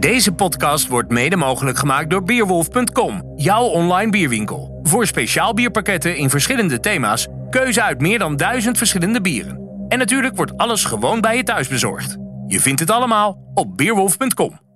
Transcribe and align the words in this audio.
Deze 0.00 0.32
podcast 0.32 0.86
wordt 0.86 1.10
mede 1.10 1.36
mogelijk 1.36 1.78
gemaakt 1.78 2.10
door 2.10 2.22
Beerwolf.com, 2.22 3.32
jouw 3.36 3.64
online 3.64 4.10
bierwinkel. 4.10 4.80
Voor 4.82 5.06
speciaal 5.06 5.54
bierpakketten 5.54 6.16
in 6.16 6.30
verschillende 6.30 6.80
thema's, 6.80 7.26
keuze 7.50 7.82
uit 7.82 8.00
meer 8.00 8.18
dan 8.18 8.36
duizend 8.36 8.78
verschillende 8.78 9.20
bieren. 9.20 9.60
En 9.88 9.98
natuurlijk 9.98 10.36
wordt 10.36 10.56
alles 10.56 10.84
gewoon 10.84 11.20
bij 11.20 11.36
je 11.36 11.42
thuis 11.42 11.68
bezorgd. 11.68 12.16
Je 12.46 12.60
vindt 12.60 12.80
het 12.80 12.90
allemaal 12.90 13.50
op 13.54 13.76
Beerwolf.com. 13.76 14.67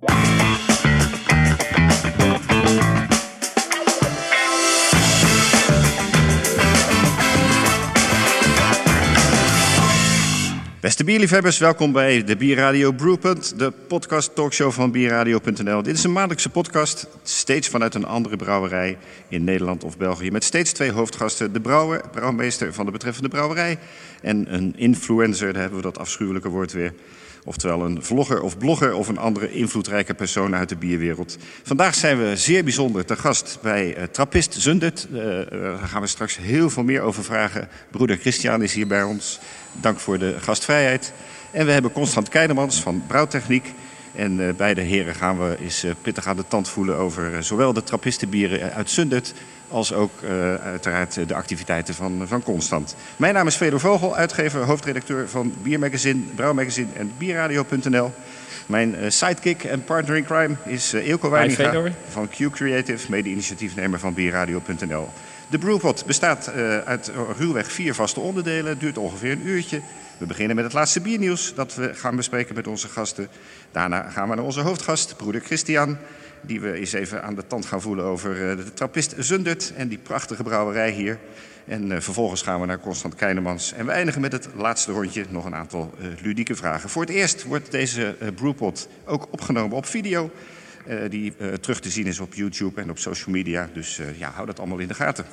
Beste 10.83 11.03
bierliefhebbers, 11.03 11.57
welkom 11.57 11.91
bij 11.91 12.23
de 12.23 12.35
Bierradio 12.35 12.91
Brewpunt, 12.91 13.59
de 13.59 13.71
podcast 13.71 14.35
talkshow 14.35 14.71
van 14.71 14.91
bierradio.nl. 14.91 15.83
Dit 15.83 15.97
is 15.97 16.03
een 16.03 16.11
maandelijkse 16.11 16.49
podcast, 16.49 17.07
steeds 17.21 17.67
vanuit 17.67 17.95
een 17.95 18.05
andere 18.05 18.35
brouwerij 18.35 18.97
in 19.27 19.43
Nederland 19.43 19.83
of 19.83 19.97
België. 19.97 20.31
Met 20.31 20.43
steeds 20.43 20.71
twee 20.71 20.91
hoofdgasten, 20.91 21.53
de 21.53 21.59
brouwer, 21.59 22.01
brouwmeester 22.11 22.73
van 22.73 22.85
de 22.85 22.91
betreffende 22.91 23.29
brouwerij 23.29 23.79
en 24.21 24.53
een 24.53 24.73
influencer, 24.77 25.53
daar 25.53 25.61
hebben 25.61 25.79
we 25.79 25.85
dat 25.85 25.97
afschuwelijke 25.97 26.49
woord 26.49 26.71
weer. 26.71 26.93
Oftewel 27.45 27.85
een 27.85 28.03
vlogger 28.03 28.41
of 28.41 28.57
blogger 28.57 28.93
of 28.93 29.07
een 29.07 29.17
andere 29.17 29.51
invloedrijke 29.51 30.13
persoon 30.13 30.55
uit 30.55 30.69
de 30.69 30.75
bierwereld. 30.75 31.37
Vandaag 31.63 31.95
zijn 31.95 32.17
we 32.17 32.35
zeer 32.35 32.63
bijzonder 32.63 33.05
te 33.05 33.15
gast 33.15 33.59
bij 33.61 33.97
uh, 33.97 34.03
Trappist 34.03 34.53
Zundert. 34.53 35.07
Uh, 35.13 35.19
daar 35.49 35.77
gaan 35.77 36.01
we 36.01 36.07
straks 36.07 36.37
heel 36.37 36.69
veel 36.69 36.83
meer 36.83 37.01
over 37.01 37.23
vragen. 37.23 37.67
Broeder 37.91 38.17
Christian 38.17 38.61
is 38.61 38.73
hier 38.73 38.87
bij 38.87 39.03
ons. 39.03 39.39
Dank 39.81 39.99
voor 39.99 40.19
de 40.19 40.35
gastvrijheid. 40.39 41.13
En 41.51 41.65
we 41.65 41.71
hebben 41.71 41.91
Constant 41.91 42.29
Keidemans 42.29 42.81
van 42.81 43.03
Brouwtechniek. 43.07 43.73
En 44.15 44.39
uh, 44.39 44.53
beide 44.53 44.81
heren 44.81 45.15
gaan 45.15 45.39
we 45.39 45.57
eens 45.59 45.85
pittig 46.01 46.27
aan 46.27 46.35
de 46.35 46.47
tand 46.47 46.69
voelen 46.69 46.97
over 46.97 47.43
zowel 47.43 47.73
de 47.73 47.83
trappistenbieren 47.83 48.73
uit 48.73 48.89
Zundert 48.89 49.33
als 49.73 49.93
ook 49.93 50.11
uh, 50.23 50.55
uiteraard 50.55 51.27
de 51.27 51.35
activiteiten 51.35 51.93
van, 51.93 52.21
van 52.27 52.43
Constant. 52.43 52.95
Mijn 53.17 53.33
naam 53.33 53.47
is 53.47 53.55
Fedor 53.55 53.79
Vogel, 53.79 54.15
uitgever, 54.15 54.63
hoofdredacteur 54.63 55.29
van 55.29 55.53
Biermagazine, 55.61 56.21
Brouwmagazine 56.35 56.87
en 56.93 57.11
Bierradio.nl. 57.17 58.11
Mijn 58.65 58.95
uh, 58.95 59.09
sidekick 59.09 59.63
en 59.63 59.83
partner 59.83 60.15
in 60.15 60.25
crime 60.25 60.55
is 60.65 60.93
uh, 60.93 61.07
Eelco 61.07 61.29
Weininga 61.29 61.91
van 62.09 62.29
Q 62.29 62.49
Creative, 62.51 63.11
mede-initiatiefnemer 63.11 63.99
van 63.99 64.13
Bierradio.nl. 64.13 65.09
De 65.49 65.57
Brewpot 65.57 66.05
bestaat 66.05 66.51
uit 66.85 67.11
ruwweg 67.37 67.71
vier 67.71 67.95
vaste 67.95 68.19
onderdelen, 68.19 68.79
duurt 68.79 68.97
ongeveer 68.97 69.31
een 69.31 69.47
uurtje. 69.47 69.81
We 70.17 70.25
beginnen 70.25 70.55
met 70.55 70.65
het 70.65 70.73
laatste 70.73 71.01
biernieuws 71.01 71.53
dat 71.55 71.75
we 71.75 71.93
gaan 71.93 72.15
bespreken 72.15 72.55
met 72.55 72.67
onze 72.67 72.87
gasten. 72.87 73.27
Daarna 73.71 74.09
gaan 74.09 74.29
we 74.29 74.35
naar 74.35 74.45
onze 74.45 74.61
hoofdgast, 74.61 75.17
broeder 75.17 75.41
Christian 75.41 75.97
die 76.45 76.61
we 76.61 76.73
eens 76.73 76.93
even 76.93 77.23
aan 77.23 77.35
de 77.35 77.47
tand 77.47 77.65
gaan 77.65 77.81
voelen 77.81 78.05
over 78.05 78.35
de 78.35 78.73
trappist 78.73 79.15
Zundert 79.17 79.73
en 79.75 79.87
die 79.87 79.97
prachtige 79.97 80.43
brouwerij 80.43 80.91
hier. 80.91 81.19
En 81.65 81.91
uh, 81.91 81.99
vervolgens 81.99 82.41
gaan 82.41 82.59
we 82.59 82.65
naar 82.65 82.79
Constant 82.79 83.15
Keinemans. 83.15 83.73
En 83.73 83.85
we 83.85 83.91
eindigen 83.91 84.21
met 84.21 84.31
het 84.31 84.47
laatste 84.55 84.91
rondje, 84.91 85.25
nog 85.29 85.45
een 85.45 85.55
aantal 85.55 85.93
uh, 85.99 86.07
ludieke 86.21 86.55
vragen. 86.55 86.89
Voor 86.89 87.01
het 87.01 87.11
eerst 87.11 87.43
wordt 87.43 87.71
deze 87.71 88.15
brewpot 88.35 88.87
ook 89.05 89.27
opgenomen 89.31 89.77
op 89.77 89.85
video. 89.85 90.31
die 91.09 91.33
terug 91.59 91.79
te 91.79 91.89
zien 91.89 92.05
is 92.05 92.19
op 92.19 92.33
YouTube 92.33 92.81
en 92.81 92.89
op 92.89 92.97
social 92.97 93.35
media. 93.35 93.69
Dus 93.73 93.99
ja, 94.17 94.31
hou 94.31 94.45
dat 94.45 94.59
allemaal 94.59 94.77
in 94.77 94.87
de 94.87 94.93
gaten. 94.93 95.25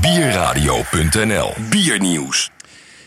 Bierradio.nl 0.00 1.54
Biernieuws. 1.70 2.50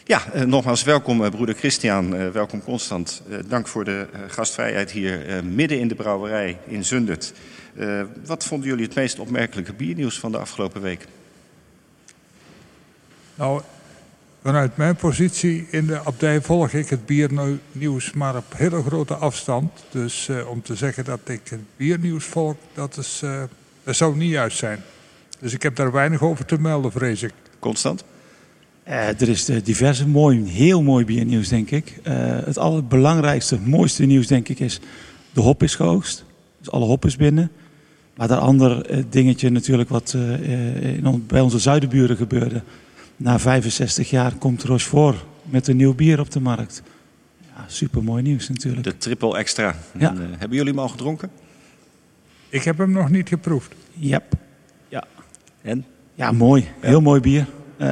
Ja, 0.07 0.35
uh, 0.35 0.41
nogmaals 0.41 0.83
welkom 0.83 1.23
uh, 1.23 1.29
broeder 1.29 1.55
Christian, 1.55 2.15
uh, 2.15 2.29
welkom 2.29 2.63
Constant. 2.63 3.21
dank 3.47 3.67
voor 3.67 3.83
de 3.83 4.07
gastvrijheid 4.27 4.91
hier 4.91 5.43
midden 5.43 5.79
in 5.79 5.87
de 5.87 5.95
brouwerij 5.95 6.57
in 6.65 6.85
Zundert. 6.85 7.33
wat 8.25 8.45
vonden 8.45 8.69
jullie 8.69 8.85
het 8.85 8.95
meest 8.95 9.19
opmerkelijke 9.19 9.73
biernieuws 9.73 10.19
van 10.19 10.31
de 10.31 10.37
afgelopen 10.37 10.81
week? 10.81 11.07
Nou, 13.35 13.61
vanuit 14.41 14.77
mijn 14.77 14.95
positie 14.95 15.67
in 15.69 15.85
de 15.85 15.99
abdij 15.99 16.41
volg 16.41 16.71
ik 16.71 16.89
het 16.89 17.05
biernieuws 17.05 18.13
maar 18.13 18.35
op 18.35 18.53
hele 18.55 18.83
grote 18.83 19.15
afstand. 19.15 19.83
Dus 19.89 20.29
om 20.47 20.61
te 20.61 20.75
zeggen 20.75 21.05
dat 21.05 21.19
ik 21.23 21.41
het 21.49 21.61
biernieuws 21.77 22.25
volg, 22.25 22.55
dat, 22.73 22.97
is, 22.97 23.23
dat 23.83 23.95
zou 23.95 24.15
niet 24.15 24.31
juist 24.31 24.57
zijn. 24.57 24.83
Dus 25.39 25.53
ik 25.53 25.63
heb 25.63 25.75
daar 25.75 25.91
weinig 25.91 26.21
over 26.21 26.45
te 26.45 26.61
melden, 26.61 26.91
vrees 26.91 27.23
ik. 27.23 27.33
Constant? 27.59 28.03
Uh, 28.87 29.21
er 29.21 29.29
is 29.29 29.45
diverse 29.45 30.07
mooi, 30.07 30.49
heel 30.49 30.81
mooi 30.81 31.05
biernieuws, 31.05 31.47
denk 31.47 31.71
ik. 31.71 31.99
Uh, 32.03 32.13
het 32.45 32.57
allerbelangrijkste, 32.57 33.59
mooiste 33.59 34.05
nieuws, 34.05 34.27
denk 34.27 34.49
ik, 34.49 34.59
is 34.59 34.79
de 35.33 35.41
hop 35.41 35.63
is 35.63 35.75
geoogst. 35.75 36.25
Dus 36.59 36.71
alle 36.71 36.85
hop 36.85 37.05
is 37.05 37.15
binnen. 37.15 37.51
Maar 38.15 38.27
dat 38.27 38.39
ander 38.39 38.91
uh, 38.91 39.03
dingetje 39.09 39.49
natuurlijk 39.49 39.89
wat 39.89 40.13
in, 40.41 41.23
bij 41.27 41.41
onze 41.41 41.59
zuidenburen 41.59 42.17
gebeurde. 42.17 42.61
Na 43.17 43.39
65 43.39 44.09
jaar 44.09 44.35
komt 44.35 44.63
Rochefort 44.63 45.25
met 45.43 45.67
een 45.67 45.77
nieuw 45.77 45.93
bier 45.93 46.19
op 46.19 46.31
de 46.31 46.39
markt. 46.39 46.83
Ja, 47.55 47.65
super 47.67 48.03
mooi 48.03 48.23
nieuws 48.23 48.49
natuurlijk. 48.49 48.83
De 48.83 48.97
triple 48.97 49.37
extra. 49.37 49.75
Ja. 49.97 50.09
En, 50.09 50.35
hebben 50.37 50.57
jullie 50.57 50.71
hem 50.71 50.79
al 50.79 50.89
gedronken? 50.89 51.29
Ik 52.49 52.63
heb 52.63 52.77
hem 52.77 52.91
nog 52.91 53.09
niet 53.09 53.27
geproefd. 53.27 53.73
Yep. 53.93 54.33
Ja. 54.87 55.03
En? 55.61 55.85
Ja, 56.15 56.31
mooi. 56.31 56.67
Heel 56.79 57.01
mooi 57.01 57.21
bier. 57.21 57.45
Uh, 57.77 57.87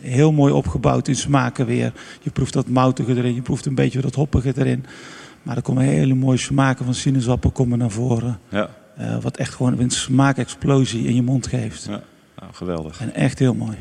heel 0.00 0.32
mooi 0.32 0.52
opgebouwd 0.52 1.08
in 1.08 1.16
smaken 1.16 1.66
weer. 1.66 1.92
Je 2.22 2.30
proeft 2.30 2.52
dat 2.52 2.68
moutige 2.68 3.16
erin, 3.16 3.34
je 3.34 3.42
proeft 3.42 3.66
een 3.66 3.74
beetje 3.74 4.00
dat 4.00 4.14
hoppige 4.14 4.52
erin. 4.56 4.84
Maar 5.42 5.56
er 5.56 5.62
komen 5.62 5.84
hele 5.84 6.14
mooie 6.14 6.38
smaken 6.38 6.84
van 6.84 6.94
sinaasappel 6.94 7.50
komen 7.50 7.78
naar 7.78 7.90
voren. 7.90 8.38
Ja. 8.48 8.70
Uh, 9.00 9.22
wat 9.22 9.36
echt 9.36 9.54
gewoon 9.54 9.78
een 9.78 9.90
smaakexplosie 9.90 11.06
in 11.06 11.14
je 11.14 11.22
mond 11.22 11.46
geeft. 11.46 11.84
Ja, 11.84 12.02
nou, 12.40 12.52
geweldig. 12.52 13.00
En 13.00 13.14
echt 13.14 13.38
heel 13.38 13.54
mooi. 13.54 13.76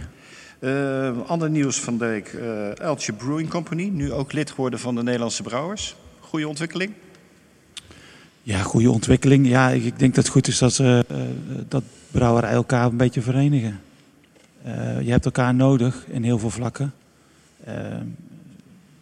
Uh, 0.59 1.11
ander 1.27 1.49
nieuws 1.49 1.79
van 1.79 1.97
de 1.97 2.05
week. 2.05 2.33
Uh, 2.33 2.79
Eltje 2.79 3.13
Brewing 3.13 3.49
Company, 3.49 3.89
nu 3.93 4.11
ook 4.11 4.33
lid 4.33 4.49
geworden 4.49 4.79
van 4.79 4.95
de 4.95 5.03
Nederlandse 5.03 5.43
Brouwers. 5.43 5.95
Goede 6.19 6.47
ontwikkeling? 6.47 6.91
Ja, 8.41 8.61
goede 8.61 8.91
ontwikkeling. 8.91 9.47
Ja, 9.47 9.69
ik, 9.69 9.83
ik 9.83 9.99
denk 9.99 10.15
dat 10.15 10.23
het 10.23 10.33
goed 10.33 10.47
is 10.47 10.57
dat, 10.57 10.73
ze, 10.73 11.05
dat 11.67 11.83
brouwerij 12.11 12.51
elkaar 12.51 12.85
een 12.85 12.97
beetje 12.97 13.21
verenigen. 13.21 13.79
Uh, 14.65 15.01
je 15.01 15.11
hebt 15.11 15.25
elkaar 15.25 15.55
nodig 15.55 16.05
in 16.07 16.23
heel 16.23 16.39
veel 16.39 16.49
vlakken. 16.49 16.93
Uh, 17.67 17.73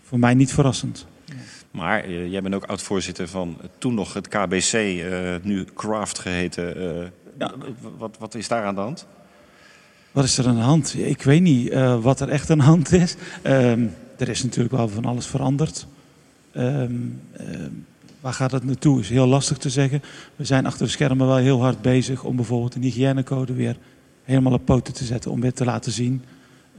voor 0.03 0.19
mij 0.19 0.33
niet 0.33 0.53
verrassend. 0.53 1.05
Maar 1.71 2.09
uh, 2.09 2.31
jij 2.31 2.41
bent 2.41 2.55
ook 2.55 2.65
oud-voorzitter 2.65 3.27
van 3.27 3.57
toen 3.77 3.93
nog 3.93 4.13
het 4.13 4.27
KBC, 4.27 5.03
nu 5.43 5.65
Craft 5.73 6.19
geheten. 6.19 7.11
Ja. 7.37 7.53
Wat, 7.97 8.15
wat, 8.19 8.35
is 8.35 8.47
daar 8.47 8.63
aan 8.63 8.75
de 8.75 8.81
hand? 8.81 9.05
Wat 10.11 10.23
is 10.23 10.37
er 10.37 10.47
aan 10.47 10.55
de 10.55 10.61
hand? 10.61 10.95
Ik 10.97 11.21
weet 11.21 11.41
niet 11.41 11.73
wat 12.01 12.19
er 12.19 12.29
echt 12.29 12.49
aan 12.49 12.57
de 12.57 12.63
hand 12.63 12.91
is. 12.91 13.15
Ehm, 13.41 13.85
er 14.17 14.29
is 14.29 14.43
natuurlijk 14.43 14.75
wel 14.75 14.89
van 14.89 15.05
alles 15.05 15.25
veranderd. 15.25 15.87
Ehm, 16.51 16.93
waar 18.19 18.33
gaat 18.33 18.51
het 18.51 18.63
naartoe 18.63 18.99
is 18.99 19.09
heel 19.09 19.27
lastig 19.27 19.57
te 19.57 19.69
zeggen. 19.69 20.01
We 20.35 20.45
zijn 20.45 20.65
achter 20.65 20.85
de 20.85 20.91
schermen 20.91 21.27
wel 21.27 21.35
heel 21.35 21.61
hard 21.61 21.81
bezig 21.81 22.23
om 22.23 22.35
bijvoorbeeld 22.35 22.75
een 22.75 22.81
hygiënecode 22.81 23.53
weer 23.53 23.77
helemaal 24.23 24.53
op 24.53 24.65
poten 24.65 24.93
te 24.93 25.03
zetten 25.03 25.31
om 25.31 25.41
weer 25.41 25.53
te 25.53 25.65
laten 25.65 25.91
zien 25.91 26.23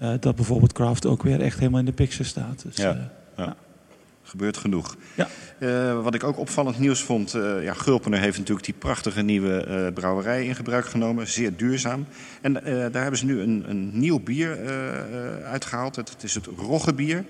uh, 0.02 0.12
dat 0.20 0.36
bijvoorbeeld 0.36 0.72
Craft 0.72 1.06
ook 1.06 1.22
weer 1.22 1.40
echt 1.40 1.58
helemaal 1.58 1.80
in 1.80 1.86
de 1.86 1.92
picture 1.92 2.24
staat. 2.24 2.62
Dus, 2.62 2.76
ja, 2.76 2.94
uh, 2.94 3.00
ja. 3.36 3.44
ja. 3.44 3.56
Gebeurt 4.22 4.56
genoeg. 4.56 4.96
Ja. 5.14 5.28
Uh, 5.58 6.02
wat 6.02 6.14
ik 6.14 6.24
ook 6.24 6.38
opvallend 6.38 6.78
nieuws 6.78 7.02
vond, 7.02 7.36
ja, 7.62 7.74
Gulpener 7.74 8.20
heeft 8.20 8.38
natuurlijk 8.38 8.66
die 8.66 8.74
prachtige 8.78 9.22
nieuwe 9.22 9.90
brouwerij 9.94 10.46
in 10.46 10.54
gebruik 10.54 10.86
genomen, 10.86 11.28
zeer 11.28 11.56
duurzaam. 11.56 12.06
En 12.40 12.52
daar 12.92 13.02
hebben 13.02 13.18
ze 13.18 13.24
nu 13.24 13.40
een, 13.40 13.64
een 13.66 13.98
nieuw 13.98 14.20
bier 14.20 14.58
uitgehaald. 15.44 15.96
Het, 15.96 16.08
het, 16.08 16.22
is 16.22 16.34
het 16.34 16.46
Roggebier. 16.46 17.24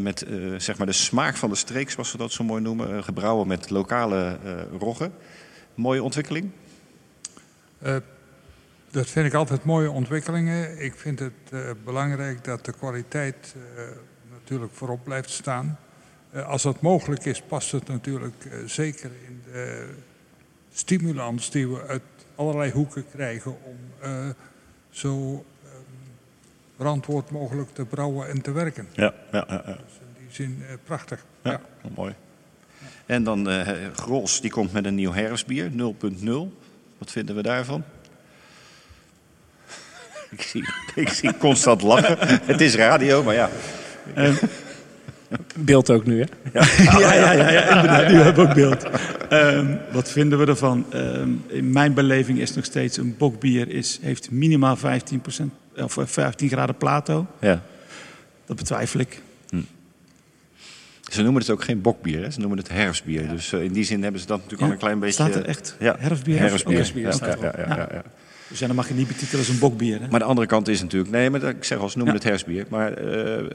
met 0.00 0.26
zeg 0.56 0.78
maar 0.78 0.86
de 0.86 0.92
smaak 0.92 1.36
van 1.36 1.50
de 1.50 1.56
streek, 1.56 1.90
zoals 1.90 2.12
we 2.12 2.18
dat 2.18 2.32
zo 2.32 2.44
mooi 2.44 2.62
noemen. 2.62 3.04
gebrouwen 3.04 3.46
met 3.46 3.70
lokale 3.70 4.38
roggen. 4.78 5.12
Mooie 5.74 6.02
ontwikkeling. 6.02 6.50
Dat 8.92 9.10
vind 9.10 9.26
ik 9.26 9.34
altijd 9.34 9.64
mooie 9.64 9.90
ontwikkelingen. 9.90 10.82
Ik 10.82 10.94
vind 10.96 11.18
het 11.18 11.32
uh, 11.52 11.70
belangrijk 11.84 12.44
dat 12.44 12.64
de 12.64 12.72
kwaliteit 12.72 13.54
uh, 13.56 13.82
natuurlijk 14.30 14.72
voorop 14.72 15.04
blijft 15.04 15.30
staan. 15.30 15.78
Uh, 16.34 16.48
als 16.48 16.62
dat 16.62 16.80
mogelijk 16.80 17.24
is, 17.24 17.42
past 17.42 17.72
het 17.72 17.88
natuurlijk 17.88 18.48
zeker 18.66 19.10
in 19.26 19.42
de 19.52 19.88
stimulans 20.72 21.50
die 21.50 21.68
we 21.68 21.86
uit 21.86 22.02
allerlei 22.34 22.70
hoeken 22.70 23.04
krijgen 23.10 23.56
om 23.62 23.76
zo 24.90 25.32
um, 25.32 25.42
verantwoord 26.76 27.30
mogelijk 27.30 27.70
te 27.74 27.84
brouwen 27.84 28.28
en 28.28 28.42
te 28.42 28.52
werken. 28.52 28.88
Ja, 28.92 29.14
ja, 29.32 29.44
ja. 29.48 29.62
ja. 29.66 29.78
Dus 29.84 29.98
in 30.00 30.24
die 30.26 30.34
zin 30.34 30.62
prachtig. 30.84 31.24
Ja, 31.42 31.50
ja. 31.50 31.60
mooi. 31.94 32.14
En 33.06 33.24
dan 33.24 33.48
Grols, 33.94 34.40
die 34.40 34.50
komt 34.50 34.72
met 34.72 34.84
een 34.84 34.94
nieuw 34.94 35.12
herfstbier, 35.12 35.70
0.0. 35.70 35.76
Wat 36.98 37.10
vinden 37.10 37.34
we 37.34 37.42
daarvan? 37.42 37.84
Ik 40.32 40.42
zie, 40.42 40.64
ik 40.94 41.08
zie 41.08 41.36
constant 41.36 41.82
lachen. 41.82 42.16
Het 42.44 42.60
is 42.60 42.74
radio, 42.74 43.22
maar 43.22 43.34
ja. 43.34 43.50
Uh, 44.18 44.34
Beeld 45.56 45.90
ook 45.90 46.06
nu, 46.06 46.20
hè? 46.20 46.26
ja, 47.00 47.14
ja, 47.14 47.32
ja, 47.32 47.50
ja, 47.50 47.68
inderdaad. 47.68 48.08
Nu 48.08 48.14
hebben 48.14 48.44
we 48.44 48.50
ook 48.50 48.54
beeld. 48.54 48.86
Ehm, 49.28 49.76
wat 49.92 50.10
vinden 50.10 50.38
we 50.38 50.46
ervan? 50.46 50.86
Ehm, 50.90 51.30
in 51.46 51.70
mijn 51.72 51.94
beleving 51.94 52.38
is 52.38 52.54
nog 52.54 52.64
steeds 52.64 52.96
een 52.96 53.16
bokbier 53.18 53.68
is, 53.68 53.98
heeft 54.02 54.30
minimaal 54.30 54.76
15%, 54.76 54.80
of 55.76 55.98
15 56.04 56.48
graden 56.48 56.76
plato. 56.76 57.26
Ja. 57.40 57.62
Dat 58.46 58.56
betwijfel 58.56 59.00
ik. 59.00 59.22
Ze 61.10 61.22
noemen 61.22 61.40
het 61.40 61.50
ook 61.50 61.64
geen 61.64 61.80
bokbier, 61.80 62.22
hè? 62.22 62.30
ze 62.30 62.40
noemen 62.40 62.58
het 62.58 62.68
herfstbier. 62.68 63.28
Dus 63.28 63.52
eh, 63.52 63.62
in 63.62 63.72
die 63.72 63.84
zin 63.84 64.02
hebben 64.02 64.20
ze 64.20 64.26
dat 64.26 64.36
natuurlijk 64.36 64.62
al 64.62 64.70
een 64.70 64.78
klein 64.78 64.98
beetje... 64.98 65.14
Staat 65.14 65.34
er 65.34 65.44
echt 65.44 65.76
Ja, 65.78 65.96
herfstbier? 65.98 66.38
herfstbier. 66.38 66.78
Oké, 66.78 66.98
Ja, 66.98 67.12
staat 67.12 67.40
ja, 67.40 68.02
Dus 68.48 68.58
ja, 68.58 68.66
dan 68.66 68.76
mag 68.76 68.88
je 68.88 68.94
niet 68.94 69.06
betitelen 69.08 69.38
als 69.38 69.48
een 69.48 69.58
bokbier. 69.58 70.00
Hè? 70.00 70.08
Maar 70.08 70.18
de 70.20 70.26
andere 70.26 70.46
kant 70.46 70.68
is 70.68 70.80
natuurlijk... 70.82 71.10
Nee, 71.10 71.30
maar 71.30 71.42
ik 71.42 71.64
zeg 71.64 71.78
al, 71.78 71.88
ze 71.88 71.96
noemen 71.98 72.14
Ja. 72.14 72.20
het 72.20 72.28
herfstbier. 72.28 72.66
Maar 72.68 72.90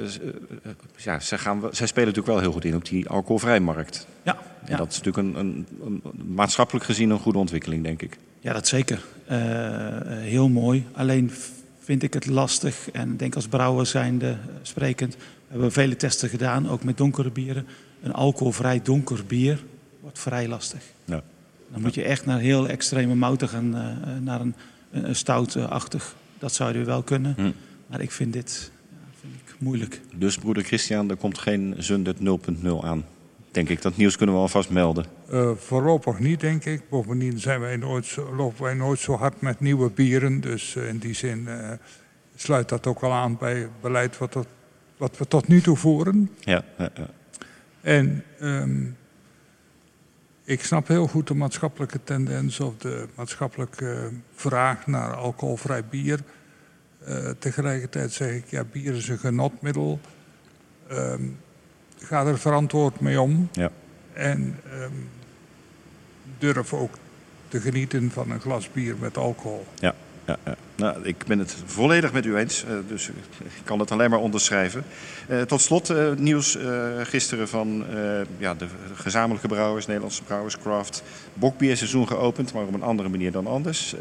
ze- 0.07 0.33
eh, 0.63 0.71
ja, 0.95 1.19
zij, 1.19 1.37
gaan, 1.37 1.57
spelen 1.71 1.89
natuurlijk 1.95 2.27
wel 2.27 2.39
heel 2.39 2.51
goed 2.51 2.65
in 2.65 2.75
op 2.75 2.85
die 2.85 3.09
alcoholvrijmarkt. 3.09 4.07
ja, 4.23 4.37
En 4.63 4.71
ja. 4.71 4.77
dat 4.77 4.91
is 4.91 5.01
natuurlijk 5.01 5.27
een, 5.27 5.39
een, 5.45 5.65
een- 5.85 6.01
maatschappelijk 6.35 6.85
gezien 6.85 7.09
een 7.09 7.19
goede 7.19 7.37
ontwikkeling, 7.37 7.83
denk 7.83 8.01
ik. 8.01 8.17
ja, 8.39 8.53
dat 8.53 8.67
zeker. 8.67 9.03
Eh, 9.25 9.37
heel 10.07 10.49
mooi. 10.49 10.85
Alleen 10.93 11.31
vind 11.79 12.03
ik 12.03 12.13
het 12.13 12.25
lastig, 12.25 12.91
en 12.91 13.17
denk 13.17 13.35
als 13.35 13.47
brouwer 13.47 13.85
zijnde 13.85 14.37
sprekend... 14.61 15.15
We 15.15 15.53
hebben 15.53 15.71
vele 15.71 15.95
testen 15.95 16.29
gedaan, 16.29 16.69
ook 16.69 16.83
met 16.83 16.97
donkere 16.97 17.31
bieren. 17.31 17.67
Een 18.01 18.13
alcoholvrij 18.13 18.81
donker 18.83 19.25
bier 19.27 19.63
wordt 20.01 20.19
vrij 20.19 20.47
lastig. 20.47 20.79
Ja. 21.05 21.21
Dan 21.71 21.81
moet 21.81 21.93
je 21.95 22.03
echt 22.03 22.25
naar 22.25 22.39
heel 22.39 22.67
extreme 22.67 23.15
mouten 23.15 23.49
gaan, 23.49 23.69
naar 24.23 24.41
een 24.41 24.55
stoutachtig. 25.11 26.15
Dat 26.39 26.53
zou 26.53 26.77
je 26.77 26.83
wel 26.83 27.03
kunnen. 27.03 27.33
Hm. 27.37 27.51
Maar 27.87 28.01
ik 28.01 28.11
vind 28.11 28.33
dit 28.33 28.71
ja, 28.89 28.97
vind 29.19 29.33
ik 29.33 29.55
moeilijk. 29.57 30.01
Dus 30.15 30.37
broeder 30.37 30.63
Christian, 30.63 31.09
er 31.09 31.15
komt 31.15 31.37
geen 31.37 31.75
Zundert 31.77 32.17
0.0 32.19 32.67
aan. 32.81 33.05
Denk 33.51 33.69
ik, 33.69 33.81
dat 33.81 33.97
nieuws 33.97 34.17
kunnen 34.17 34.35
we 34.35 34.41
alvast 34.41 34.69
melden. 34.69 35.05
Eh, 35.29 35.51
voorlopig 35.55 36.19
niet, 36.19 36.39
denk 36.39 36.65
ik. 36.65 36.89
Bovendien 36.89 37.39
zijn 37.39 37.59
wij 37.59 37.77
nooit 37.77 38.05
zo, 38.05 38.35
lopen 38.35 38.63
wij 38.63 38.73
nooit 38.73 38.99
zo 38.99 39.15
hard 39.15 39.41
met 39.41 39.59
nieuwe 39.59 39.89
bieren. 39.89 40.41
Dus 40.41 40.75
eh, 40.75 40.87
in 40.87 40.97
die 40.97 41.13
zin 41.13 41.47
eh, 41.47 41.71
sluit 42.35 42.69
dat 42.69 42.87
ook 42.87 43.01
al 43.01 43.13
aan 43.13 43.37
bij 43.37 43.55
het 43.59 43.81
beleid 43.81 44.17
wat, 44.17 44.33
dat, 44.33 44.47
wat 44.97 45.17
we 45.17 45.27
tot 45.27 45.47
nu 45.47 45.61
toe 45.61 45.77
voeren. 45.77 46.31
Ja, 46.39 46.63
ja, 46.77 46.89
ja. 46.95 47.09
En 47.81 48.23
ehm, 48.39 48.83
ik 50.47 50.63
snap 50.63 50.87
heel 50.87 51.07
goed 51.07 51.27
de 51.27 51.33
maatschappelijke 51.33 52.03
tendens 52.03 52.59
of 52.59 52.77
de 52.77 53.07
maatschappelijke 53.15 54.11
vraag 54.35 54.87
naar 54.87 55.15
alcoholvrij 55.15 55.85
bier. 55.85 56.19
Eh, 57.03 57.29
tegelijkertijd 57.39 58.11
zeg 58.11 58.31
ik, 58.31 58.45
ja, 58.47 58.63
bier 58.63 58.95
is 58.95 59.07
een 59.07 59.17
genotmiddel. 59.17 59.99
Ehm, 60.87 61.23
ga 61.97 62.25
er 62.25 62.39
verantwoord 62.39 62.99
mee 62.99 63.21
om. 63.21 63.49
Ja. 63.51 63.71
En 64.13 64.59
ehm, 64.71 64.91
durf 66.37 66.73
ook 66.73 66.95
te 67.47 67.59
genieten 67.59 68.11
van 68.11 68.31
een 68.31 68.41
glas 68.41 68.71
bier 68.71 68.95
met 68.99 69.17
alcohol. 69.17 69.65
Ja, 69.75 69.95
ja. 70.27 70.55
Nou, 70.77 70.97
ik 71.03 71.25
ben 71.27 71.39
het 71.39 71.55
volledig 71.65 72.13
met 72.13 72.25
u 72.25 72.37
eens, 72.37 72.63
eh, 72.63 72.71
dus 72.87 73.09
ik 73.09 73.15
kan 73.63 73.79
het 73.79 73.91
alleen 73.91 74.09
maar 74.09 74.19
onderschrijven. 74.19 74.83
Eh, 75.27 75.41
tot 75.41 75.61
slot 75.61 75.89
eh, 75.89 76.11
nieuws 76.17 76.57
gisteren 77.03 77.47
van 77.47 77.85
ja, 78.37 78.53
de 78.53 78.65
gezamenlijke 78.93 79.47
brouwers, 79.47 79.85
Nederlandse 79.85 80.23
brouwers, 80.23 80.57
Craft. 80.57 81.03
Bokbierseizoen 81.33 82.07
geopend, 82.07 82.53
maar 82.53 82.63
op 82.63 82.73
een 82.73 82.83
andere 82.83 83.09
manier 83.09 83.31
dan 83.31 83.47
anders. 83.47 83.95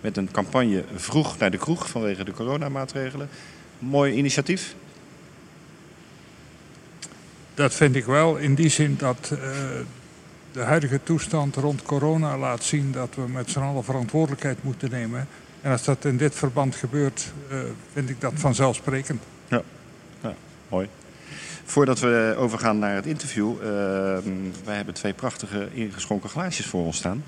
Met 0.00 0.16
een 0.16 0.30
campagne 0.30 0.84
vroeg 0.94 1.38
naar 1.38 1.50
de 1.50 1.58
kroeg 1.58 1.88
vanwege 1.88 2.24
de 2.24 2.32
coronamaatregelen. 2.32 3.28
Mooi 3.78 4.14
initiatief. 4.14 4.74
Dat 7.54 7.74
vind 7.74 7.96
ik 7.96 8.04
wel 8.04 8.36
in 8.36 8.54
die 8.54 8.68
zin 8.68 8.96
dat 8.98 9.32
de 10.52 10.60
huidige 10.60 11.00
toestand 11.02 11.56
rond 11.56 11.82
corona 11.82 12.38
laat 12.38 12.62
zien 12.64 12.92
dat 12.92 13.14
we 13.14 13.28
met 13.28 13.50
z'n 13.50 13.58
allen 13.60 13.84
verantwoordelijkheid 13.84 14.62
moeten 14.62 14.90
nemen. 14.90 15.28
En 15.60 15.70
als 15.72 15.84
dat 15.84 16.04
in 16.04 16.16
dit 16.16 16.34
verband 16.34 16.74
gebeurt, 16.76 17.32
eh, 17.50 17.58
vind 17.92 18.08
ik 18.10 18.20
dat 18.20 18.32
vanzelfsprekend. 18.36 19.22
Mooi. 20.68 20.88
Voordat 21.64 22.00
we 22.00 22.34
overgaan 22.38 22.78
naar 22.78 22.94
het 22.94 23.06
interview, 23.06 23.50
eh, 23.52 23.66
wij 24.64 24.76
hebben 24.76 24.94
twee 24.94 25.12
prachtige 25.12 25.68
ingeschonken 25.72 26.30
glaasjes 26.30 26.66
voor 26.66 26.84
ons 26.84 26.96
staan. 26.96 27.24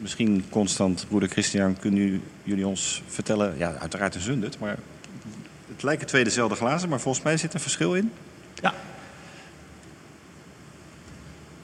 Misschien 0.00 0.44
constant, 0.50 1.04
broeder 1.08 1.28
Christian, 1.28 1.76
kunnen 1.78 2.00
u- 2.00 2.20
jullie 2.42 2.66
ons 2.66 3.02
vertellen, 3.06 3.54
ja, 3.58 3.74
uiteraard 3.74 4.14
een 4.14 4.20
zundert, 4.20 4.58
maar 4.58 4.76
het 5.72 5.82
lijken 5.82 6.06
twee 6.06 6.24
dezelfde 6.24 6.56
glazen, 6.56 6.88
maar 6.88 7.00
volgens 7.00 7.24
mij 7.24 7.36
zit 7.36 7.54
er 7.54 7.60
verschil 7.60 7.94
in. 7.94 8.12
Ja, 8.62 8.74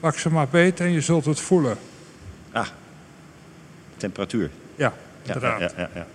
Pak 0.03 0.19
ze 0.19 0.31
maar 0.31 0.49
beet 0.49 0.81
en 0.81 0.91
je 0.93 1.01
zult 1.01 1.25
het 1.25 1.41
voelen. 1.41 1.77
Ah, 2.53 2.67
temperatuur. 3.97 4.51
Ja, 4.77 4.93
Ja, 5.23 5.35
inderdaad. 5.35 5.61
ja, 5.61 5.71
ja, 5.77 5.89
ja. 5.95 6.07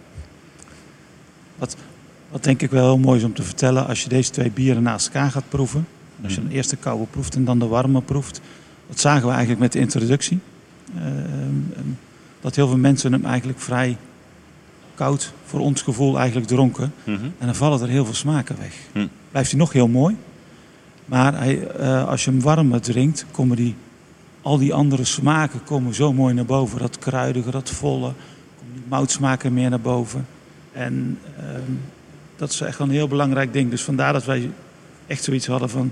Wat 2.30 2.44
denk 2.44 2.62
ik 2.62 2.70
wel 2.72 2.84
heel 2.86 2.98
mooi 2.98 3.18
is 3.18 3.24
om 3.26 3.34
te 3.34 3.44
vertellen, 3.44 3.88
als 3.88 4.04
je 4.04 4.10
deze 4.10 4.32
twee 4.32 4.52
bieren 4.52 4.84
naast 4.84 5.06
elkaar 5.08 5.32
gaat 5.32 5.50
proeven. 5.50 5.88
en 6.18 6.24
Als 6.24 6.34
je 6.34 6.40
Mhm. 6.42 6.50
een 6.50 6.56
eerste 6.56 6.76
koude 6.76 7.06
proeft 7.06 7.36
en 7.36 7.46
dan 7.46 7.60
de 7.60 7.68
warme 7.68 8.02
proeft. 8.02 8.42
Dat 8.88 9.00
zagen 9.00 9.22
we 9.26 9.30
eigenlijk 9.32 9.60
met 9.60 9.72
de 9.72 9.80
introductie. 9.80 10.40
Ehm, 10.98 11.86
dat 12.42 12.56
heel 12.56 12.68
veel 12.68 12.78
mensen 12.78 13.12
hem 13.12 13.26
eigenlijk 13.26 13.60
vrij 13.60 13.98
koud, 14.96 15.34
voor 15.46 15.60
ons 15.60 15.82
gevoel 15.82 16.18
eigenlijk 16.18 16.48
dronken. 16.48 16.94
Mhm. 17.04 17.24
En 17.38 17.46
dan 17.46 17.56
vallen 17.56 17.82
er 17.82 17.88
heel 17.88 18.06
veel 18.06 18.14
smaken 18.14 18.56
weg. 18.60 18.74
Hm. 18.92 19.08
Blijft 19.32 19.50
hij 19.52 19.60
nog 19.60 19.74
heel 19.74 19.88
mooi. 19.88 20.16
Maar 21.08 21.38
hij, 21.38 21.68
eh, 21.68 22.08
als 22.08 22.24
je 22.26 22.32
hem 22.32 22.42
warm 22.42 22.82
drinkt, 22.82 23.26
komen 23.32 23.56
die, 23.56 23.76
al 24.42 24.58
die 24.58 24.74
andere 24.74 25.04
smaken 25.06 25.64
komen 25.64 25.94
zo 25.94 26.14
mooi 26.14 26.34
naar 26.34 26.46
boven. 26.46 26.80
Dat 26.80 27.00
kruidige, 27.00 27.52
dat 27.52 27.70
volle. 27.70 28.12
Komen 28.58 28.74
die 28.74 28.84
moutsmaken 28.88 29.54
meer 29.54 29.70
naar 29.70 29.80
boven. 29.82 30.26
En 30.72 31.20
ehm, 31.38 31.72
dat 32.36 32.52
is 32.52 32.62
echt 32.62 32.78
wel 32.78 32.88
een 32.88 32.94
heel 32.94 33.08
belangrijk 33.08 33.54
ding. 33.54 33.70
Dus 33.70 33.82
vandaar 33.84 34.14
dat 34.14 34.26
wij 34.26 34.52
echt 35.08 35.24
zoiets 35.24 35.48
hadden 35.48 35.70
van... 35.70 35.92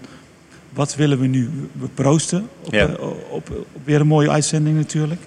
Wat 0.73 0.95
willen 0.95 1.19
we 1.19 1.27
nu? 1.27 1.50
We 1.71 1.88
proosten 1.94 2.47
op, 2.62 2.73
Ja. 2.73 2.88
eh, 2.88 3.03
op, 3.29 3.50
op 3.73 3.81
weer 3.83 4.00
een 4.01 4.07
mooie 4.07 4.29
uitzending 4.29 4.77
natuurlijk. 4.77 5.21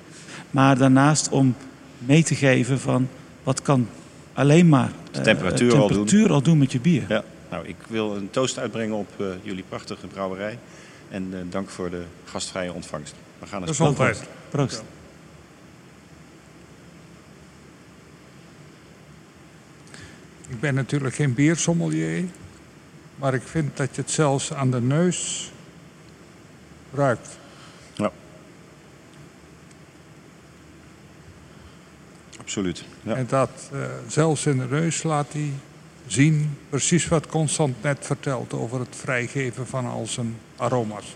Maar 0.51 0.79
daarnaast 0.79 1.29
om 1.29 1.55
mee 1.99 2.23
te 2.23 2.35
geven 2.35 2.81
van... 2.81 3.09
Wat 3.43 3.63
kan 3.63 3.87
alleen 4.33 4.69
maar 4.69 4.91
De 5.11 5.19
eh, 5.19 5.25
temperatuur 5.25 5.71
al 5.73 5.77
doen. 5.79 5.87
temperatuur 5.89 6.33
al 6.33 6.43
doen 6.43 6.59
met 6.59 6.73
je 6.73 6.81
bier. 6.81 7.03
Ja, 7.09 7.23
nou, 7.51 7.67
ik 7.67 7.77
wil 7.89 8.17
een 8.17 8.31
toast 8.31 8.59
uitbrengen 8.59 8.97
op 8.97 9.09
eh, 9.21 9.27
jullie 9.43 9.65
prachtige 9.69 10.07
brouwerij. 10.07 10.59
En 11.09 11.29
eh, 11.33 11.41
dank 11.51 11.69
voor 11.69 11.91
de 11.91 12.05
gastvrije 12.25 12.73
ontvangst. 12.73 13.15
We 13.39 13.47
gaan 13.47 13.61
het 13.61 13.71
Gezondheid. 13.71 14.25
Proost. 14.49 14.83
Ik 20.49 20.61
ben 20.61 20.75
natuurlijk 20.75 21.15
geen 21.15 21.35
biersommelier. 21.35 22.25
Maar 23.17 23.35
ik 23.35 23.43
vind 23.43 23.77
dat 23.77 23.95
je 23.95 24.01
het 24.01 24.11
zelfs 24.11 24.53
aan 24.53 24.71
de 24.71 24.81
neus 24.81 25.51
ruikt. 26.95 27.39
Absoluut. 32.49 32.85
Ja. 33.03 33.15
En 33.15 33.27
dat 33.29 33.51
eh, 33.73 33.81
zelfs 34.07 34.47
in 34.47 34.59
de 34.59 34.67
neus 34.71 35.03
laat 35.03 35.33
hij 35.33 35.53
zien 36.13 36.59
precies 36.69 37.09
wat 37.09 37.27
Constant 37.27 37.83
net 37.83 37.99
vertelt 38.01 38.53
over 38.53 38.81
het 38.81 38.97
vrijgeven 38.97 39.67
van 39.67 39.87
al 39.87 40.07
zijn 40.07 40.37
aroma's. 40.57 41.15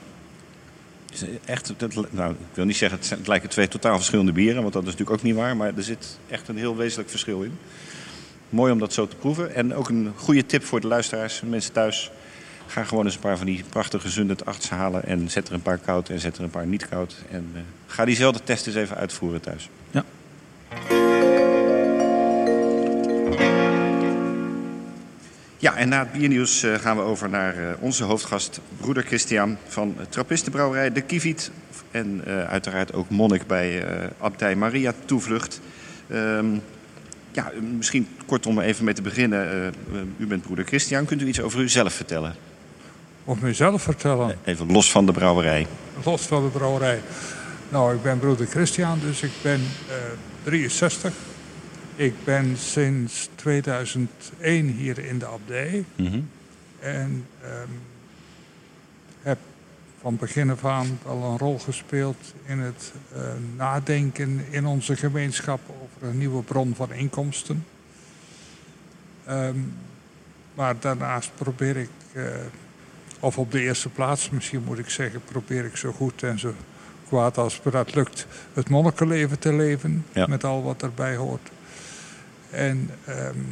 Echt, 1.44 1.72
nou, 2.10 2.32
ik 2.32 2.54
wil 2.54 2.64
niet 2.64 2.76
zeggen, 2.76 2.98
het, 2.98 3.06
zijn, 3.06 3.18
het 3.18 3.28
lijken 3.28 3.48
twee 3.48 3.68
totaal 3.68 3.96
verschillende 3.96 4.32
bieren, 4.32 4.62
want 4.62 4.72
dat 4.72 4.82
is 4.82 4.90
natuurlijk 4.90 5.18
ook 5.18 5.24
niet 5.24 5.34
waar. 5.34 5.56
Maar 5.56 5.72
er 5.76 5.82
zit 5.82 6.18
echt 6.28 6.48
een 6.48 6.56
heel 6.56 6.76
wezenlijk 6.76 7.10
verschil 7.10 7.42
in. 7.42 7.58
Mooi 8.48 8.72
om 8.72 8.78
dat 8.78 8.92
zo 8.92 9.06
te 9.08 9.16
proeven. 9.16 9.54
En 9.54 9.74
ook 9.74 9.88
een 9.88 10.12
goede 10.16 10.46
tip 10.46 10.64
voor 10.64 10.80
de 10.80 10.86
luisteraars, 10.86 11.42
mensen 11.46 11.72
thuis. 11.72 12.10
Ga 12.66 12.84
gewoon 12.84 13.04
eens 13.04 13.14
een 13.14 13.20
paar 13.20 13.36
van 13.36 13.46
die 13.46 13.64
prachtige 13.68 14.08
Zundert 14.08 14.42
8's 14.44 14.68
halen. 14.68 15.04
En 15.04 15.30
zet 15.30 15.48
er 15.48 15.54
een 15.54 15.62
paar 15.62 15.78
koud 15.78 16.08
en 16.08 16.20
zet 16.20 16.36
er 16.36 16.42
een 16.42 16.50
paar 16.50 16.66
niet 16.66 16.88
koud. 16.88 17.16
En 17.30 17.50
eh, 17.54 17.60
ga 17.86 18.04
diezelfde 18.04 18.40
test 18.44 18.66
eens 18.66 18.76
even 18.76 18.96
uitvoeren 18.96 19.40
thuis. 19.40 19.68
Ja. 19.90 20.04
Ja, 25.62 25.76
en 25.76 25.88
na 25.88 25.98
het 25.98 26.12
biernieuws 26.12 26.62
eh, 26.62 26.74
gaan 26.74 26.96
we 26.96 27.02
over 27.02 27.28
naar 27.28 27.56
eh, 27.56 27.74
onze 27.80 28.04
hoofdgast, 28.04 28.60
broeder 28.80 29.02
Christian 29.02 29.56
van 29.68 29.96
Trappistenbrouwerij 30.08 30.92
De 30.92 31.00
Kiviet. 31.00 31.50
En 31.90 32.22
eh, 32.24 32.44
uiteraard 32.44 32.92
ook 32.92 33.10
monnik 33.10 33.46
bij 33.46 33.84
Abdij 34.18 34.56
Maria 34.56 34.94
Toevlucht. 35.04 35.60
Ehm, 36.08 36.46
ja, 37.32 37.52
misschien 37.76 38.08
kort 38.26 38.46
om 38.46 38.58
er 38.58 38.64
even 38.64 38.84
mee 38.84 38.94
te 38.94 39.02
beginnen. 39.02 39.74
u 40.16 40.26
bent 40.26 40.42
broeder 40.42 40.64
Christian. 40.64 41.04
Kunt 41.04 41.22
u 41.22 41.26
iets 41.26 41.40
over 41.40 41.60
uzelf 41.60 41.92
vertellen? 41.92 42.34
Of 43.24 43.40
mezelf 43.40 43.82
vertellen, 43.82 44.38
Even 44.44 44.72
los 44.72 44.90
van 44.90 45.06
de 45.06 45.12
brouwerij. 45.12 45.66
los 46.04 46.22
van 46.22 46.44
de 46.44 46.50
brouwerij. 46.50 47.00
Nou, 47.68 47.94
ik 47.94 48.02
ben 48.02 48.18
broeder 48.18 48.46
Christian, 48.46 48.98
dus 49.00 49.22
ik 49.22 49.32
ben 49.42 49.60
eh 49.88 49.96
63. 50.44 51.12
Ik 51.96 52.14
ben 52.24 52.56
sinds 52.56 53.28
2001 53.34 54.66
hier 54.66 54.98
in 54.98 55.18
de 55.18 55.26
abdij. 55.26 55.84
Mhm. 55.96 56.20
En 56.80 57.26
ehm, 57.42 57.70
van 60.02 60.16
begin 60.16 60.50
af 60.50 60.64
aan 60.64 60.98
wel 61.04 61.22
een 61.22 61.38
rol 61.38 61.58
gespeeld 61.58 62.34
in 62.46 62.58
het 62.58 62.92
uh, 63.16 63.18
nadenken 63.56 64.44
in 64.50 64.66
onze 64.66 64.96
gemeenschap 64.96 65.60
over 65.82 66.08
een 66.08 66.18
nieuwe 66.18 66.42
bron 66.42 66.74
van 66.74 66.92
inkomsten. 66.92 67.66
Um, 69.28 69.74
maar 70.54 70.74
daarnaast 70.78 71.30
probeer 71.34 71.76
ik, 71.76 71.90
uh, 72.12 72.24
of 73.20 73.38
op 73.38 73.52
de 73.52 73.60
eerste 73.60 73.88
plaats 73.88 74.30
misschien 74.30 74.62
moet 74.64 74.78
ik 74.78 74.88
zeggen, 74.88 75.20
probeer 75.24 75.64
ik 75.64 75.76
zo 75.76 75.92
goed 75.92 76.22
en 76.22 76.38
zo 76.38 76.54
kwaad 77.08 77.38
als 77.38 77.60
me 77.64 77.70
dat 77.70 77.94
lukt, 77.94 78.26
het 78.52 78.68
monnikenleven 78.68 79.38
te 79.38 79.52
leven. 79.52 80.04
Ja. 80.12 80.26
Met 80.26 80.44
al 80.44 80.62
wat 80.62 80.82
erbij 80.82 81.16
hoort. 81.16 81.50
En 82.52 82.90
um, 83.08 83.46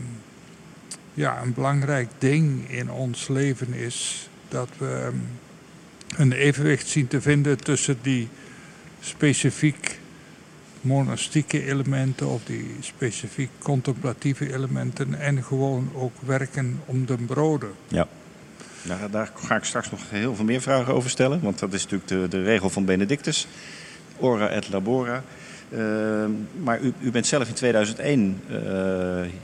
ja, 1.15 1.43
een 1.43 1.55
belangrijk 1.55 2.09
ding 2.19 2.71
in 2.71 2.91
ons 2.91 3.29
leven 3.29 3.73
is 3.73 4.29
dat 4.49 4.69
we 4.79 5.11
um, 5.13 5.23
een 6.17 6.33
evenwicht 6.33 6.89
zien 6.89 7.07
te 7.07 7.21
vinden 7.21 7.57
tussen 7.57 7.99
die 8.03 8.29
specifiek 9.01 9.99
monastieke 10.81 11.65
elementen 11.65 12.29
of 12.29 12.45
die 12.45 12.77
specifiek 12.81 13.51
contemplatieve 13.59 14.53
elementen 14.55 15.15
en 15.15 15.45
gewoon 15.45 15.91
ook 15.95 16.13
werken 16.27 16.81
om 16.85 17.07
de 17.07 17.17
broden. 17.17 17.71
Ja. 17.89 18.09
Daar, 18.83 19.11
daar, 19.11 19.33
ga 19.35 19.57
ik 19.57 19.65
straks 19.65 19.91
nog 19.91 20.01
heel 20.11 20.35
veel 20.35 20.45
meer 20.45 20.61
vragen 20.61 20.95
over 20.95 21.11
stellen, 21.11 21.41
want 21.41 21.59
dat 21.59 21.73
is 21.73 21.83
natuurlijk 21.83 22.09
de, 22.09 22.29
de 22.29 22.43
regel 22.43 22.71
van 22.71 22.85
Benedictus. 22.85 23.47
Ora 24.17 24.49
et 24.49 24.69
labora. 24.69 25.23
Uh, 25.73 26.25
maar 26.63 26.81
u, 26.81 26.93
u, 27.01 27.11
bent 27.11 27.27
zelf 27.27 27.49
in 27.49 27.55
2001 27.55 28.41
uh, 28.51 28.59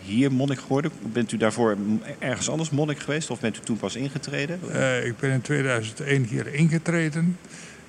hier 0.02 0.33
monnik 0.33 0.59
geworden. 0.59 0.90
Bent 1.12 1.33
u 1.33 1.37
daarvoor 1.37 1.76
ergens 2.18 2.50
anders 2.50 2.71
monnik 2.71 2.99
geweest 2.99 3.30
of 3.30 3.40
bent 3.40 3.56
u 3.56 3.61
toen 3.61 3.76
pas 3.76 3.97
ingetreden? 3.97 4.61
Uh, 4.68 5.06
ik 5.06 5.16
ben 5.16 5.30
in 5.30 5.40
2001 5.40 6.25
hier 6.25 6.54
ingetreden. 6.54 7.38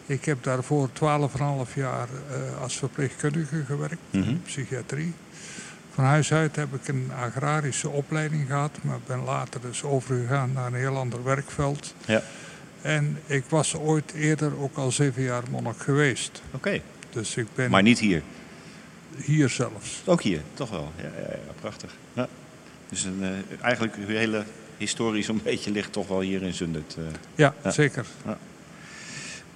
Ik 0.06 0.26
heb 0.26 0.44
daarvoor 0.44 0.90
12,5 0.90 1.74
jaar 1.74 2.08
uh, 2.32 2.62
als 2.62 2.78
verpleegkundige 2.78 3.64
gewerkt, 3.66 3.98
mm 4.10 4.22
-hmm. 4.22 4.30
in 4.30 4.42
psychiatrie. 4.46 5.14
Van 5.94 6.04
huis 6.04 6.34
uit 6.34 6.56
heb 6.56 6.74
ik 6.74 6.88
een 6.88 7.12
agrarische 7.26 7.90
opleiding 7.90 8.48
gehad, 8.48 8.78
maar 8.82 9.00
ben 9.08 9.24
later 9.24 9.62
dus 9.62 9.84
overgegaan 9.84 10.52
naar 10.54 10.68
een 10.68 10.74
heel 10.74 10.98
ander 10.98 11.24
werkveld. 11.24 11.94
Ja. 12.06 12.22
En 12.82 13.18
ik 13.26 13.44
was 13.50 13.76
ooit 13.76 14.14
eerder 14.14 14.60
ook 14.60 14.78
al 14.78 14.92
zeven 14.92 15.24
jaar 15.24 15.44
monnik 15.52 15.78
geweest. 15.78 16.42
Oké. 16.52 16.56
Okay. 16.56 16.82
Dus 17.10 17.36
ik 17.36 17.48
ben... 17.56 17.72
Maar 17.72 17.82
niet 17.82 18.00
hier? 18.00 18.22
Hier 19.16 19.50
zelfs. 19.50 20.02
Ook 20.06 20.22
hier, 20.22 20.42
toch 20.54 20.70
wel. 20.70 20.92
Ja, 20.96 21.04
ja, 21.04 21.30
ja 21.30 21.54
prachtig. 21.60 21.96
Ja. 22.14 22.28
Dus 22.90 23.04
een, 23.04 23.20
uh, 23.22 23.62
eigenlijk 23.62 23.96
uw 23.96 24.08
hele 24.08 24.44
historie 24.78 25.24
zo'n 25.24 25.42
beetje 25.44 25.72
ligt 25.72 25.92
toch 25.92 26.08
wel 26.08 26.20
hier 26.20 26.42
in 26.42 26.54
Zundert. 26.54 26.96
Uh, 27.00 27.06
ja, 27.36 27.54
ja, 27.64 27.72
zeker. 27.72 28.06
Ja. 28.26 28.38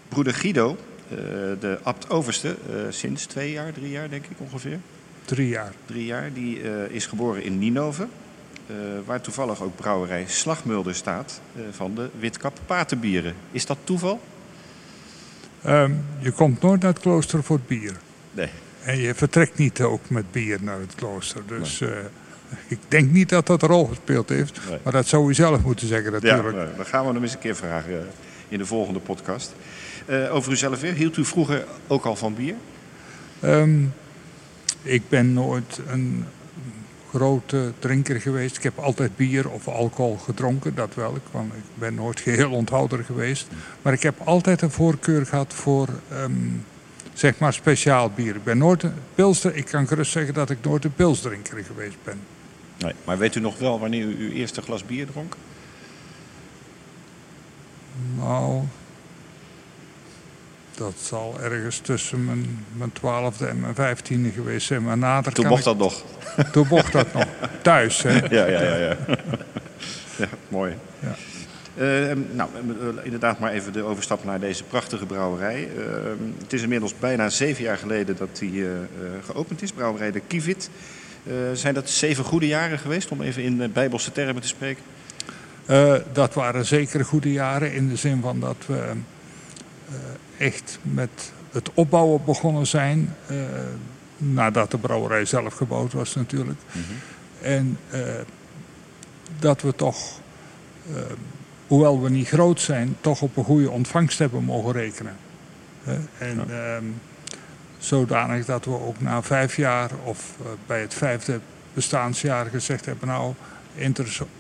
Broeder 0.08 0.34
Guido, 0.34 0.70
uh, 0.70 1.18
de 1.60 1.80
abt 1.84 2.10
overste, 2.10 2.56
sinds 2.90 3.26
twee 3.26 3.52
jaar, 3.52 3.74
drie 3.74 3.90
jaar 3.90 4.10
denk 4.10 4.26
ik 4.26 4.40
ongeveer. 4.40 4.80
Drie 5.26 5.48
jaar. 5.48 5.74
Drie 5.86 6.06
jaar. 6.06 6.34
Die 6.34 6.62
is 6.90 7.06
geboren 7.06 7.44
in 7.44 7.60
Ninove. 7.60 8.08
waar 9.06 9.22
toevallig 9.22 9.62
ook 9.62 9.76
brouwerij 9.76 10.26
Slagmulder 10.28 10.96
staat 10.96 11.42
van 11.72 11.96
de 11.96 12.10
Witkap 12.20 12.60
Patenbieren. 12.66 13.36
Is 13.52 13.66
dat 13.66 13.78
toeval? 13.84 14.22
Um, 15.68 16.04
je 16.20 16.32
komt 16.32 16.62
nooit 16.62 16.82
naar 16.82 16.92
het 16.94 17.02
klooster 17.02 17.44
voor 17.44 17.56
het 17.56 17.68
bier. 17.68 17.94
Nee. 18.32 18.50
En 18.84 18.98
je 18.98 19.16
vertrekt 19.16 19.58
niet 19.58 19.82
ook 19.82 20.10
met 20.10 20.32
bier 20.32 20.58
naar 20.62 20.80
het 20.80 20.96
klooster. 20.96 21.42
Dus 21.48 21.80
nee. 21.80 21.90
uh, 21.90 21.96
ik 22.68 22.80
denk 22.88 23.12
niet 23.12 23.30
dat 23.30 23.48
dat 23.48 23.62
een 23.62 23.68
rol 23.68 23.86
gespeeld 23.86 24.30
heeft. 24.30 24.60
Nee. 24.70 24.78
Maar 24.84 24.94
dat 24.94 25.08
zou 25.08 25.30
u 25.30 25.34
zelf 25.34 25.64
moeten 25.64 25.88
zeggen 25.88 26.12
natuurlijk. 26.12 26.58
Ja, 26.58 26.76
dan 26.76 26.86
gaan 26.86 27.06
we 27.06 27.14
hem 27.14 27.22
eens 27.22 27.34
een 27.34 27.40
keer 27.40 27.56
vragen 27.56 28.08
in 28.48 28.58
de 28.58 28.66
volgende 28.66 29.00
podcast. 29.00 29.56
Uh, 30.06 30.36
over 30.36 30.52
uzelf 30.52 30.82
weer. 30.82 30.94
Hield 30.94 31.18
u 31.18 31.26
vroeger 31.26 31.66
ook 31.88 32.06
al 32.06 32.16
van 32.16 32.36
bier? 32.36 32.56
Um, 33.44 33.94
ik 34.82 35.10
ben 35.10 35.34
nooit 35.34 35.80
een 35.88 36.26
grote 37.14 37.72
drinker 37.80 38.22
geweest. 38.22 38.58
Ik 38.58 38.64
heb 38.64 38.78
altijd 38.78 39.16
bier 39.16 39.50
of 39.50 39.68
alcohol 39.68 40.18
gedronken, 40.18 40.76
dat 40.76 40.96
wel. 40.96 41.16
Ik, 41.16 41.22
want 41.32 41.54
ik 41.54 41.64
ben 41.74 41.96
nooit 41.96 42.20
geheel 42.20 42.52
onthouder 42.52 43.04
geweest. 43.04 43.48
Maar 43.82 43.94
ik 43.94 44.04
heb 44.04 44.20
altijd 44.24 44.62
een 44.62 44.72
voorkeur 44.72 45.26
gehad 45.26 45.54
voor, 45.54 45.88
um, 46.14 46.66
zeg 47.14 47.40
maar, 47.40 47.54
speciaal 47.54 48.10
bier. 48.10 48.36
Ik 48.36 48.44
ben 48.44 48.58
nooit 48.58 48.84
een 48.84 48.94
pilsdrinker. 49.16 49.62
Ik 49.62 49.68
kan 49.68 49.88
gerust 49.88 50.12
zeggen 50.12 50.34
dat 50.34 50.50
ik 50.50 50.58
nooit 50.64 50.84
een 50.84 50.94
pilsdrinker 50.94 51.64
geweest 51.64 51.98
ben. 52.04 52.20
Nee, 52.78 52.94
maar 53.06 53.18
weet 53.18 53.36
u 53.36 53.40
nog 53.40 53.60
wel 53.60 53.80
wanneer 53.80 54.06
u 54.06 54.16
uw 54.18 54.32
eerste 54.32 54.62
glas 54.62 54.86
bier 54.86 55.06
dronk? 55.06 55.36
Nou, 58.16 58.64
dat 60.82 60.94
zal 61.02 61.36
ergens 61.42 61.78
tussen 61.78 62.26
mijn, 62.26 62.66
mijn 62.78 62.92
twaalfde 62.92 63.46
en 63.46 63.60
mijn 63.60 63.76
vijftiende 63.76 64.30
geweest 64.32 64.68
zijn. 64.68 64.84
Maar 64.84 64.98
nader 64.98 65.34
Toen 65.34 65.48
mocht 65.48 65.60
ik... 65.60 65.66
dat 65.66 65.78
nog. 65.78 66.04
Toen 66.52 66.68
mocht 66.70 66.92
dat 66.92 67.14
nog. 67.14 67.26
Thuis, 67.62 68.02
hè? 68.02 68.12
Ja, 68.12 68.46
ja, 68.46 68.62
ja. 68.62 68.76
ja. 68.76 68.98
ja 70.18 70.28
mooi. 70.48 70.74
Ja. 71.00 71.16
Uh, 71.76 72.18
nou, 72.32 72.50
inderdaad 73.04 73.40
maar 73.40 73.52
even 73.52 73.74
de 73.74 73.84
overstap 73.84 74.24
naar 74.24 74.40
deze 74.40 74.64
prachtige 74.64 75.06
brouwerij. 75.06 75.70
Uh, 75.78 75.84
het 76.42 76.54
is 76.54 76.62
inmiddels 76.62 76.94
bijna 77.00 77.30
zeven 77.30 77.64
jaar 77.64 77.78
geleden 77.78 78.16
dat 78.16 78.38
die 78.38 78.52
uh, 78.52 78.68
geopend 79.26 79.62
is, 79.62 79.72
brouwerij 79.72 80.12
de 80.12 80.22
Kivit. 80.28 80.70
zijn 81.54 81.74
dat 81.74 81.90
zeven 81.90 82.24
goede 82.24 82.48
jaren 82.48 82.80
geweest, 82.80 83.10
om 83.10 83.22
even 83.22 83.44
in 83.44 83.72
bijbelse 83.74 84.12
termen 84.12 84.42
te 84.42 84.48
spreken? 84.48 84.84
dat 86.14 86.34
waren 86.34 86.66
zeker 86.66 87.06
goede 87.06 87.32
jaren 87.32 87.74
in 87.74 87.90
de 87.90 87.96
zin 87.96 88.22
van 88.22 88.40
dat 88.40 88.58
we 88.66 88.92
echt 90.42 90.80
met 90.82 91.32
het 91.52 91.70
opbouwen 91.74 92.22
begonnen 92.26 92.68
zijn. 92.68 93.16
Uh, 93.32 93.38
nadat 94.18 94.72
de 94.72 94.78
brouwerij 94.78 95.26
zelf 95.26 95.54
gebouwd 95.54 95.94
was 95.94 96.16
natuurlijk. 96.16 96.60
Mm 96.72 96.82
-hmm. 96.82 96.98
En 97.42 97.78
uh, 97.94 98.00
dat 99.40 99.62
we 99.62 99.76
toch, 99.76 100.20
uh, 100.90 100.98
hoewel 101.68 102.02
we 102.02 102.10
niet 102.10 102.28
groot 102.28 102.60
zijn, 102.60 102.98
toch 103.02 103.22
op 103.22 103.38
een 103.38 103.44
goede 103.44 103.70
ontvangst 103.70 104.20
hebben 104.20 104.44
mogen 104.44 104.72
rekenen. 104.72 105.16
en 106.18 106.46
ja. 106.48 106.80
zodanig 107.78 108.46
dat 108.46 108.66
we 108.66 108.72
ook 108.72 109.02
na 109.02 109.22
vijf 109.22 109.56
jaar 109.56 109.90
of 110.04 110.36
bij 110.66 110.82
het 110.82 110.94
vijfde 110.94 111.40
bestaansjaar 111.74 112.46
gezegd 112.46 112.86
hebben... 112.86 113.08
nou, 113.08 113.34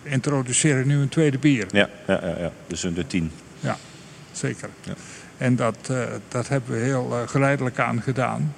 introduceren 0.04 0.88
nu 0.88 0.98
een 0.98 1.10
tweede 1.10 1.38
bier. 1.38 1.68
Ja, 1.72 1.90
ja, 2.08 2.20
ja, 2.22 2.40
ja. 2.40 2.52
dus 2.68 2.84
een 2.84 2.94
de 2.94 3.08
tien. 3.08 3.32
Ja, 3.60 3.78
zeker. 4.32 4.70
Ja. 4.84 4.94
En 5.42 5.56
dat, 5.56 5.88
uh, 5.92 6.04
dat 6.28 6.48
hebben 6.48 6.72
we 6.72 6.84
heel 6.84 7.08
uh, 7.12 7.28
geleidelijk 7.28 7.80
aan 7.80 8.02
gedaan. 8.02 8.56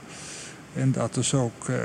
En 0.75 0.91
dat 0.91 1.17
is 1.17 1.33
ook 1.33 1.67
uh, 1.69 1.75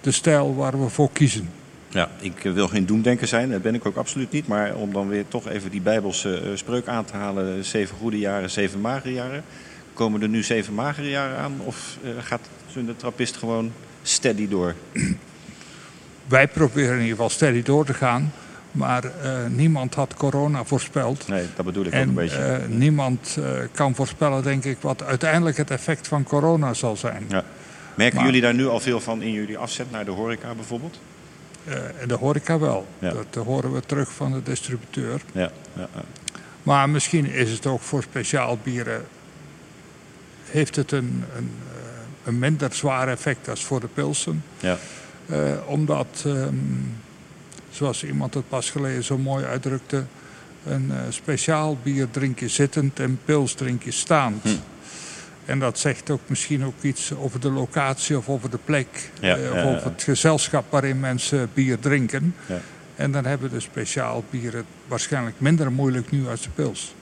de 0.00 0.10
stijl 0.10 0.54
waar 0.54 0.82
we 0.82 0.88
voor 0.88 1.10
kiezen. 1.12 1.48
Ja, 1.88 2.08
ik 2.20 2.40
wil 2.42 2.68
geen 2.68 2.86
doemdenker 2.86 3.26
zijn, 3.26 3.50
dat 3.50 3.62
ben 3.62 3.74
ik 3.74 3.86
ook 3.86 3.96
absoluut 3.96 4.30
niet. 4.30 4.46
Maar 4.46 4.74
om 4.74 4.92
dan 4.92 5.08
weer 5.08 5.28
toch 5.28 5.48
even 5.48 5.70
die 5.70 5.80
bijbelse 5.80 6.52
spreuk 6.54 6.86
aan 6.86 7.04
te 7.04 7.16
halen... 7.16 7.64
zeven 7.64 7.96
goede 7.96 8.18
jaren, 8.18 8.50
zeven 8.50 8.80
magere 8.80 9.12
jaren. 9.12 9.44
Komen 9.92 10.22
er 10.22 10.28
nu 10.28 10.42
zeven 10.42 10.74
magere 10.74 11.08
jaren 11.08 11.38
aan? 11.38 11.60
Of 11.64 11.98
gaat 12.18 12.48
de 12.72 12.96
trappist 12.96 13.36
gewoon 13.36 13.72
steady 14.02 14.48
door? 14.48 14.74
Wij 16.26 16.48
proberen 16.48 16.94
in 16.94 17.00
ieder 17.00 17.10
geval 17.10 17.30
steady 17.30 17.62
door 17.62 17.84
te 17.84 17.94
gaan... 17.94 18.32
Maar 18.74 19.04
uh, 19.04 19.10
niemand 19.48 19.94
had 19.94 20.14
corona 20.14 20.64
voorspeld. 20.64 21.28
Nee, 21.28 21.46
dat 21.56 21.64
bedoel 21.64 21.84
ik 21.84 21.92
en, 21.92 22.00
ook 22.00 22.08
een 22.08 22.14
beetje. 22.14 22.58
Uh, 22.68 22.76
niemand 22.76 23.36
uh, 23.38 23.44
kan 23.72 23.94
voorspellen, 23.94 24.42
denk 24.42 24.64
ik, 24.64 24.78
wat 24.80 25.02
uiteindelijk 25.02 25.56
het 25.56 25.70
effect 25.70 26.08
van 26.08 26.22
corona 26.22 26.74
zal 26.74 26.96
zijn. 26.96 27.24
Ja. 27.28 27.44
Merken 27.94 28.16
maar, 28.16 28.26
jullie 28.26 28.40
daar 28.40 28.54
nu 28.54 28.66
al 28.66 28.80
veel 28.80 29.00
van 29.00 29.22
in 29.22 29.32
jullie 29.32 29.58
afzet 29.58 29.90
naar 29.90 30.04
de 30.04 30.10
horeca 30.10 30.54
bijvoorbeeld? 30.54 31.00
de 32.06 32.14
horeca 32.14 32.58
wel. 32.58 32.86
Ja. 32.98 33.12
Dat 33.12 33.44
horen 33.44 33.72
we 33.72 33.80
terug 33.80 34.12
van 34.12 34.32
de 34.32 34.42
distributeur. 34.42 35.20
Ja. 35.32 35.50
Ja, 35.76 35.88
maar 36.62 36.90
misschien 36.90 37.26
is 37.26 37.50
het 37.50 37.66
ook 37.66 37.80
voor 37.80 38.02
speciaal 38.02 38.58
bieren... 38.62 39.04
heeft 40.44 40.76
het 40.76 40.92
een, 40.92 41.24
een, 41.36 41.50
een 42.24 42.38
minder 42.38 42.74
zwaar 42.74 43.08
effect 43.08 43.48
als 43.48 43.64
voor 43.64 43.80
de 43.80 43.88
pilsen. 43.94 44.44
Ja. 44.58 44.78
omdat... 45.66 46.24
Um, 46.26 47.02
zoals 47.74 48.04
iemand 48.04 48.34
het 48.34 48.48
pas 48.48 48.70
geleden 48.70 49.04
zo 49.04 49.18
mooi 49.18 49.44
uitdrukte, 49.44 50.04
een 50.66 50.90
uh, 50.90 50.96
speciaal 51.08 51.78
bier 51.82 52.10
drink 52.10 52.38
je 52.38 52.48
zittend 52.48 53.00
en 53.00 53.20
pils 53.24 53.54
drink 53.54 53.82
je 53.82 53.90
staand. 53.90 54.42
Hm. 54.42 54.48
En 55.44 55.58
dat 55.58 55.78
zegt 55.78 56.10
ook 56.10 56.20
misschien 56.26 56.64
ook 56.64 56.82
iets 56.82 57.14
over 57.14 57.40
de 57.40 57.50
locatie 57.50 58.16
of 58.16 58.28
over 58.28 58.50
de 58.50 58.58
plek. 58.64 59.10
Ja, 59.20 59.38
uh, 59.38 59.50
of 59.50 59.56
ja, 59.56 59.62
over 59.62 59.90
het 59.90 60.02
gezelschap 60.02 60.64
waarin 60.70 61.00
mensen 61.00 61.50
bier 61.54 61.78
drinken. 61.78 62.34
En 62.96 63.12
dan 63.12 63.24
hebben 63.24 63.50
de 63.50 63.60
speciaal 63.60 64.24
bieren 64.30 64.64
waarschijnlijk 64.86 65.40
minder 65.40 65.72
moeilijk 65.72 66.10
nu 66.10 66.28
als 66.28 66.42
de 66.42 66.50
pils. 66.54 66.94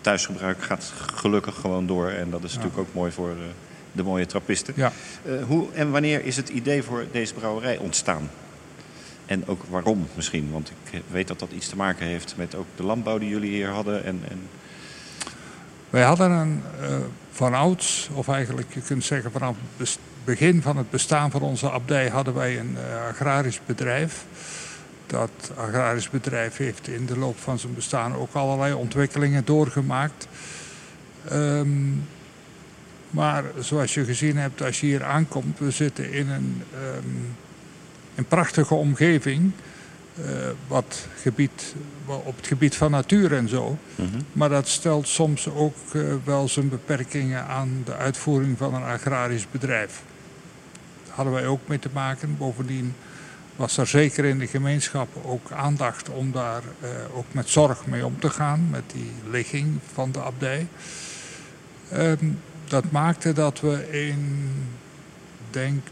Thuisgebruik 0.00 0.62
gaat 0.62 0.92
gelukkig 1.14 1.54
gewoon 1.54 1.86
door. 1.86 2.08
En 2.08 2.30
dat 2.30 2.44
is 2.44 2.54
natuurlijk 2.54 2.78
ook 2.78 2.94
mooi 2.94 3.12
voor 3.12 3.30
uh, 3.30 3.36
de 3.92 4.02
mooie 4.02 4.26
trappisten. 4.26 4.74
Ja. 4.76 4.92
hoe 5.46 5.66
en 5.72 5.90
wanneer 5.90 6.24
is 6.24 6.36
het 6.36 6.48
idee 6.48 6.82
voor 6.82 7.04
deze 7.12 7.34
brouwerij 7.34 7.76
ontstaan? 7.76 8.30
En 9.28 9.46
ook 9.46 9.62
waarom 9.70 10.06
misschien? 10.14 10.50
Want 10.50 10.72
ik 10.90 11.02
weet 11.10 11.28
dat 11.28 11.38
dat 11.38 11.50
iets 11.50 11.68
te 11.68 11.76
maken 11.76 12.06
heeft 12.06 12.34
met 12.36 12.54
ook 12.54 12.66
de 12.76 12.82
landbouw 12.82 13.18
die 13.18 13.28
jullie 13.28 13.50
hier 13.50 13.68
hadden. 13.68 14.04
En, 14.04 14.20
en... 14.28 14.40
Wij 15.90 16.02
hadden 16.02 16.30
een, 16.30 16.62
uh, 16.80 16.96
van 17.30 17.54
ouds, 17.54 18.08
of 18.12 18.28
eigenlijk 18.28 18.74
je 18.74 18.80
kunt 18.80 19.04
zeggen 19.04 19.30
vanaf 19.30 19.56
het 19.76 19.98
begin 20.24 20.62
van 20.62 20.76
het 20.76 20.90
bestaan 20.90 21.30
van 21.30 21.42
onze 21.42 21.70
abdij, 21.70 22.08
hadden 22.08 22.34
wij 22.34 22.58
een 22.58 22.76
uh, 22.76 23.06
agrarisch 23.08 23.60
bedrijf. 23.66 24.24
Dat 25.06 25.30
agrarisch 25.56 26.10
bedrijf 26.10 26.56
heeft 26.56 26.88
in 26.88 27.06
de 27.06 27.18
loop 27.18 27.38
van 27.38 27.58
zijn 27.58 27.74
bestaan 27.74 28.14
ook 28.14 28.34
allerlei 28.34 28.72
ontwikkelingen 28.72 29.44
doorgemaakt. 29.44 30.28
Um, 31.32 32.06
maar 33.10 33.44
zoals 33.58 33.94
je 33.94 34.04
gezien 34.04 34.36
hebt, 34.36 34.62
als 34.62 34.80
je 34.80 34.86
hier 34.86 35.04
aankomt, 35.04 35.58
we 35.58 35.70
zitten 35.70 36.12
in 36.12 36.28
een, 36.28 36.62
um, 36.96 37.36
een 38.18 38.26
prachtige 38.26 38.74
omgeving. 38.74 39.52
Uh, 40.20 40.24
wat 40.66 41.06
gebied, 41.20 41.74
op 42.06 42.36
het 42.36 42.46
gebied 42.46 42.76
van 42.76 42.90
natuur 42.90 43.34
en 43.34 43.48
zo. 43.48 43.78
Mm 43.94 44.06
-hmm. 44.06 44.20
Maar 44.32 44.48
dat 44.48 44.68
stelt 44.68 45.08
soms 45.08 45.48
ook 45.48 45.76
uh, 45.92 46.14
wel 46.24 46.48
zijn 46.48 46.68
beperkingen 46.68 47.46
aan 47.46 47.82
de 47.84 47.94
uitvoering 47.94 48.58
van 48.58 48.74
een 48.74 48.82
agrarisch 48.82 49.50
bedrijf. 49.50 50.02
Daar 51.06 51.14
hadden 51.14 51.34
wij 51.34 51.46
ook 51.46 51.60
mee 51.66 51.78
te 51.78 51.88
maken. 51.92 52.36
Bovendien 52.38 52.94
was 53.56 53.76
er 53.76 53.86
zeker 53.86 54.24
in 54.24 54.38
de 54.38 54.46
gemeenschap 54.46 55.08
ook 55.24 55.50
aandacht 55.50 56.08
om 56.08 56.32
daar 56.32 56.62
uh, 56.82 56.88
ook 57.16 57.26
met 57.30 57.48
zorg 57.48 57.86
mee 57.86 58.06
om 58.06 58.20
te 58.20 58.30
gaan. 58.30 58.68
Met 58.70 58.82
die 58.92 59.10
ligging 59.30 59.78
van 59.92 60.12
de 60.12 60.22
abdij. 60.22 60.66
Um, 61.94 62.40
dat 62.64 62.90
maakte 62.90 63.32
dat 63.32 63.60
we 63.60 63.90
in, 63.90 64.50
denk 65.50 65.86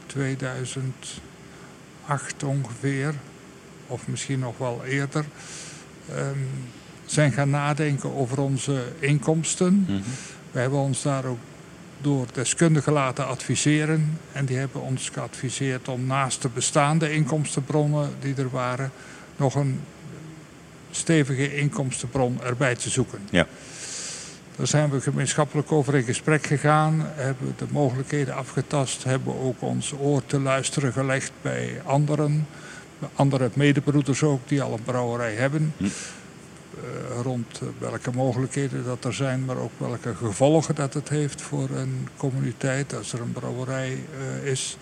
2008 2.07 2.43
ongeveer, 2.43 3.15
of 3.87 4.07
misschien 4.07 4.39
nog 4.39 4.59
wel 4.59 4.85
eerder, 4.85 5.25
um, 6.17 6.49
zijn 7.07 7.33
gaan 7.33 7.51
nadenken 7.51 8.15
over 8.15 8.41
onze 8.41 8.85
inkomsten. 8.99 9.75
Mm 9.75 9.87
-hmm. 9.87 10.03
We 10.51 10.61
hebben 10.61 10.79
ons 10.79 11.03
daar 11.03 11.25
ook 11.25 11.39
door 12.01 12.27
deskundigen 12.33 12.93
laten 12.93 13.27
adviseren. 13.27 14.19
En 14.33 14.45
die 14.45 14.57
hebben 14.57 14.81
ons 14.81 15.09
geadviseerd 15.09 15.89
om 15.89 16.07
naast 16.07 16.43
de 16.43 16.49
bestaande 16.49 17.13
inkomstenbronnen 17.13 18.11
die 18.21 18.35
er 18.35 18.51
waren, 18.51 18.91
nog 19.37 19.55
een 19.55 19.81
stevige 20.91 21.57
inkomstenbron 21.57 22.43
erbij 22.43 22.75
te 22.75 22.91
zoeken. 22.91 23.21
Ja. 23.31 23.47
Daar 24.57 24.67
zijn 24.67 24.91
we 24.91 25.01
gemeenschappelijk 25.01 25.73
over 25.73 25.95
in 25.95 26.03
gesprek 26.03 26.47
gegaan, 26.47 27.03
hebben 27.05 27.55
de 27.57 27.67
mogelijkheden 27.71 28.35
afgetast, 28.35 29.05
hebben 29.05 29.41
ook 29.41 29.63
ons 29.63 29.93
oor 30.01 30.23
te 30.27 30.41
luisteren 30.41 30.93
gelegd 30.93 31.33
bij 31.43 31.81
anderen. 31.85 32.47
Andere 33.15 33.51
medebroeders 33.55 34.23
ook 34.23 34.49
die 34.49 34.63
al 34.63 34.73
een 34.73 34.83
brouwerij 34.83 35.35
hebben. 35.35 35.75
Hm. 35.77 35.85
Uh, 35.85 37.21
rond 37.23 37.61
welke 37.79 38.11
mogelijkheden 38.15 38.85
dat 38.85 39.05
er 39.05 39.15
zijn, 39.15 39.45
maar 39.45 39.57
ook 39.57 39.71
welke 39.77 40.15
gevolgen 40.15 40.75
dat 40.75 40.95
het 40.95 41.09
heeft 41.09 41.43
voor 41.43 41.71
een 41.71 42.09
communiteit 42.17 42.95
als 42.97 43.13
er 43.13 43.21
een 43.21 43.33
brouwerij 43.33 43.99
uh, 44.43 44.51
is. 44.51 44.77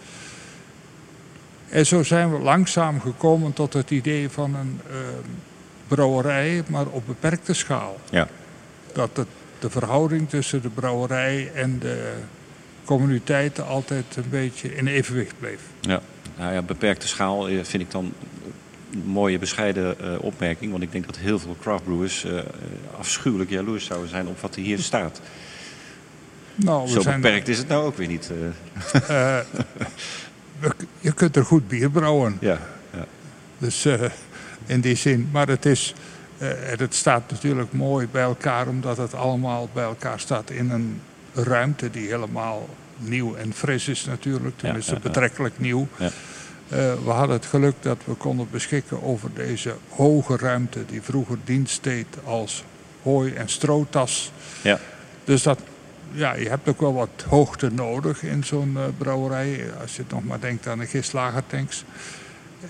En 1.68 1.86
zo 1.86 2.02
zijn 2.02 2.32
we 2.32 2.38
langzaam 2.38 3.00
gekomen 3.00 3.52
tot 3.52 3.72
het 3.72 3.90
idee 3.90 4.30
van 4.30 4.54
een 4.54 4.80
uh, 4.90 4.96
brouwerij, 5.88 6.62
maar 6.66 6.86
op 6.86 7.06
beperkte 7.06 7.54
schaal. 7.54 7.96
Ja. 8.10 8.28
Dat 8.92 9.10
het 9.12 9.28
de 9.64 9.70
verhouding 9.70 10.28
tussen 10.28 10.62
de 10.62 10.68
brouwerij 10.68 11.50
en 11.54 11.78
de 11.78 12.12
communiteiten 12.84 13.66
altijd 13.66 14.04
een 14.16 14.28
beetje 14.30 14.76
in 14.76 14.86
evenwicht 14.86 15.34
bleef. 15.38 15.60
Ja, 15.80 16.00
nou 16.36 16.52
ja, 16.52 16.62
beperkte 16.62 17.08
schaal 17.08 17.48
eh, 17.48 17.54
vind 17.62 17.82
ik 17.82 17.90
dan 17.90 18.12
een 18.92 19.02
mooie 19.04 19.38
bescheiden 19.38 19.96
uh, 20.00 20.22
opmerking. 20.22 20.70
Want 20.70 20.82
ik 20.82 20.92
denk 20.92 21.06
dat 21.06 21.16
heel 21.16 21.38
veel 21.38 21.56
craftbrewers 21.60 22.24
uh, 22.24 22.38
afschuwelijk 22.98 23.50
jaloers 23.50 23.84
zouden 23.84 24.08
zijn 24.08 24.26
op 24.26 24.40
wat 24.40 24.56
er 24.56 24.62
hier 24.62 24.78
staat. 24.78 25.20
Nou, 26.54 26.88
Zo 26.88 27.00
zijn... 27.00 27.20
beperkt 27.20 27.48
is 27.48 27.58
het 27.58 27.68
nou 27.68 27.84
ook 27.84 27.96
weer 27.96 28.08
niet. 28.08 28.30
Uh... 29.10 29.38
je 31.00 31.12
kunt 31.12 31.36
er 31.36 31.44
goed 31.44 31.68
bier 31.68 31.90
brouwen. 31.90 32.36
Ja, 32.40 32.58
ja. 32.92 33.06
Dus 33.58 33.86
in 34.66 34.80
die 34.80 34.96
zin. 34.96 35.28
Maar 35.32 35.48
het 35.48 35.66
is 35.66 35.94
en 36.38 36.78
het 36.78 36.94
staat 36.94 37.30
natuurlijk 37.30 37.72
mooi 37.72 38.08
bij 38.10 38.22
elkaar, 38.22 38.68
omdat 38.68 38.96
het 38.96 39.14
allemaal 39.14 39.68
bij 39.72 39.84
elkaar 39.84 40.20
staat 40.20 40.50
in 40.50 40.70
een 40.70 41.00
ruimte 41.34 41.90
die 41.90 42.08
helemaal 42.08 42.68
nieuw 42.96 43.34
en 43.34 43.52
fris 43.52 43.88
is 43.88 44.04
natuurlijk. 44.04 44.58
Tenminste 44.58 44.90
ja, 44.90 44.96
ja, 44.96 45.02
ja. 45.04 45.10
betrekkelijk 45.10 45.58
nieuw. 45.58 45.88
Uh, 45.98 46.08
we 47.04 47.10
hadden 47.10 47.36
het 47.36 47.46
geluk 47.46 47.74
dat 47.80 47.98
we 48.04 48.14
konden 48.14 48.48
beschikken 48.50 49.02
over 49.02 49.30
deze 49.34 49.74
hoge 49.88 50.36
ruimte 50.36 50.84
die 50.86 51.02
vroeger 51.02 51.38
dienst 51.44 51.82
deed 51.82 52.06
als 52.24 52.64
hooi- 53.02 53.34
en 53.34 53.48
strootas. 53.48 54.32
Ja. 54.62 54.78
Dus 55.24 55.42
dat, 55.42 55.58
ja, 56.10 56.34
je 56.34 56.48
hebt 56.48 56.68
ook 56.68 56.80
wel 56.80 56.94
wat 56.94 57.24
hoogte 57.28 57.70
nodig 57.70 58.22
in 58.22 58.44
zo'n 58.44 58.72
uh, 58.76 58.82
brouwerij. 58.98 59.64
Als 59.80 59.96
je 59.96 60.04
nog 60.08 60.24
maar 60.24 60.40
denkt 60.40 60.66
aan 60.66 60.78
de 60.78 60.86
gislagertanks. 60.86 61.84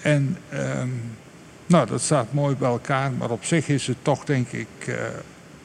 En... 0.03 0.37
Um, 0.55 1.03
nou, 1.67 1.87
dat 1.87 2.01
staat 2.01 2.33
mooi 2.33 2.57
bij 2.57 2.69
elkaar, 2.69 3.13
maar 3.13 3.31
op 3.31 3.45
zich 3.45 3.69
is 3.69 3.87
het 3.87 3.97
toch, 4.03 4.25
denk 4.25 4.49
ik, 4.49 4.69
uh, 4.87 4.97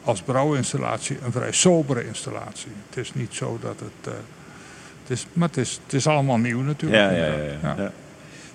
als 0.04 0.22
brouwinstallatie 0.22 1.18
een 1.24 1.32
vrij 1.32 1.52
sobere 1.52 2.08
installatie. 2.08 2.72
Het 2.90 2.98
is 2.98 3.14
niet 3.14 3.34
zo 3.34 3.58
dat 3.62 3.80
het. 3.80 4.14
Uh, 4.14 4.20
het 5.02 5.18
is, 5.18 5.26
maar 5.34 5.48
het 5.48 5.58
is, 5.58 5.80
het 5.84 5.94
is 5.94 6.08
allemaal 6.08 6.38
nieuw 6.38 6.62
natuurlijk. 6.62 7.02
Ja, 7.02 7.18
ja, 7.18 7.34
ja, 7.62 7.76
ja. 7.78 7.92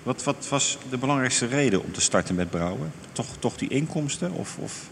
Wat, 0.03 0.23
wat, 0.23 0.47
was 0.49 0.77
de 0.89 0.97
belangrijkste 0.97 1.45
reden 1.45 1.83
om 1.83 1.91
te 1.91 2.01
starten 2.01 2.35
met 2.35 2.49
brouwen? 2.49 2.91
Toch, 3.11 3.27
toch 3.39 3.57
die 3.57 3.69
inkomsten? 3.69 4.31
Of, 4.31 4.57
of... 4.57 4.89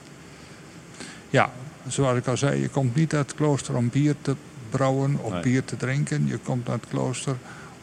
Ja, 1.29 1.51
zoals 1.87 2.17
ik 2.17 2.27
al 2.27 2.37
zei, 2.37 2.61
je 2.61 2.69
komt 2.69 2.95
niet 2.95 3.13
uit 3.13 3.27
het 3.27 3.35
klooster 3.35 3.75
om 3.75 3.89
bier 3.89 4.15
te 4.21 4.35
brouwen 4.69 5.17
of 5.21 5.31
nee. 5.31 5.41
bier 5.41 5.63
te 5.63 5.77
drinken. 5.77 6.27
Je 6.27 6.37
komt 6.37 6.69
uit 6.69 6.81
het 6.81 6.89
klooster 6.89 7.35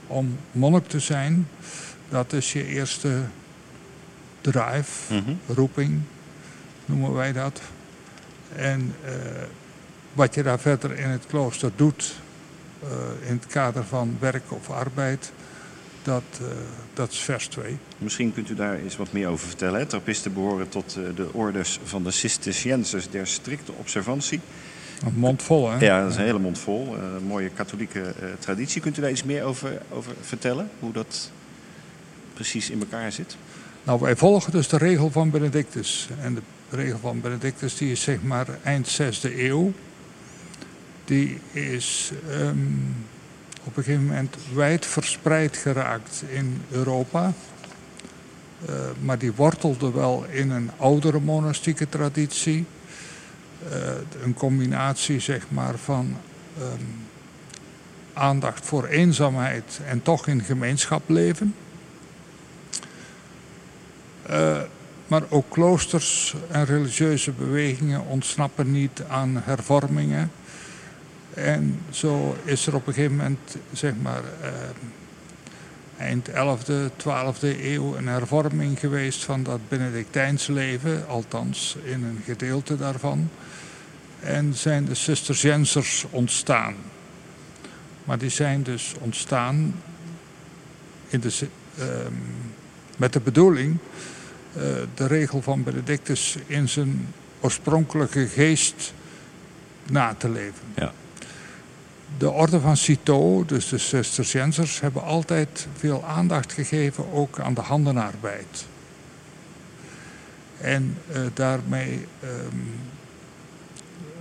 om 0.07 0.37
monnik 0.53 0.89
te 0.89 1.01
zijn. 1.01 1.49
Dat 2.09 2.33
is 2.33 2.53
je 2.53 2.67
eerste 2.67 3.21
drive, 4.41 5.15
mm 5.15 5.23
-hmm. 5.25 5.39
roeping, 5.55 6.01
noemen 6.85 7.13
wij 7.13 7.33
dat. 7.33 7.61
En 8.57 8.95
uh, 9.05 9.11
wat 10.13 10.35
je 10.35 10.43
daar 10.43 10.59
verder 10.61 10.99
in 10.99 11.09
het 11.09 11.27
klooster 11.27 11.71
doet, 11.77 12.15
uh, 12.83 13.29
in 13.29 13.35
het 13.35 13.47
kader 13.47 13.85
van 13.85 14.17
werk 14.21 14.43
of 14.49 14.71
arbeid, 14.71 15.33
dat, 16.03 16.23
uh, 16.43 16.49
dat 16.95 17.11
is 17.11 17.19
vers 17.19 17.47
2. 17.47 17.79
Misschien 17.99 18.35
kunt 18.35 18.51
u 18.51 18.55
daar 18.55 18.75
eens 18.75 18.97
wat 18.97 19.13
meer 19.13 19.29
over 19.29 19.47
vertellen. 19.47 19.89
Trappisten 19.89 20.35
behoren 20.35 20.69
tot 20.69 20.95
de 21.15 21.33
orders 21.33 21.79
van 21.85 22.05
de 22.05 22.11
Cisterciënsers 22.11 23.11
der 23.11 23.27
strikte 23.27 23.73
observantie. 23.73 24.41
Een 25.05 25.15
mond 25.15 25.43
vol, 25.43 25.71
hè? 25.71 25.79
Ja, 25.85 26.01
dat 26.03 26.11
is 26.11 26.17
een 26.17 26.25
hele 26.25 26.39
mond 26.39 26.59
vol. 26.59 26.97
Een 26.97 27.25
mooie 27.25 27.49
katholieke 27.49 28.15
traditie. 28.39 28.81
Kunt 28.81 28.99
u 28.99 29.01
daar 29.01 29.11
iets 29.11 29.25
meer 29.25 29.43
over, 29.43 29.83
over 29.91 30.13
vertellen? 30.21 30.71
Hoe 30.79 30.93
dat 30.93 31.31
precies 32.35 32.71
in 32.71 32.81
elkaar 32.81 33.13
zit? 33.13 33.37
Nou, 33.91 34.03
wij 34.03 34.17
volgen 34.17 34.53
dus 34.53 34.69
de 34.69 34.77
regel 34.77 35.11
van 35.11 35.31
Benedictus. 35.31 36.09
En 36.21 36.35
de 36.35 36.43
regel 36.71 36.99
van 36.99 37.21
Benedictus 37.21 37.77
die 37.77 37.93
is 37.93 38.03
zeg 38.03 38.23
maar 38.23 38.47
eind 38.63 39.01
6e 39.03 39.37
eeuw. 39.37 39.73
Die 41.05 41.39
is 41.53 42.13
um, 42.31 42.95
op 43.65 43.77
een 43.77 43.83
gegeven 43.83 44.07
moment 44.07 44.37
wijd 44.55 44.87
verspreid 44.87 45.57
geraakt 45.57 46.23
in 46.29 46.63
Europa. 46.71 47.33
Uh, 48.69 48.75
maar 49.01 49.19
die 49.19 49.33
wortelde 49.33 49.93
wel 49.93 50.25
in 50.31 50.51
een 50.51 50.71
oudere 50.77 51.21
monastieke 51.21 51.89
traditie. 51.89 52.65
Uh, 53.73 53.79
een 54.23 54.35
combinatie 54.35 55.21
zeg 55.21 55.47
maar 55.49 55.79
van 55.79 56.17
um, 56.61 57.07
aandacht 58.13 58.67
voor 58.67 58.87
eenzaamheid 58.87 59.81
en 59.87 60.03
toch 60.03 60.27
in 60.27 60.43
gemeenschap 60.43 61.03
leven. 61.07 61.55
Uh, 64.31 64.61
maar 65.07 65.23
ook 65.29 65.45
kloosters 65.49 66.35
en 66.51 66.65
religieuze 66.65 67.31
bewegingen 67.31 68.07
ontsnappen 68.07 68.73
niet 68.73 69.03
aan 69.09 69.43
hervormingen. 69.45 70.31
En 71.35 71.81
zo 71.91 72.37
is 72.45 72.67
er 72.67 72.75
op 72.75 72.87
een 72.87 72.93
gegeven 72.93 73.17
moment, 73.17 73.57
zeg 73.73 73.93
maar, 74.03 74.23
uh, 74.43 74.49
eind 75.97 76.29
11e, 76.31 76.91
12e 76.97 77.61
eeuw 77.63 77.97
een 77.97 78.07
hervorming 78.07 78.79
geweest 78.79 79.25
van 79.25 79.43
dat 79.43 79.69
Benedictijns 79.69 80.47
leven, 80.47 81.09
althans 81.09 81.77
in 81.85 82.05
een 82.05 82.23
gedeelte 82.25 82.77
daarvan. 82.77 83.31
En 84.21 84.55
zijn 84.55 84.85
de 84.85 84.95
Cisterciensers 84.95 86.07
ontstaan. 86.11 86.75
Maar 88.05 88.19
die 88.19 88.31
zijn 88.31 88.63
dus 88.63 88.95
ontstaan 89.01 89.75
in 91.09 91.21
de, 91.21 91.49
uh, 91.79 91.85
met 92.97 93.13
de 93.13 93.21
bedoeling 93.21 93.79
de 94.95 95.07
regel 95.07 95.43
van 95.43 95.63
Benedictus 95.63 96.37
in 96.47 96.69
zijn 96.69 97.09
oorspronkelijke 97.41 98.27
geest 98.27 98.93
na 99.91 100.15
te 100.19 100.29
leven. 100.29 100.65
Ja. 100.75 100.93
De 102.19 102.31
orde 102.31 102.61
van 102.61 102.77
Citeaux, 102.77 103.49
dus 103.49 103.69
de 103.69 103.79
Cisterciensers, 103.79 104.81
hebben 104.81 105.03
altijd 105.03 105.67
veel 105.77 106.05
aandacht 106.05 106.53
gegeven 106.53 107.13
ook 107.13 107.41
aan 107.41 107.55
de 107.55 107.61
handenarbeid. 107.61 108.67
En 110.61 110.97
uh, 111.11 111.19
daarmee 111.35 112.07
um, 112.25 112.81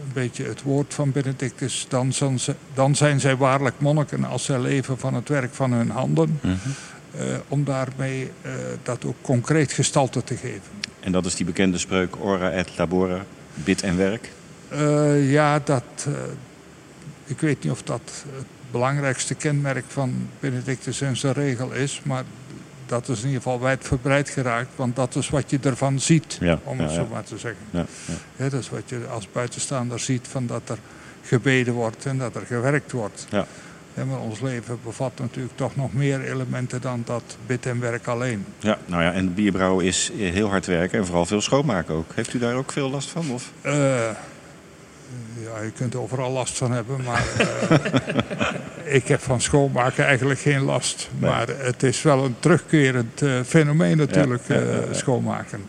een 0.04 0.14
beetje 0.14 0.44
het 0.44 0.62
woord 0.62 0.94
van 0.94 1.12
Benedictus. 1.12 1.86
Dan 1.90 2.14
zijn, 2.14 2.40
ze, 2.40 2.56
dan 2.74 2.96
zijn 2.96 3.20
zij 3.20 3.36
waarlijk 3.36 3.80
monniken 3.80 4.24
als 4.24 4.44
zij 4.44 4.60
leven 4.60 5.00
van 5.00 5.14
het 5.14 5.30
werk 5.30 5.54
van 5.54 5.72
hun 5.72 5.90
handen. 5.90 6.40
Mhm. 6.42 6.58
Eh, 7.18 7.26
om 7.48 7.64
daarmee 7.64 8.32
eh, 8.42 8.52
dat 8.84 9.06
ook 9.06 9.16
concreet 9.22 9.72
gestalte 9.72 10.24
te 10.24 10.36
geven. 10.36 10.72
En 11.00 11.12
dat 11.12 11.26
is 11.26 11.36
die 11.36 11.46
bekende 11.46 11.78
spreuk 11.78 12.16
ora 12.20 12.52
et 12.52 12.78
labora, 12.78 13.26
bid 13.54 13.82
en 13.82 13.98
werk. 13.98 14.32
Eh, 14.68 15.32
ja, 15.32 15.60
dat, 15.60 16.08
ik 17.26 17.40
weet 17.40 17.64
niet 17.64 17.72
of 17.72 17.84
dat 17.84 18.02
het 18.36 18.46
belangrijkste 18.72 19.36
kenmerk 19.36 19.86
van 19.88 20.30
Benedictus 20.40 21.02
en 21.02 21.18
zijn 21.18 21.34
regel 21.34 21.72
is. 21.72 22.02
Maar 22.04 22.24
dat 22.86 23.08
is 23.08 23.20
in 23.20 23.26
ieder 23.26 23.42
geval 23.42 23.60
wijdverbreid 23.60 24.30
geraakt. 24.30 24.70
Want 24.76 24.96
dat 24.96 25.16
is 25.16 25.30
wat 25.30 25.50
je 25.50 25.60
ervan 25.62 26.00
ziet, 26.00 26.38
Ja, 26.40 26.60
om 26.64 26.78
ja, 26.78 26.84
het 26.84 26.92
zo 26.92 27.08
maar 27.12 27.24
te 27.24 27.38
zeggen. 27.38 27.66
Ja, 27.70 27.86
ja. 28.06 28.14
Ja, 28.36 28.50
dat 28.50 28.60
is 28.60 28.70
wat 28.70 28.84
je 28.86 29.06
als 29.12 29.32
buitenstaander 29.32 30.00
ziet, 30.00 30.28
van 30.28 30.48
dat 30.48 30.70
er 30.70 30.78
gebeden 31.24 31.74
wordt 31.74 32.06
en 32.06 32.18
dat 32.18 32.36
er 32.36 32.46
gewerkt 32.46 32.92
wordt. 32.92 33.28
Ja. 33.30 33.48
Maar 34.08 34.20
ons 34.20 34.40
leven 34.40 34.80
bevat 34.84 35.12
natuurlijk 35.20 35.58
toch 35.58 35.76
nog 35.76 35.94
meer 35.94 36.22
elementen 36.22 36.82
dan 36.82 37.02
dat 37.06 37.38
bid 37.46 37.66
en 37.66 37.80
werk 37.80 38.08
alleen. 38.08 38.46
ja, 38.60 38.78
nou 38.86 39.04
ja, 39.04 39.14
en 39.14 39.34
bierbrouwen 39.34 39.86
is 39.86 40.12
heel 40.16 40.50
hard 40.50 40.66
werken 40.66 41.00
en 41.00 41.06
vooral 41.06 41.26
veel 41.26 41.42
schoonmaken 41.42 41.96
ook. 41.96 42.12
Heeft 42.16 42.34
u 42.34 42.40
daar 42.40 42.56
ook 42.56 42.72
veel 42.72 42.90
last 42.90 43.10
van? 43.10 43.32
Of? 43.32 43.52
Eh, 43.62 43.74
ja, 45.44 45.62
je 45.64 45.72
kunt 45.76 45.96
overal 45.96 46.32
last 46.32 46.58
van 46.58 46.72
hebben, 46.72 47.04
maar 47.04 47.24
eh, 47.38 48.96
ik 49.00 49.08
heb 49.08 49.22
van 49.22 49.42
schoonmaken 49.42 50.06
eigenlijk 50.06 50.40
geen 50.40 50.62
last. 50.62 51.10
Nee. 51.18 51.30
Maar 51.30 51.48
het 51.48 51.84
is 51.84 52.02
wel 52.02 52.26
een 52.26 52.36
terugkerend 52.40 53.22
eh, 53.22 53.40
fenomeen 53.46 53.98
natuurlijk, 53.98 54.44
Ja, 54.48 54.56
ja, 54.56 54.62
ja, 54.62 54.72
ja. 54.72 54.94
schoonmaken. 54.94 55.66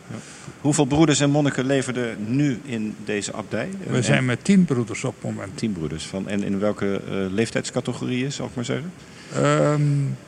Hoeveel 0.61 0.85
broeders 0.85 1.21
en 1.21 1.31
monniken 1.31 1.67
leverden 1.67 2.17
nu 2.37 2.61
in 2.65 2.95
deze 3.05 3.33
abdij? 3.33 3.69
We 3.87 3.97
En- 3.97 4.05
zijn 4.05 4.25
met 4.25 4.45
tien 4.45 4.65
broeders 4.65 5.05
op 5.05 5.15
het 5.15 5.31
moment. 5.35 5.57
Tien 5.57 5.73
broeders. 5.73 6.07
Van, 6.07 6.29
en 6.29 6.43
in 6.43 6.59
welke 6.59 7.01
eh, 7.09 7.13
leeftijdscategorieën, 7.33 8.33
zal 8.33 8.47
ik 8.47 8.55
maar 8.55 8.65
zeggen? 8.65 8.93
Ehm, 9.35 9.83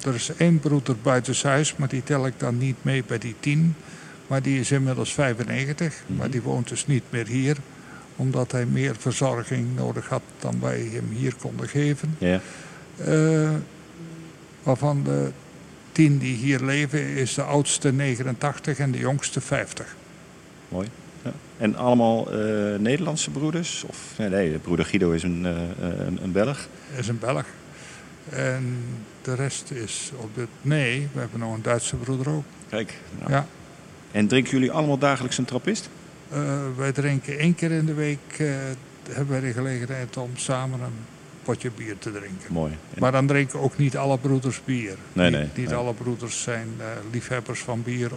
er 0.06 0.14
is 0.14 0.30
één 0.36 0.58
broeder 0.60 0.96
buitenshuis, 1.02 1.76
maar 1.76 1.88
die 1.88 2.02
tel 2.02 2.26
ik 2.26 2.34
dan 2.36 2.58
niet 2.58 2.76
mee 2.82 3.04
bij 3.06 3.18
die 3.18 3.34
tien. 3.40 3.74
Maar 4.26 4.42
die 4.42 4.60
is 4.60 4.70
inmiddels 4.70 5.12
95, 5.12 6.02
maar 6.06 6.30
die 6.30 6.42
woont 6.42 6.68
dus 6.68 6.86
niet 6.86 7.02
meer 7.10 7.26
hier. 7.26 7.56
Omdat 8.16 8.52
hij 8.52 8.66
meer 8.66 8.94
verzorging 8.98 9.66
nodig 9.76 10.08
had 10.08 10.22
dan 10.38 10.60
wij 10.60 10.88
hem 10.92 11.08
hier 11.16 11.34
konden 11.40 11.68
geven. 11.68 12.14
Ja. 12.18 12.40
Eh, 13.04 13.50
waarvan 14.62 15.02
de 15.02 15.30
tien 15.92 16.18
die 16.18 16.36
hier 16.36 16.60
leven 16.60 17.06
is 17.06 17.34
de 17.34 17.42
oudste 17.42 17.92
89 17.92 18.78
en 18.78 18.90
de 18.90 18.98
jongste 18.98 19.40
50. 19.40 19.96
Mooi. 20.72 20.88
Ja. 21.22 21.32
En 21.56 21.76
allemaal 21.76 22.32
eh, 22.32 22.78
Nederlandse 22.78 23.30
broeders? 23.30 23.84
Of, 23.86 24.14
nee, 24.18 24.28
nee, 24.28 24.52
de 24.52 24.58
broeder 24.58 24.86
Guido 24.86 25.10
is 25.10 25.22
een, 25.22 25.46
eh, 25.46 26.06
een, 26.06 26.18
een 26.22 26.32
Belg. 26.32 26.68
is 26.96 27.08
een 27.08 27.18
Belg. 27.18 27.44
En 28.28 28.84
de 29.22 29.34
rest 29.34 29.70
is 29.70 30.12
op 30.16 30.34
dit... 30.34 30.48
Nee, 30.62 31.08
we 31.12 31.20
hebben 31.20 31.40
nog 31.40 31.54
een 31.54 31.62
Duitse 31.62 31.96
broeder 31.96 32.28
ook. 32.28 32.44
Kijk. 32.68 32.94
nou. 33.18 33.30
Ja. 33.30 33.46
En 34.10 34.26
drinken 34.26 34.52
jullie 34.52 34.70
allemaal 34.70 34.98
dagelijks 34.98 35.38
een 35.38 35.44
trappist? 35.44 35.88
Eh, 36.30 36.60
wij 36.76 36.92
drinken 36.92 37.38
één 37.38 37.54
keer 37.54 37.70
in 37.70 37.86
de 37.86 37.94
week, 37.94 38.42
hebben 39.10 39.28
wij 39.28 39.40
de 39.40 39.52
gelegenheid 39.52 40.16
om 40.16 40.30
samen 40.34 40.80
een 40.80 41.11
potje 41.42 41.70
bier 41.76 41.98
te 41.98 42.10
drinken. 42.10 42.52
Mooi. 42.52 42.72
En- 42.72 43.00
Maar 43.00 43.12
dan 43.12 43.26
drinken 43.26 43.60
ook 43.60 43.78
niet 43.78 43.96
alle 43.96 44.18
broeders 44.18 44.60
bier. 44.64 44.94
Nee, 45.12 45.30
niet 45.30 45.38
nee, 45.38 45.48
niet 45.54 45.66
nee. 45.66 45.74
alle 45.76 45.92
broeders 45.94 46.42
zijn 46.42 46.68
eh, 46.78 46.86
liefhebbers 47.10 47.60
van 47.60 47.82
bier 47.82 48.10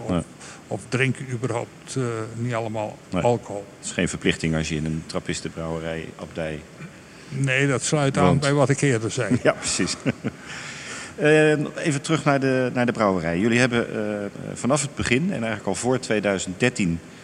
of, 0.67 0.81
drinken 0.89 1.25
überhaupt 1.31 1.95
eh, 1.95 2.03
niet 2.35 2.53
allemaal 2.53 2.97
alcohol. 3.11 3.65
Het 3.77 3.85
is 3.85 3.91
geen 3.91 4.09
verplichting 4.09 4.55
als 4.55 4.69
je 4.69 4.75
in 4.75 4.85
een 4.85 5.03
trappistenbrouwerij, 5.05 6.05
abdij... 6.19 6.59
Nee, 7.29 7.67
dat 7.67 7.83
sluit 7.83 8.17
aan 8.17 8.39
bij 8.39 8.53
wat 8.53 8.69
ik 8.69 8.81
eerder 8.81 9.11
zei. 9.11 9.37
Ja, 9.43 9.51
precies. 9.51 9.95
Eh, 11.15 11.49
even 11.85 12.01
terug 12.01 12.23
naar 12.23 12.39
de, 12.39 12.71
naar 12.73 12.85
de 12.85 12.91
brouwerij. 12.91 13.39
Jullie 13.39 13.59
hebben 13.59 13.87
vanaf 14.53 14.81
het 14.81 14.95
begin 14.95 15.23
en 15.23 15.31
eigenlijk 15.31 15.65
al 15.65 15.75
voor 15.75 15.99
2013 15.99 16.99
eh, 17.01 17.14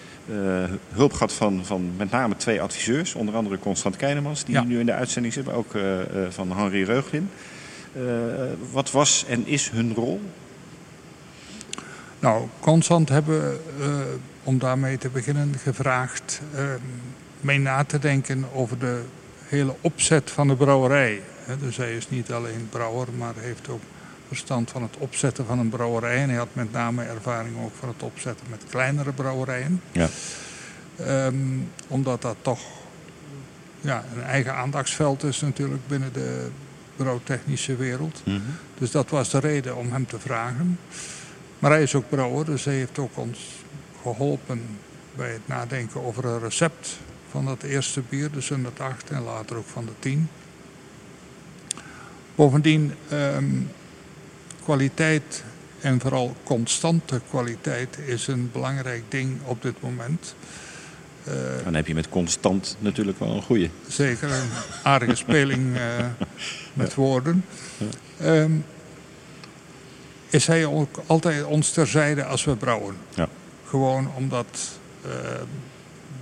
hulp 0.94 1.14
gehad 1.14 1.34
van, 1.34 1.66
van 1.66 1.92
met 1.98 2.12
name 2.12 2.36
twee 2.38 2.62
adviseurs. 2.62 3.16
Onder 3.16 3.36
andere 3.36 3.60
Constant 3.60 3.96
Keinemans, 3.96 4.44
die 4.46 4.56
Ja. 4.56 4.64
nu 4.64 4.80
in 4.80 4.86
de 4.86 4.94
uitzending 4.94 5.34
zit, 5.34 5.46
maar 5.46 5.56
ook 5.56 5.76
eh, 5.76 6.02
eh, 6.02 6.32
van 6.32 6.52
Henri 6.58 6.84
Reuglin. 6.84 7.30
Eh, 7.94 8.02
wat 8.72 8.92
was 8.92 9.26
en 9.28 9.48
is 9.48 9.70
hun 9.70 9.94
rol? 9.94 10.22
Nou, 12.20 12.48
Constant 12.60 13.10
hebben, 13.10 13.60
eh, 13.80 13.88
om 14.44 14.60
daarmee 14.60 14.98
te 14.98 15.10
beginnen, 15.10 15.54
gevraagd 15.64 16.42
eh, 16.56 16.64
mee 17.42 17.60
na 17.60 17.84
te 17.84 18.00
denken 18.00 18.46
over 18.54 18.80
de 18.80 19.02
hele 19.48 19.76
opzet 19.82 20.32
van 20.32 20.48
de 20.48 20.56
brouwerij. 20.56 21.22
Dus 21.60 21.78
hij 21.78 21.96
is 21.96 22.10
niet 22.10 22.32
alleen 22.32 22.68
brouwer, 22.70 23.08
maar 23.18 23.34
heeft 23.38 23.70
ook 23.70 23.82
verstand 24.32 24.72
van 24.72 24.82
het 24.82 24.98
opzetten 24.98 25.46
van 25.46 25.60
een 25.60 25.70
brouwerij. 25.70 26.18
En 26.18 26.30
hij 26.30 26.38
had 26.38 26.48
met 26.54 26.72
name 26.72 27.04
ervaring 27.04 27.56
ook 27.64 27.76
van 27.80 27.88
het 27.90 28.04
opzetten 28.04 28.48
met 28.50 28.64
kleinere 28.70 29.12
brouwerijen. 29.12 29.82
Ja. 29.92 30.10
Ehm, 30.96 31.36
omdat 31.88 32.22
dat 32.22 32.36
toch 32.42 32.60
ja, 33.82 34.04
een 34.16 34.24
eigen 34.24 34.56
aandachtsveld 34.56 35.24
is 35.24 35.42
natuurlijk 35.42 35.88
binnen 35.88 36.14
de 36.14 36.48
brouwtechnische 36.96 37.76
wereld. 37.76 38.24
Dus 38.78 38.92
dat 38.92 39.10
was 39.10 39.30
de 39.30 39.40
reden 39.40 39.76
om 39.76 39.92
hem 39.92 40.06
te 40.06 40.20
vragen. 40.20 40.80
Maar 41.60 41.72
hij 41.72 41.82
is 41.82 41.96
ook 41.96 42.10
brouwer, 42.10 42.46
dus 42.46 42.66
hij 42.66 42.74
heeft 42.74 43.00
ook 43.00 43.18
ons 43.18 43.40
geholpen 44.02 44.62
bij 45.16 45.32
het 45.32 45.48
nadenken 45.48 46.04
over 46.04 46.26
een 46.26 46.40
recept 46.40 47.00
van 47.30 47.46
dat 47.46 47.64
eerste 47.64 48.02
bier, 48.10 48.32
de 48.32 48.46
108 48.50 49.10
en 49.10 49.24
later 49.24 49.58
ook 49.58 49.68
van 49.68 49.86
de 49.86 49.92
10. 50.00 50.30
Bovendien, 52.36 52.94
ehm, 53.10 53.46
kwaliteit 54.72 55.44
en 55.82 56.00
vooral 56.00 56.36
constante 56.44 57.22
kwaliteit 57.30 57.98
is 58.06 58.28
een 58.28 58.50
belangrijk 58.52 59.04
ding 59.10 59.40
op 59.46 59.62
dit 59.62 59.82
moment. 59.82 60.36
Eh, 61.24 61.34
Dan 61.64 61.74
heb 61.74 61.88
je 61.88 61.94
met 61.94 62.10
constant 62.10 62.78
natuurlijk 62.80 63.20
wel 63.20 63.30
een 63.36 63.42
goede. 63.42 63.70
zeker 63.88 64.32
een 64.32 64.50
aardige 64.84 65.16
speling 65.26 65.78
eh, 65.78 66.06
met 66.74 66.94
woorden. 66.96 67.46
Ehm, 68.20 68.52
is 70.30 70.48
hij 70.48 70.66
ook 70.66 71.02
altijd 71.06 71.44
ons 71.44 71.72
terzijde 71.72 72.26
als 72.26 72.44
we 72.46 72.56
brouwen. 72.56 72.96
Ja. 73.14 73.28
Gewoon 73.66 74.12
omdat 74.16 74.80
ehm, 75.06 75.46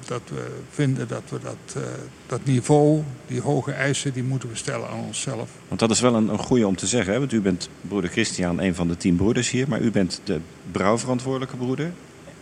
dat 0.09 0.21
we 0.25 0.47
vinden 0.69 1.07
dat 1.07 1.21
we 1.29 1.39
dat, 1.43 1.75
eh, 1.75 1.81
dat 2.27 2.39
niveau, 2.45 3.03
die 3.27 3.41
hoge 3.41 3.71
eisen, 3.71 4.13
die 4.13 4.23
moeten 4.23 4.49
we 4.49 4.55
stellen 4.55 4.89
aan 4.89 4.99
onszelf. 4.99 5.49
Want 5.67 5.79
dat 5.79 5.91
is 5.91 5.99
wel 5.99 6.15
een, 6.15 6.27
een 6.29 6.37
goede 6.39 6.67
om 6.67 6.75
te 6.75 6.87
zeggen. 6.87 7.13
Hè? 7.13 7.19
Want 7.19 7.31
u 7.33 7.41
bent 7.41 7.69
broeder 7.81 8.09
Christian, 8.09 8.59
een 8.59 8.75
van 8.75 8.87
de 8.87 8.97
tien 8.97 9.15
broeders 9.15 9.49
hier. 9.49 9.67
Maar 9.67 9.79
u 9.81 9.91
bent 9.91 10.21
de 10.23 10.39
brouwverantwoordelijke 10.71 11.55
broeder. 11.57 11.91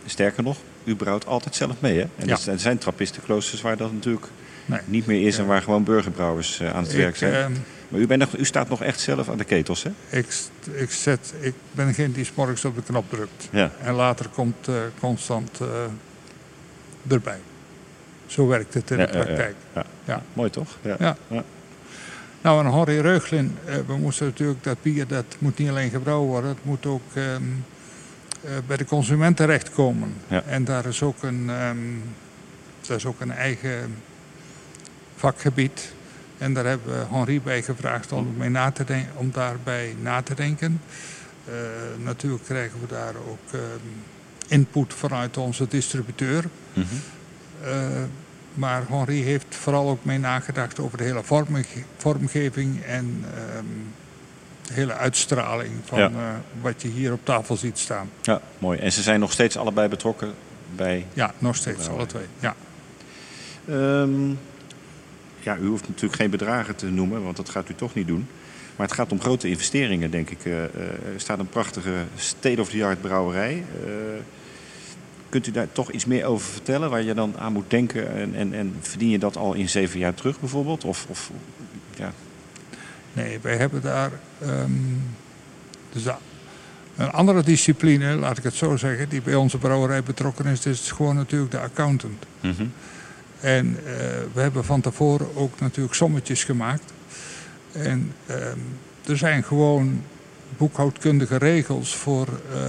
Sterker 0.06 0.42
nog, 0.42 0.56
u 0.84 0.96
brouwt 0.96 1.26
altijd 1.26 1.54
zelf 1.54 1.74
mee. 1.78 1.98
Hè? 1.98 2.06
En 2.16 2.26
Ja. 2.26 2.38
er 2.46 2.58
zijn 2.58 2.78
trappistenkloosters 2.78 3.62
waar 3.62 3.76
dat 3.76 3.92
natuurlijk 3.92 4.26
Nee. 4.66 4.80
niet 4.84 5.06
meer 5.06 5.26
is. 5.26 5.38
En 5.38 5.46
waar 5.46 5.62
gewoon 5.62 5.84
burgerbrouwers 5.84 6.60
eh, 6.60 6.74
aan 6.74 6.82
het 6.82 6.92
werk 6.92 7.16
zijn. 7.16 7.32
ehm, 7.34 7.52
Maar 7.88 8.00
u, 8.00 8.06
bent 8.06 8.20
nog, 8.20 8.36
u 8.36 8.44
staat 8.44 8.68
nog 8.68 8.82
echt 8.82 9.00
zelf 9.00 9.28
aan 9.28 9.38
de 9.38 9.44
ketels, 9.44 9.82
hè? 9.82 9.90
ik, 10.18 10.26
ik, 10.72 10.90
zet, 10.90 11.34
ik 11.40 11.54
ben 11.72 11.86
degene 11.86 12.12
die 12.12 12.24
's 12.24 12.32
morgens 12.34 12.64
op 12.64 12.74
de 12.74 12.82
knop 12.82 13.10
drukt. 13.10 13.48
Ja. 13.50 13.70
En 13.82 13.94
later 13.94 14.28
komt 14.28 14.68
eh, 14.68 14.74
constant 15.00 15.60
erbij. 17.08 17.38
Zo 18.28 18.46
werkt 18.46 18.74
het 18.74 18.90
in 18.90 18.96
de 18.96 19.08
praktijk. 19.08 19.54
Ja. 20.04 20.22
Mooi 20.32 20.50
toch? 20.50 20.76
Ja. 20.98 21.16
Nou, 22.40 22.64
en 22.64 22.72
Henri 22.72 23.00
Reuglin, 23.00 23.56
eh, 23.64 23.74
we 23.86 23.96
moesten 23.96 24.26
natuurlijk 24.26 24.64
dat 24.64 24.82
bier, 24.82 25.06
dat 25.06 25.24
moet 25.38 25.58
niet 25.58 25.68
alleen 25.68 25.90
gebrouwen 25.90 26.28
worden, 26.28 26.50
het 26.50 26.64
moet 26.64 26.86
ook 26.86 27.02
ehm, 27.14 27.42
eh, 28.44 28.50
bij 28.66 28.76
de 28.76 28.84
consument 28.84 29.36
terechtkomen. 29.36 30.14
En 30.46 30.64
daar 30.64 30.86
is 30.86 31.02
ook 31.02 31.22
een, 31.22 31.50
ehm, 31.50 31.76
dat 32.80 32.96
is 32.96 33.06
ook 33.06 33.20
een 33.20 33.32
eigen 33.32 33.94
vakgebied. 35.16 35.92
En 36.38 36.54
daar 36.54 36.64
hebben 36.64 36.98
we 36.98 37.16
Henri 37.16 37.40
bij 37.40 37.62
gevraagd 37.62 38.12
om, 38.12 38.34
mee 38.36 38.48
na 38.48 38.70
te 38.70 38.84
denken, 38.84 39.12
om 39.16 39.30
daarbij 39.30 39.96
na 40.00 40.22
te 40.22 40.34
denken. 40.34 40.80
Eh, 41.44 41.54
natuurlijk 42.04 42.44
krijgen 42.44 42.80
we 42.80 42.86
daar 42.86 43.14
ook 43.28 43.52
ehm, 43.52 43.86
input 44.48 44.94
vanuit 44.94 45.36
onze 45.36 45.68
distributeur. 45.68 46.44
Eh, 46.74 46.82
maar 48.54 48.82
Henri 48.88 49.22
heeft 49.22 49.46
vooral 49.56 49.88
ook 49.90 50.04
mee 50.04 50.18
nagedacht 50.18 50.78
over 50.80 50.98
de 50.98 51.04
hele 51.04 51.22
vormge- 51.22 51.64
vormgeving 51.96 52.82
en 52.82 53.24
ehm, 53.34 53.64
de 54.66 54.72
hele 54.72 54.92
uitstraling 54.92 55.70
van 55.84 55.98
Ja. 55.98 56.06
eh, 56.10 56.14
wat 56.60 56.82
je 56.82 56.88
hier 56.88 57.12
op 57.12 57.20
tafel 57.24 57.56
ziet 57.56 57.78
staan. 57.78 58.10
ja, 58.22 58.40
mooi. 58.58 58.78
En 58.78 58.92
ze 58.92 59.02
zijn 59.02 59.20
nog 59.20 59.32
steeds 59.32 59.56
allebei 59.56 59.88
betrokken 59.88 60.34
bij 60.76 61.06
Ja, 61.12 61.34
nog 61.38 61.56
steeds, 61.56 61.88
alle 61.88 62.06
twee. 62.06 62.26
Ja. 62.40 62.54
Ehm, 63.68 64.28
ja, 65.40 65.56
u 65.56 65.66
hoeft 65.66 65.88
natuurlijk 65.88 66.20
geen 66.20 66.30
bedragen 66.30 66.76
te 66.76 66.86
noemen, 66.86 67.22
want 67.24 67.36
dat 67.36 67.48
gaat 67.48 67.68
u 67.68 67.74
toch 67.74 67.94
niet 67.94 68.06
doen. 68.06 68.26
Maar 68.76 68.86
het 68.86 68.96
gaat 68.96 69.12
om 69.12 69.20
grote 69.20 69.48
investeringen, 69.48 70.10
denk 70.10 70.30
ik. 70.30 70.44
Eh, 70.44 70.64
eh, 70.64 70.70
er 71.14 71.20
staat 71.20 71.38
een 71.38 71.48
prachtige 71.48 71.92
state-of-the-art 72.16 73.00
brouwerij. 73.00 73.64
Eh, 73.84 73.90
kunt 75.28 75.46
u 75.46 75.50
daar 75.50 75.72
toch 75.72 75.90
iets 75.90 76.04
meer 76.04 76.24
over 76.24 76.50
vertellen 76.50 76.90
waar 76.90 77.02
je 77.02 77.14
dan 77.14 77.38
aan 77.38 77.52
moet 77.52 77.70
denken? 77.70 78.14
En, 78.14 78.34
en, 78.34 78.54
en 78.54 78.74
verdien 78.80 79.08
je 79.08 79.18
dat 79.18 79.36
al 79.36 79.54
in 79.54 79.68
zeven 79.68 79.98
jaar 79.98 80.14
terug 80.14 80.40
bijvoorbeeld? 80.40 80.84
Of, 80.84 81.06
of 81.08 81.30
ja. 81.96 82.12
Nee, 83.12 83.38
wij 83.42 83.56
hebben 83.56 83.82
daar 83.82 84.10
ehm, 84.40 84.72
dus 85.92 86.04
een 86.96 87.10
andere 87.10 87.42
discipline, 87.42 88.14
laat 88.14 88.38
ik 88.38 88.44
het 88.44 88.54
zo 88.54 88.76
zeggen, 88.76 89.08
die 89.08 89.22
bij 89.22 89.34
onze 89.34 89.58
brouwerij 89.58 90.02
betrokken 90.02 90.46
is, 90.46 90.66
is 90.66 90.90
gewoon 90.90 91.16
natuurlijk 91.16 91.50
de 91.50 91.60
accountant. 91.60 92.24
Mhm. 92.40 92.66
En 93.40 93.76
eh, 93.76 93.92
we 94.32 94.40
hebben 94.40 94.64
van 94.64 94.80
tevoren 94.80 95.36
ook 95.36 95.60
natuurlijk 95.60 95.94
sommetjes 95.94 96.44
gemaakt. 96.44 96.92
En 97.72 98.12
ehm, 98.26 98.58
er 99.06 99.16
zijn 99.16 99.44
gewoon 99.44 100.02
boekhoudkundige 100.56 101.36
regels 101.36 101.96
voor 101.96 102.26
eh, 102.26 102.60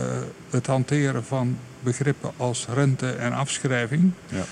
het 0.50 0.68
hanteren 0.68 1.24
van 1.24 1.58
begrippen 1.80 2.32
als 2.38 2.68
rente 2.74 3.12
en 3.12 3.34
afschrijving. 3.34 4.12
Ja. 4.30 4.44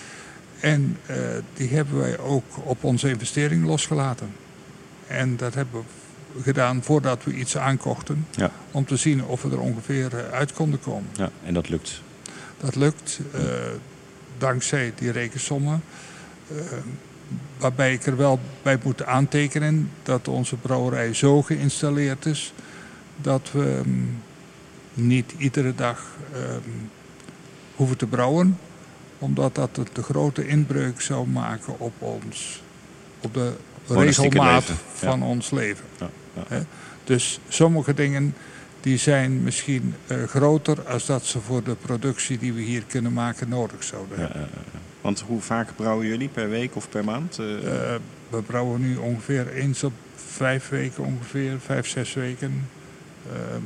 En 0.60 0.98
eh, 1.06 1.18
die 1.54 1.70
hebben 1.70 1.98
wij 1.98 2.18
ook 2.20 2.44
op 2.64 2.84
onze 2.84 3.10
investering 3.10 3.66
losgelaten. 3.66 4.30
En 5.08 5.38
dat 5.38 5.54
hebben 5.54 5.84
we 6.32 6.42
gedaan 6.42 6.84
voordat 6.84 7.24
we 7.24 7.34
iets 7.34 7.58
aankochten. 7.58 8.28
Ja. 8.36 8.52
Om 8.72 8.86
te 8.86 8.96
zien 8.96 9.24
of 9.24 9.42
we 9.42 9.50
er 9.52 9.60
ongeveer 9.60 10.18
eh, 10.18 10.32
uit 10.32 10.54
konden 10.54 10.80
komen. 10.80 11.10
ja, 11.16 11.30
en 11.46 11.54
dat 11.54 11.70
lukt. 11.70 12.02
Dat 12.58 12.76
lukt 12.76 13.20
eh, 13.34 13.42
dankzij 14.38 14.94
die 14.96 15.12
rekensommen. 15.12 15.84
Eh, 16.48 16.56
waarbij 17.58 17.94
ik 17.94 18.06
er 18.06 18.18
wel 18.18 18.40
bij 18.62 18.78
moet 18.84 19.06
aantekenen 19.06 19.92
dat 20.04 20.28
onze 20.28 20.56
brouwerij 20.56 21.14
zo 21.14 21.42
geïnstalleerd 21.42 22.26
is 22.26 22.54
dat 23.22 23.50
we 23.52 23.82
mm, 23.86 24.22
niet 24.94 25.34
iedere 25.38 25.76
dag 25.76 26.06
ehm, 26.34 26.70
hoeven 27.78 27.98
te 27.98 28.06
brouwen, 28.06 28.58
omdat 29.20 29.56
dat 29.56 29.78
een 29.78 29.88
te 29.92 30.04
grote 30.04 30.48
inbreuk 30.48 31.02
zou 31.02 31.28
maken 31.28 31.80
op 31.80 31.94
ons, 32.00 32.62
op 33.22 33.34
de 33.34 33.54
regelmaat 33.88 34.68
ja. 34.68 34.74
van 34.94 35.24
ons 35.24 35.50
leven. 35.52 35.86
Ja, 36.00 36.10
ja. 36.34 36.44
Hè? 36.48 36.60
Dus 37.04 37.40
sommige 37.48 37.94
dingen 37.94 38.34
die 38.82 38.98
zijn 38.98 39.44
misschien 39.44 39.94
eh, 40.08 40.24
groter 40.24 40.82
als 40.88 41.06
dat 41.06 41.26
ze 41.26 41.40
voor 41.40 41.64
de 41.64 41.76
productie 41.76 42.38
die 42.38 42.54
we 42.54 42.62
hier 42.62 42.84
kunnen 42.88 43.14
maken 43.14 43.50
nodig 43.50 43.84
zouden 43.84 44.20
hebben. 44.20 44.50
Want 45.02 45.20
hoe 45.20 45.42
vaak 45.42 45.76
brouwen 45.76 46.08
jullie? 46.08 46.28
Per 46.28 46.50
week 46.50 46.76
of 46.76 46.90
per 46.90 47.04
maand? 47.04 47.40
Eh, 47.40 47.46
Eh, 47.46 48.00
we 48.30 48.42
brouwen 48.42 48.82
nu 48.82 48.96
ongeveer 48.96 49.48
eens 49.48 49.84
op 49.84 49.94
vijf 50.16 50.70
weken, 50.70 51.04
ongeveer 51.04 51.60
vijf, 51.60 51.88
zes 51.88 52.14
weken. 52.14 52.70
Ehm, 53.34 53.62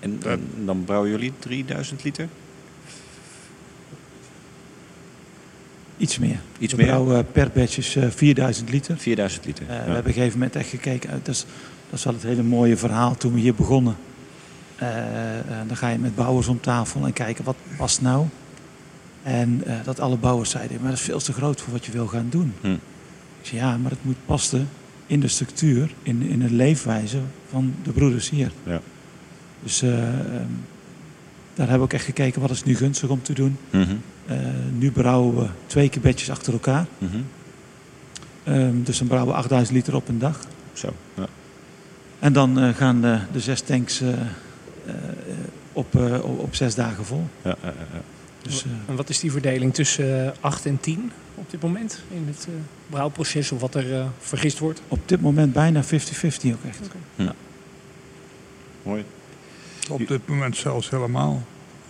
en, 0.00 0.18
en 0.24 0.48
dan 0.64 0.84
brouwen 0.84 1.10
jullie 1.10 1.32
3000 1.38 2.04
liter? 2.04 2.28
Iets 5.96 6.18
meer. 6.18 6.38
Iets 6.58 6.72
we 6.72 6.78
meer? 6.78 6.86
brouwen 6.86 7.26
per 7.32 7.50
batch 7.54 7.76
is 7.78 7.96
eh, 7.96 8.08
4000 8.10 8.70
liter. 8.70 8.96
4000 8.98 9.44
liter. 9.44 9.62
Eh, 9.68 9.68
ja. 9.68 9.74
We 9.76 9.82
hebben 9.82 9.98
op 10.00 10.06
een 10.06 10.12
gegeven 10.12 10.38
moment 10.38 10.56
echt 10.56 10.68
gekeken. 10.68 11.10
eh, 11.10 11.16
Dat 11.22 11.34
is, 11.34 11.46
dat 11.90 11.98
is 11.98 12.04
wel 12.04 12.12
het 12.14 12.22
hele 12.22 12.42
mooie 12.42 12.76
verhaal 12.76 13.16
toen 13.16 13.32
we 13.34 13.40
hier 13.40 13.54
begonnen. 13.54 13.96
Eh, 14.76 15.38
eh, 15.38 15.44
dan 15.66 15.76
ga 15.76 15.88
je 15.88 15.98
met 15.98 16.14
bouwers 16.14 16.46
om 16.48 16.60
tafel 16.60 17.06
en 17.06 17.12
kijken 17.12 17.44
wat 17.44 17.56
past 17.76 18.00
nou. 18.00 18.26
En 19.22 19.62
eh, 19.66 19.74
dat 19.84 20.00
alle 20.00 20.16
bouwers 20.16 20.50
zeiden, 20.50 20.76
maar 20.80 20.90
dat 20.90 20.98
is 20.98 21.04
veel 21.04 21.18
te 21.18 21.32
groot 21.32 21.60
voor 21.60 21.72
wat 21.72 21.84
je 21.86 21.92
wil 21.92 22.06
gaan 22.06 22.26
doen. 22.30 22.52
Hm. 22.60 22.72
Ik 23.40 23.50
zei, 23.50 23.60
ja, 23.60 23.76
maar 23.76 23.90
het 23.90 24.04
moet 24.04 24.16
passen 24.26 24.68
in 25.06 25.20
de 25.20 25.28
structuur, 25.28 25.90
in, 26.02 26.22
in 26.22 26.38
de 26.38 26.50
leefwijze 26.52 27.18
van 27.50 27.74
de 27.82 27.90
broeders 27.90 28.30
hier. 28.30 28.52
Ja. 28.62 28.80
Dus 29.62 29.82
eh, 29.82 30.08
ehm, 30.08 30.46
daar 31.54 31.68
hebben 31.68 31.76
we 31.78 31.82
ook 31.82 31.92
echt 31.92 32.04
gekeken, 32.04 32.40
wat 32.40 32.50
is 32.50 32.64
nu 32.64 32.76
gunstig 32.76 33.08
om 33.08 33.22
te 33.22 33.32
doen. 33.32 33.56
Mhm, 33.70 33.94
Eh, 34.26 34.36
nu 34.72 34.90
brouwen 34.92 35.36
we 35.36 35.46
twee 35.66 35.88
keer 35.88 36.02
bedjes 36.02 36.30
achter 36.30 36.52
elkaar. 36.52 36.86
mhm. 36.98 37.16
Ehm, 38.44 38.82
dus 38.82 38.98
dan 38.98 39.06
brouwen 39.06 39.32
we 39.32 39.38
8000 39.38 39.76
liter 39.76 39.94
op 39.94 40.08
een 40.08 40.18
dag. 40.18 40.40
Zo. 40.72 40.88
Ja. 41.14 41.26
En 42.18 42.32
dan 42.32 42.58
eh, 42.60 42.74
gaan 42.74 43.00
de, 43.00 43.18
de 43.32 43.40
zes 43.40 43.60
tanks 43.60 44.00
eh, 44.00 44.08
eh, 44.12 44.94
op, 45.72 45.94
eh, 45.96 46.24
op, 46.24 46.54
zes 46.54 46.74
dagen 46.74 47.04
vol. 47.04 47.26
Ja, 47.42 47.56
ja, 47.62 47.68
ja. 47.92 48.00
Dus, 48.42 48.64
eh, 48.64 48.70
En 48.86 48.96
wat 48.96 49.08
is 49.08 49.20
die 49.20 49.32
verdeling 49.32 49.74
tussen 49.74 50.26
eh, 50.26 50.32
8 50.40 50.66
en 50.66 50.80
10 50.80 51.12
op 51.34 51.50
dit 51.50 51.62
moment 51.62 52.02
in 52.10 52.24
het 52.26 52.46
eh, 52.48 52.54
brouwproces 52.90 53.52
of 53.52 53.60
wat 53.60 53.74
er 53.74 53.94
eh, 53.94 54.06
vergist 54.18 54.58
wordt? 54.58 54.82
op 54.88 55.08
dit 55.08 55.20
moment 55.20 55.52
bijna 55.52 55.84
50-50 55.84 55.86
ook 55.86 56.64
echt. 56.68 56.90
Mooi. 58.82 59.04
op 59.90 60.06
dit 60.08 60.28
moment 60.28 60.56
zelfs 60.56 60.90
helemaal. 60.90 61.42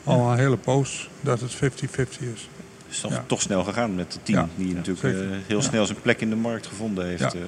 Al 0.04 0.30
een 0.30 0.38
hele 0.38 0.56
poos 0.56 1.08
dat 1.20 1.40
het 1.40 1.54
50-50 1.54 1.58
is. 1.58 2.48
is 2.88 3.00
toch, 3.00 3.22
toch 3.26 3.42
snel 3.42 3.64
gegaan 3.64 3.94
met 3.94 4.12
de 4.12 4.18
team. 4.22 4.38
Ja, 4.38 4.48
die 4.56 4.68
ja, 4.68 4.74
natuurlijk 4.74 5.18
eh, 5.18 5.36
heel 5.46 5.62
snel 5.62 5.86
zijn 5.86 6.00
plek 6.00 6.20
in 6.20 6.30
de 6.30 6.36
markt 6.36 6.66
gevonden 6.66 7.06
heeft. 7.06 7.34
Eh. 7.34 7.40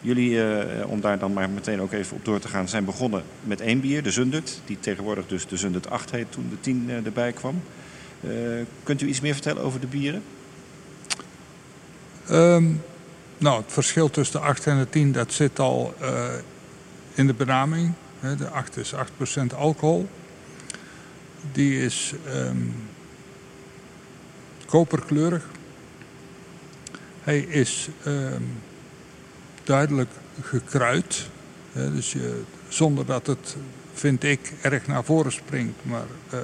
Jullie, 0.00 0.42
eh, 0.42 0.90
om 0.90 1.00
daar 1.00 1.18
dan 1.18 1.32
maar 1.32 1.50
meteen 1.50 1.80
ook 1.80 1.92
even 1.92 2.16
op 2.16 2.24
door 2.24 2.38
te 2.38 2.48
gaan, 2.48 2.68
zijn 2.68 2.84
begonnen 2.84 3.22
met 3.40 3.60
één 3.60 3.80
bier, 3.80 4.02
de 4.02 4.10
Zundert. 4.10 4.60
Die 4.64 4.80
tegenwoordig 4.80 5.26
dus 5.26 5.46
de 5.46 5.56
Zundert 5.56 5.90
8 5.90 6.10
heet 6.10 6.32
toen 6.32 6.46
de 6.50 6.60
10 6.60 6.84
eh, 6.88 7.06
erbij 7.06 7.32
kwam. 7.32 7.62
Kunt 8.82 9.02
u 9.02 9.06
iets 9.06 9.20
meer 9.20 9.32
vertellen 9.32 9.62
over 9.62 9.80
de 9.80 9.86
bieren? 9.86 10.22
Ehm, 12.28 12.64
nou, 13.38 13.62
het 13.62 13.72
verschil 13.72 14.10
tussen 14.10 14.40
de 14.40 14.46
8 14.46 14.66
en 14.66 14.78
de 14.78 14.88
10 14.88 15.12
dat 15.12 15.32
zit 15.32 15.58
al 15.58 15.94
in 17.14 17.26
de 17.26 17.34
benaming. 17.34 17.92
De 18.38 18.48
8 18.48 18.76
is 18.76 18.94
8% 18.94 19.54
alcohol. 19.54 20.08
Die 21.52 21.82
is 21.82 22.14
ehm, 22.26 22.56
koperkleurig. 24.66 25.46
Hij 27.22 27.40
is 27.40 27.88
ehm, 28.04 28.42
duidelijk 29.64 30.10
gekruid. 30.42 31.28
Hè, 31.72 31.94
dus 31.94 32.12
je, 32.12 32.42
zonder 32.68 33.06
dat 33.06 33.26
het, 33.26 33.56
vind 33.92 34.24
ik, 34.24 34.52
erg 34.62 34.86
naar 34.86 35.04
voren 35.04 35.32
springt. 35.32 35.78
Maar 35.82 36.06
eh, 36.30 36.38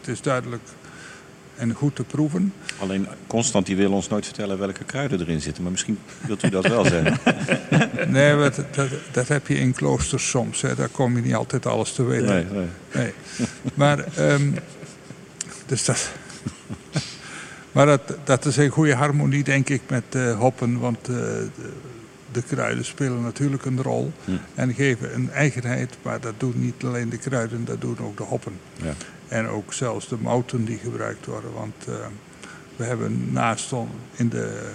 het 0.00 0.08
is 0.08 0.20
duidelijk 0.20 0.62
en 1.58 1.72
goed 1.72 1.96
te 1.96 2.02
proeven. 2.02 2.52
Alleen 2.78 3.06
Constant 3.26 3.66
die 3.66 3.76
wil 3.76 3.92
ons 3.92 4.08
nooit 4.08 4.24
vertellen 4.24 4.58
welke 4.58 4.84
kruiden 4.84 5.20
erin 5.20 5.40
zitten. 5.40 5.62
Maar 5.62 5.72
misschien 5.72 5.98
wilt 6.26 6.42
u 6.42 6.48
dat 6.48 6.66
wel 6.66 6.84
zeggen. 6.84 7.18
Nee, 8.08 8.36
dat, 8.36 8.54
dat, 8.74 8.88
dat 9.12 9.28
heb 9.28 9.46
je 9.46 9.58
in 9.58 9.72
kloosters 9.72 10.28
soms. 10.28 10.60
Hè. 10.60 10.74
Daar 10.74 10.88
kom 10.88 11.16
je 11.16 11.22
niet 11.22 11.34
altijd 11.34 11.66
alles 11.66 11.92
te 11.92 12.02
weten. 12.02 12.26
Nee, 12.26 12.44
nee. 12.44 12.66
Nee. 12.94 13.12
Maar, 13.74 14.04
ehm, 14.16 14.50
dus 15.66 15.84
dat, 15.84 16.12
maar 17.72 17.86
dat, 17.86 18.14
dat 18.24 18.44
is 18.44 18.56
een 18.56 18.68
goede 18.68 18.94
harmonie, 18.94 19.44
denk 19.44 19.68
ik, 19.68 19.82
met 19.88 20.04
eh, 20.08 20.38
hoppen. 20.38 20.78
Want 20.78 20.98
eh, 20.98 21.14
de, 21.14 21.50
de 22.32 22.42
kruiden 22.42 22.84
spelen 22.84 23.22
natuurlijk 23.22 23.64
een 23.64 23.82
rol. 23.82 24.12
Hm. 24.24 24.30
En 24.54 24.74
geven 24.74 25.14
een 25.14 25.30
eigenheid. 25.30 25.96
Maar 26.02 26.20
dat 26.20 26.34
doen 26.36 26.54
niet 26.56 26.84
alleen 26.84 27.08
de 27.08 27.18
kruiden, 27.18 27.64
dat 27.64 27.80
doen 27.80 27.98
ook 28.00 28.16
de 28.16 28.22
hoppen. 28.22 28.52
Ja. 28.82 28.94
En 29.28 29.48
ook 29.48 29.72
zelfs 29.72 30.08
de 30.08 30.16
mouten 30.20 30.64
die 30.64 30.78
gebruikt 30.78 31.26
worden. 31.26 31.52
Want 31.52 31.74
eh, 31.88 31.94
we 32.76 32.84
hebben 32.84 33.32
naast 33.32 33.72
in 34.16 34.28
de, 34.28 34.70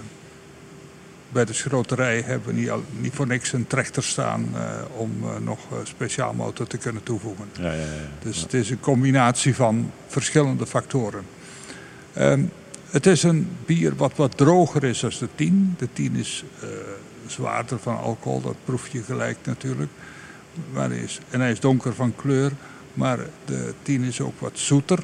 bij 1.28 1.44
de 1.44 1.52
schroterij 1.52 2.20
hebben 2.20 2.54
we 2.54 2.60
niet, 2.60 2.70
al- 2.70 2.84
niet 3.00 3.14
voor 3.14 3.26
niks 3.26 3.52
een 3.52 3.66
trechter 3.66 4.02
staan 4.02 4.48
eh, 4.54 4.60
om 4.96 5.10
eh, 5.22 5.28
nog 5.44 5.58
speciaal 5.82 6.34
motor 6.34 6.66
te 6.66 6.78
kunnen 6.78 7.02
toevoegen. 7.02 7.44
Ja, 7.58 7.72
ja, 7.72 7.72
ja. 7.72 8.08
Dus 8.22 8.40
het 8.40 8.54
is 8.54 8.70
een 8.70 8.80
combinatie 8.80 9.54
van 9.54 9.90
verschillende 10.06 10.66
factoren. 10.66 11.24
Ehm, 12.12 12.42
het 12.90 13.06
is 13.06 13.22
een 13.22 13.48
bier 13.66 13.96
wat 13.96 14.16
wat 14.16 14.36
droger 14.36 14.84
is 14.84 15.00
dan 15.00 15.12
de 15.18 15.28
10. 15.34 15.74
De 15.78 15.88
10 15.92 16.16
is 16.16 16.44
zwaarder 17.26 17.78
van 17.78 17.98
alcohol, 17.98 18.40
dat 18.40 18.56
proef 18.64 18.88
je 18.88 19.02
gelijk 19.02 19.36
natuurlijk. 19.44 19.90
Maar 20.72 20.88
hij 20.88 20.98
is, 20.98 21.20
en 21.30 21.40
hij 21.40 21.50
is 21.50 21.60
donker 21.60 21.94
van 21.94 22.16
kleur, 22.16 22.52
maar 22.94 23.18
de 23.44 23.74
10 23.82 24.02
is 24.02 24.20
ook 24.20 24.40
wat 24.40 24.58
zoeter. 24.58 24.98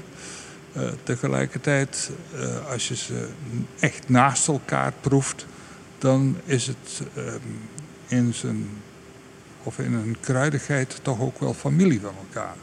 Eh, 0.72 0.82
tegelijkertijd, 1.02 2.10
eh, 2.34 2.70
als 2.70 2.88
je 2.88 2.96
ze 2.96 3.28
echt 3.80 4.08
naast 4.08 4.48
elkaar 4.48 4.92
proeft, 5.00 5.46
dan 5.98 6.36
is 6.44 6.66
het 6.66 7.02
ehm, 7.14 7.38
in 8.08 8.34
zijn 8.34 8.68
of 9.62 9.78
in 9.78 9.92
een 9.92 10.16
kruidigheid 10.20 10.98
toch 11.02 11.20
ook 11.20 11.40
wel 11.40 11.54
familie 11.54 12.00
van 12.00 12.14
elkaar. 12.18 12.54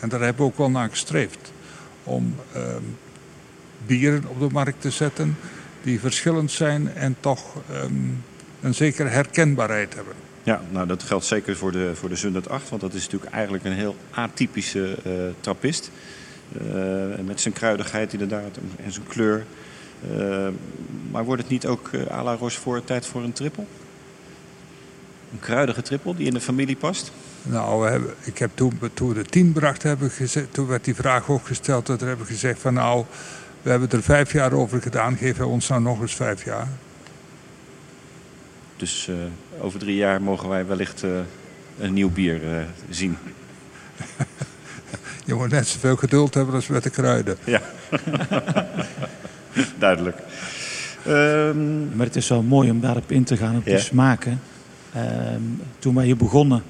En 0.00 0.08
daar 0.08 0.20
hebben 0.20 0.42
we 0.42 0.50
ook 0.50 0.58
wel 0.58 0.70
naar 0.70 0.90
gestreefd. 0.90 1.52
Om 2.04 2.34
ehm, 2.52 2.82
bieren 3.86 4.24
op 4.28 4.38
de 4.40 4.48
markt 4.52 4.80
te 4.80 4.90
zetten 4.90 5.36
die 5.82 6.00
verschillend 6.00 6.50
zijn 6.50 6.94
en 6.94 7.16
toch 7.20 7.54
ehm, 7.70 7.94
een 8.60 8.74
zekere 8.74 9.08
herkenbaarheid 9.08 9.94
hebben. 9.94 10.27
Ja, 10.48 10.60
nou 10.70 10.86
dat 10.86 11.02
geldt 11.02 11.24
zeker 11.24 11.56
voor 11.56 11.72
de, 11.72 11.90
voor 11.94 12.08
de 12.08 12.16
Zundert 12.16 12.48
8. 12.48 12.68
Want 12.68 12.80
dat 12.80 12.94
is 12.94 13.04
natuurlijk 13.04 13.32
eigenlijk 13.32 13.64
een 13.64 13.72
heel 13.72 13.96
atypische 14.10 14.96
eh 15.04 15.12
trappist. 15.40 15.90
Eh, 16.58 17.24
met 17.24 17.40
zijn 17.40 17.54
kruidigheid 17.54 18.12
inderdaad 18.12 18.56
en- 18.56 18.84
en 18.84 18.92
zijn 18.92 19.06
kleur. 19.06 19.44
Eh, 20.16 20.48
maar 21.10 21.24
wordt 21.24 21.42
het 21.42 21.50
niet 21.50 21.66
ook 21.66 21.90
à 22.10 22.22
la 22.22 22.34
Rochefort 22.34 22.86
tijd 22.86 23.06
voor 23.06 23.22
een 23.22 23.32
trippel? 23.32 23.66
Een 25.32 25.40
kruidige 25.40 25.82
trippel 25.82 26.14
die 26.14 26.26
in 26.26 26.34
de 26.34 26.40
familie 26.40 26.76
past? 26.76 27.12
Nou, 27.42 27.82
we 27.82 27.88
hebben, 27.88 28.14
ik 28.24 28.38
heb 28.38 28.50
toen, 28.54 28.80
toen 28.94 29.08
we 29.08 29.14
de 29.14 29.24
tien 29.24 29.52
brachten, 29.52 29.88
heb 29.88 30.02
ik 30.02 30.12
gezegd, 30.12 30.54
toen 30.54 30.66
werd 30.66 30.84
die 30.84 30.94
vraag 30.94 31.28
ook 31.30 31.46
gesteld. 31.46 31.86
Dat 31.86 32.00
hebben 32.00 32.26
we 32.26 32.32
gezegd 32.32 32.60
van 32.60 32.74
nou, 32.74 33.04
we 33.62 33.70
hebben 33.70 33.90
er 33.90 34.02
vijf 34.02 34.32
jaar 34.32 34.52
over 34.52 34.82
gedaan. 34.82 35.16
Geef 35.16 35.40
ons 35.40 35.68
nou 35.68 35.82
nog 35.82 36.00
eens 36.00 36.14
vijf 36.14 36.44
jaar. 36.44 36.68
Dus 38.76 39.06
uh, 39.10 39.16
over 39.60 39.78
drie 39.78 39.96
jaar 39.96 40.22
mogen 40.22 40.48
wij 40.48 40.66
wellicht 40.66 41.02
uh, 41.02 41.10
een 41.78 41.92
nieuw 41.92 42.10
bier 42.10 42.42
uh, 42.42 42.62
zien. 42.90 43.16
Je 45.26 45.34
moet 45.34 45.50
net 45.50 45.66
zoveel 45.66 45.96
geduld 45.96 46.34
hebben 46.34 46.54
als 46.54 46.66
met 46.66 46.82
de 46.82 46.90
kruiden. 46.90 47.36
Ja, 47.44 47.60
duidelijk. 49.78 50.16
Um... 51.06 51.90
Maar 51.94 52.06
het 52.06 52.16
is 52.16 52.28
wel 52.28 52.42
mooi 52.42 52.70
om 52.70 52.80
daarop 52.80 53.10
in 53.10 53.24
te 53.24 53.36
gaan, 53.36 53.56
op 53.56 53.66
ja. 53.66 53.76
te 53.76 53.82
smaken. 53.82 54.40
Um, 54.96 55.60
toen 55.78 55.94
wij 55.94 56.04
hier 56.04 56.16
begonnen 56.16 56.62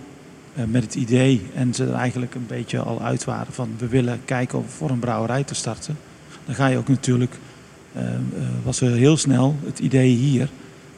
uh, 0.55 0.64
met 0.64 0.83
het 0.83 0.94
idee 0.94 1.46
en 1.55 1.74
ze 1.74 1.85
er 1.85 1.94
eigenlijk 1.94 2.35
een 2.35 2.46
beetje 2.46 2.79
al 2.79 3.03
uit 3.03 3.24
waren 3.24 3.53
van 3.53 3.74
we 3.79 3.88
willen 3.88 4.20
kijken 4.24 4.59
of 4.59 4.70
voor 4.70 4.90
een 4.90 4.98
brouwerij 4.98 5.44
te 5.44 5.55
starten. 5.55 5.98
Dan 6.44 6.55
ga 6.55 6.66
je 6.66 6.77
ook 6.77 6.88
natuurlijk, 6.88 7.35
uh, 7.96 8.03
uh, 8.03 8.11
was 8.64 8.81
er 8.81 8.90
heel 8.90 9.16
snel 9.16 9.57
het 9.64 9.79
idee 9.79 10.14
hier, 10.14 10.48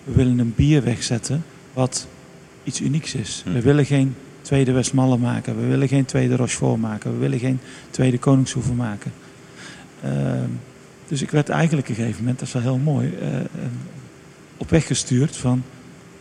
we 0.05 0.12
willen 0.12 0.38
een 0.38 0.55
bier 0.57 0.83
wegzetten 0.83 1.44
wat 1.73 2.07
iets 2.65 2.81
unieks 2.81 3.15
is. 3.15 3.43
We 3.47 3.61
willen 3.61 3.85
geen 3.87 4.15
tweede 4.43 4.73
Westmalle 4.73 5.17
maken, 5.17 5.61
we 5.61 5.67
willen 5.67 5.89
geen 5.89 6.05
tweede 6.05 6.37
Rochefort 6.37 6.81
maken, 6.81 7.13
we 7.13 7.19
willen 7.19 7.39
geen 7.39 7.61
tweede 7.91 8.19
Koningshoeven 8.19 8.77
maken. 8.77 9.13
Ehm, 10.03 10.49
dus 11.09 11.23
ik 11.23 11.31
werd 11.31 11.49
eigenlijk 11.49 11.89
op 11.89 11.97
een 11.97 12.01
gegeven 12.01 12.21
moment, 12.21 12.39
dat 12.39 12.49
is 12.49 12.55
wel 12.55 12.63
heel 12.63 12.79
mooi, 12.79 13.15
op 14.57 14.71
weg 14.71 14.87
gestuurd 14.87 15.37
van 15.37 15.63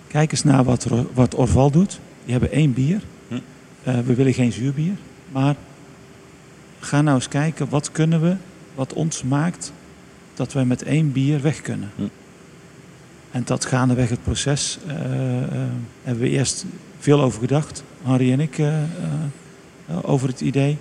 kijk 0.07 0.31
eens 0.31 0.43
naar 0.43 0.63
wat, 0.63 0.87
wat 1.13 1.35
Orval 1.37 1.71
doet. 1.71 1.99
Die 2.23 2.31
hebben 2.31 2.51
één 2.51 2.73
bier. 2.73 3.01
Hm. 3.27 4.03
we 4.03 4.13
willen 4.15 4.33
geen 4.33 4.51
zuurbier, 4.51 4.93
maar 5.31 5.55
ga 6.79 7.01
nou 7.01 7.15
eens 7.15 7.27
kijken 7.27 7.69
wat 7.69 7.91
kunnen 7.91 8.21
we, 8.21 8.35
wat 8.75 8.93
ons 8.93 9.23
maakt 9.23 9.73
dat 10.33 10.53
wij 10.53 10.65
met 10.65 10.83
één 10.83 11.11
bier 11.11 11.41
weg 11.41 11.61
kunnen. 11.61 11.89
Hm. 11.95 12.03
En 13.31 13.43
dat 13.45 13.65
gaandeweg 13.65 14.09
het 14.09 14.23
proces 14.23 14.79
uh, 14.87 14.93
hebben 16.03 16.23
we 16.23 16.29
eerst 16.29 16.65
veel 16.99 17.21
over 17.21 17.39
gedacht, 17.39 17.83
Harry 18.03 18.31
en 18.31 18.39
ik, 18.39 18.57
uh, 18.57 18.73
over 20.01 20.27
het 20.27 20.41
idee. 20.41 20.77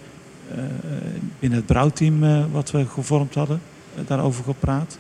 binnen 1.39 1.59
het 1.59 1.67
brouwteam 1.67 2.51
wat 2.53 2.71
we 2.71 2.87
gevormd 2.87 3.35
hadden, 3.35 3.61
daarover 4.07 4.45
gepraat. 4.45 4.99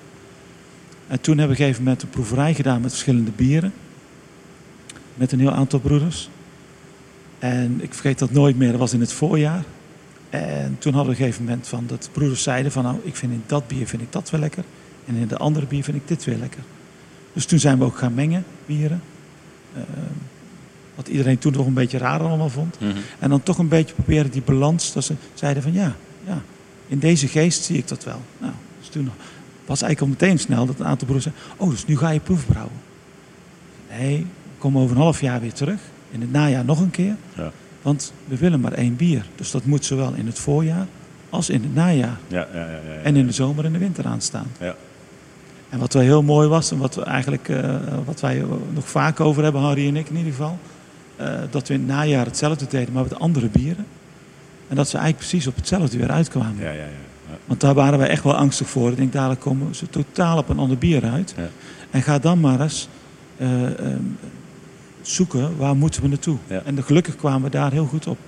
En 1.07 1.21
toen 1.21 1.39
hebben 1.39 1.57
we 1.57 1.63
een 1.63 1.69
gegeven 1.69 1.85
moment 1.85 2.03
een 2.03 2.11
proeverij 2.11 2.55
gedaan 2.55 2.81
met 2.81 2.91
verschillende 2.91 3.31
bieren. 3.31 3.73
Met 5.15 5.33
een 5.33 5.41
heel 5.41 5.53
aantal 5.53 5.81
broeders. 5.81 6.31
En 7.39 7.79
ik 7.83 7.95
vergeet 7.95 8.19
dat 8.19 8.31
nooit 8.31 8.57
meer, 8.57 8.71
dat 8.71 8.81
was 8.81 8.93
in 8.93 9.01
het 9.01 9.13
voorjaar. 9.13 9.65
En 10.31 10.77
toen 10.79 10.95
hadden 10.95 11.13
we 11.13 11.19
een 11.19 11.25
gegeven 11.25 11.45
moment 11.45 11.69
van 11.69 11.85
dat 11.87 12.09
broeders 12.13 12.43
zeiden 12.43 12.73
van 12.73 12.83
nou, 12.83 12.97
ik 13.03 13.17
vind 13.17 13.33
in 13.33 13.43
dat 13.47 13.67
bier 13.67 13.87
vind 13.87 14.03
ik 14.03 14.13
dat 14.13 14.31
wel 14.31 14.41
lekker. 14.41 14.65
En 15.07 15.15
in 15.15 15.29
de 15.29 15.37
andere 15.37 15.67
bier 15.67 15.85
vind 15.85 15.97
ik 15.97 16.09
dit 16.09 16.25
weer 16.25 16.37
lekker. 16.37 16.63
Dus 17.33 17.47
toen 17.47 17.59
zijn 17.59 17.79
we 17.79 17.85
ook 17.85 17.99
gaan 17.99 18.15
mengen, 18.15 18.45
bieren. 18.67 19.03
Uh, 19.77 19.83
wat 20.95 21.09
iedereen 21.09 21.39
toen 21.39 21.53
nog 21.53 21.67
een 21.67 21.75
beetje 21.75 21.99
raar 21.99 22.21
allemaal 22.21 22.49
vond. 22.49 22.81
Mm 22.81 22.91
-hmm. 22.91 23.03
En 23.19 23.31
dan 23.31 23.43
toch 23.43 23.59
een 23.59 23.69
beetje 23.69 23.95
proberen 23.95 24.31
die 24.31 24.43
balans. 24.43 24.93
Dat 24.93 25.05
ze 25.05 25.15
zeiden 25.35 25.63
van 25.63 25.73
ja, 25.73 25.97
ja, 26.27 26.43
in 26.87 26.99
deze 26.99 27.29
geest 27.29 27.65
zie 27.65 27.79
ik 27.79 27.89
dat 27.89 28.05
wel. 28.05 28.21
Nou, 28.39 28.53
dus 28.79 28.89
toen 28.89 29.11
was 29.67 29.83
eigenlijk 29.83 30.01
al 30.01 30.27
meteen 30.27 30.39
snel 30.39 30.67
dat 30.67 30.79
een 30.79 30.87
aantal 30.87 31.07
broers 31.07 31.23
zeiden... 31.23 31.45
Oh, 31.57 31.71
dus 31.71 31.87
nu 31.87 31.97
ga 31.97 32.11
je 32.11 32.21
proefbrouwen. 32.21 32.77
Nee, 33.91 34.19
we 34.19 34.59
komen 34.59 34.83
over 34.83 34.97
een 34.97 35.03
half 35.03 35.21
jaar 35.21 35.41
weer 35.41 35.53
terug. 35.53 35.81
In 36.11 36.21
het 36.21 36.33
najaar 36.33 36.65
nog 36.65 36.81
een 36.81 36.91
keer. 36.91 37.17
Ja. 37.37 37.53
Want 37.83 38.13
we 38.25 38.37
willen 38.37 38.61
maar 38.61 38.73
één 38.73 38.97
bier. 38.97 39.27
Dus 39.35 39.51
dat 39.51 39.65
moet 39.65 39.85
zowel 39.85 40.13
in 40.13 40.27
het 40.27 40.39
voorjaar 40.39 40.87
als 41.31 41.51
in 41.51 41.63
het 41.63 41.75
najaar. 41.75 42.19
Ja, 42.27 42.49
ja, 42.53 42.59
ja, 42.59 42.79
en 43.03 43.17
in 43.17 43.27
de 43.27 43.33
zomer 43.33 43.65
en 43.65 43.73
de 43.73 43.79
winter 43.79 44.07
aanstaan. 44.07 44.47
Ja. 44.61 44.75
En 45.69 45.79
wat 45.79 45.93
wel 45.93 46.03
heel 46.03 46.23
mooi 46.23 46.49
was, 46.49 46.71
en 46.71 46.79
wat, 46.79 46.95
we 46.95 47.03
eigenlijk, 47.03 47.49
uh, 47.49 47.75
wat 48.05 48.21
wij 48.21 48.45
nog 48.73 48.89
vaak 48.89 49.21
over 49.21 49.43
hebben, 49.43 49.61
Harry 49.61 49.89
en 49.89 49.97
ik 49.97 50.09
in 50.09 50.17
ieder 50.17 50.33
geval, 50.33 50.59
uh, 51.21 51.27
dat 51.51 51.69
we 51.69 51.75
in 51.75 51.81
het 51.81 51.89
najaar 51.89 52.25
hetzelfde 52.25 52.67
deden, 52.69 52.93
maar 52.93 53.03
met 53.03 53.19
andere 53.19 53.49
bieren. 53.49 53.87
En 54.69 54.77
dat 54.77 54.89
ze 54.89 54.97
eigenlijk 54.97 55.29
precies 55.29 55.47
op 55.47 55.57
hetzelfde 55.57 55.99
weer 55.99 56.11
uitkwamen. 56.11 56.63
Ja, 56.63 56.71
ja, 56.71 56.85
ja. 56.85 57.37
Want 57.45 57.61
daar 57.61 57.75
waren 57.75 57.99
wij 57.99 58.09
echt 58.09 58.23
wel 58.23 58.37
angstig 58.37 58.69
voor. 58.69 58.91
Ik 58.91 58.97
denk, 58.97 59.13
dadelijk 59.13 59.41
komen 59.41 59.75
ze 59.75 59.89
totaal 59.89 60.39
op 60.39 60.49
een 60.49 60.59
ander 60.59 60.79
bier 60.79 61.05
uit. 61.05 61.35
Ja. 61.37 61.49
En 61.91 62.03
ga 62.03 62.19
dan 62.19 62.41
maar 62.41 62.61
eens 62.61 62.89
uh, 63.37 63.63
um, 63.63 64.19
zoeken, 65.03 65.57
waar 65.57 65.77
moeten 65.77 66.03
we 66.03 66.09
naartoe? 66.09 66.37
En 66.65 66.83
gelukkig 66.83 67.17
kwamen 67.17 67.43
we 67.43 67.51
daar 67.51 67.73
heel 67.73 67.87
goed 67.87 68.07
op. 68.07 68.19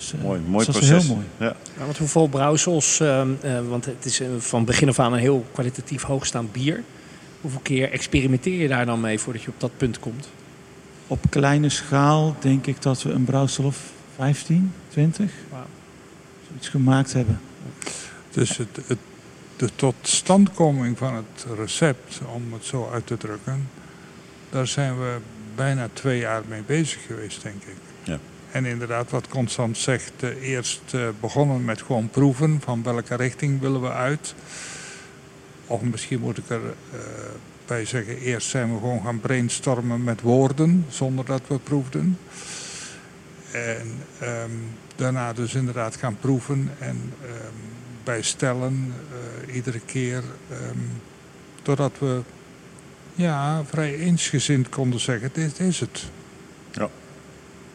Dus, 0.00 0.12
uh, 0.12 0.22
mooi, 0.22 0.40
mooi 0.40 0.64
proces. 0.64 0.88
Heel 0.88 1.14
mooi. 1.14 1.26
Ja. 1.36 1.56
Want 1.76 1.98
hoeveel 1.98 2.28
brouwsels, 2.28 3.00
uh, 3.00 3.22
want 3.68 3.84
het 3.84 4.04
is 4.04 4.22
van 4.38 4.64
begin 4.64 4.88
af 4.88 4.98
aan 4.98 5.12
een 5.12 5.18
heel 5.18 5.46
kwalitatief 5.52 6.02
hoogstaand 6.02 6.52
bier. 6.52 6.82
Hoeveel 7.40 7.60
keer 7.60 7.92
experimenteer 7.92 8.60
je 8.60 8.68
daar 8.68 8.86
dan 8.86 9.00
mee 9.00 9.18
voordat 9.18 9.42
je 9.42 9.48
op 9.48 9.60
dat 9.60 9.70
punt 9.76 9.98
komt? 9.98 10.28
Op 11.06 11.18
kleine 11.28 11.68
schaal 11.68 12.36
denk 12.38 12.66
ik 12.66 12.82
dat 12.82 13.02
we 13.02 13.10
een 13.10 13.24
brouwsel 13.24 13.64
of 13.64 13.78
15, 14.16 14.72
20 14.88 15.32
wow. 15.50 15.60
zoiets 16.48 16.68
gemaakt 16.68 17.12
hebben. 17.12 17.40
Dus 18.30 18.56
het, 18.56 18.80
het, 18.86 18.98
de 19.56 19.68
totstandkoming 19.74 20.98
van 20.98 21.14
het 21.14 21.46
recept, 21.56 22.20
om 22.34 22.52
het 22.52 22.64
zo 22.64 22.90
uit 22.92 23.06
te 23.06 23.16
drukken, 23.16 23.68
daar 24.50 24.66
zijn 24.66 24.98
we 24.98 25.16
bijna 25.54 25.88
twee 25.92 26.18
jaar 26.18 26.42
mee 26.48 26.62
bezig 26.66 27.06
geweest, 27.06 27.42
denk 27.42 27.62
ik. 27.62 27.76
Ja. 28.02 28.18
En 28.52 28.64
inderdaad, 28.64 29.10
wat 29.10 29.28
Constant 29.28 29.78
zegt, 29.78 30.12
uh, 30.20 30.42
eerst 30.42 30.82
uh, 30.94 31.08
begonnen 31.20 31.64
met 31.64 31.82
gewoon 31.82 32.08
proeven 32.08 32.60
van 32.64 32.82
welke 32.82 33.14
richting 33.14 33.60
willen 33.60 33.80
we 33.80 33.92
uit. 33.92 34.34
Of 35.66 35.82
misschien 35.82 36.20
moet 36.20 36.38
ik 36.38 36.48
er 36.48 36.60
uh, 36.62 37.00
bij 37.66 37.84
zeggen, 37.84 38.18
eerst 38.18 38.48
zijn 38.48 38.72
we 38.72 38.78
gewoon 38.78 39.02
gaan 39.02 39.20
brainstormen 39.20 40.04
met 40.04 40.20
woorden, 40.20 40.86
zonder 40.88 41.24
dat 41.24 41.42
we 41.46 41.58
proefden. 41.58 42.18
En 43.52 43.86
um, 44.22 44.62
daarna 44.96 45.32
dus 45.32 45.54
inderdaad 45.54 45.96
gaan 45.96 46.16
proeven 46.20 46.70
en 46.78 47.12
um, 47.22 47.54
bijstellen, 48.04 48.94
iedere 49.52 49.80
keer. 49.80 50.22
Um, 50.52 51.00
totdat 51.62 51.92
we 51.98 52.22
ja, 53.14 53.64
vrij 53.64 53.98
eensgezind 53.98 54.68
konden 54.68 55.00
zeggen, 55.00 55.30
dit 55.32 55.60
is 55.60 55.80
het. 55.80 56.10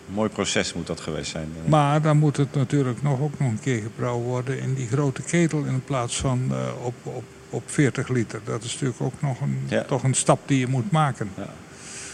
Een 0.08 0.14
mooi 0.14 0.30
proces 0.30 0.74
moet 0.74 0.88
dat 0.88 1.00
geweest 1.00 1.32
zijn. 1.32 1.50
Maar 1.66 2.02
dan 2.02 2.18
moet 2.18 2.38
het 2.38 2.56
natuurlijk 2.56 3.02
nog, 3.02 3.20
ook 3.20 3.40
nog 3.40 3.50
een 3.50 3.60
keer 3.60 3.82
gebrouwen 3.82 4.26
worden 4.26 4.60
in 4.60 4.74
die 4.74 4.88
grote 4.88 5.22
ketel 5.22 5.64
in 5.64 5.84
plaats 5.84 6.18
van 6.18 6.48
uh, 6.52 6.86
op, 6.86 6.94
op, 7.04 7.24
op 7.50 7.64
40 7.66 8.08
liter. 8.08 8.42
Dat 8.44 8.64
is 8.64 8.74
natuurlijk 8.74 9.02
ook 9.02 9.22
nog 9.22 9.42
een, 9.42 9.60
ja. 9.68 9.84
toch 9.84 10.04
een 10.04 10.14
stap 10.14 10.40
die 10.46 10.60
je 10.60 10.68
moet 10.68 10.92
maken. 10.92 11.30
Ja. 11.38 11.50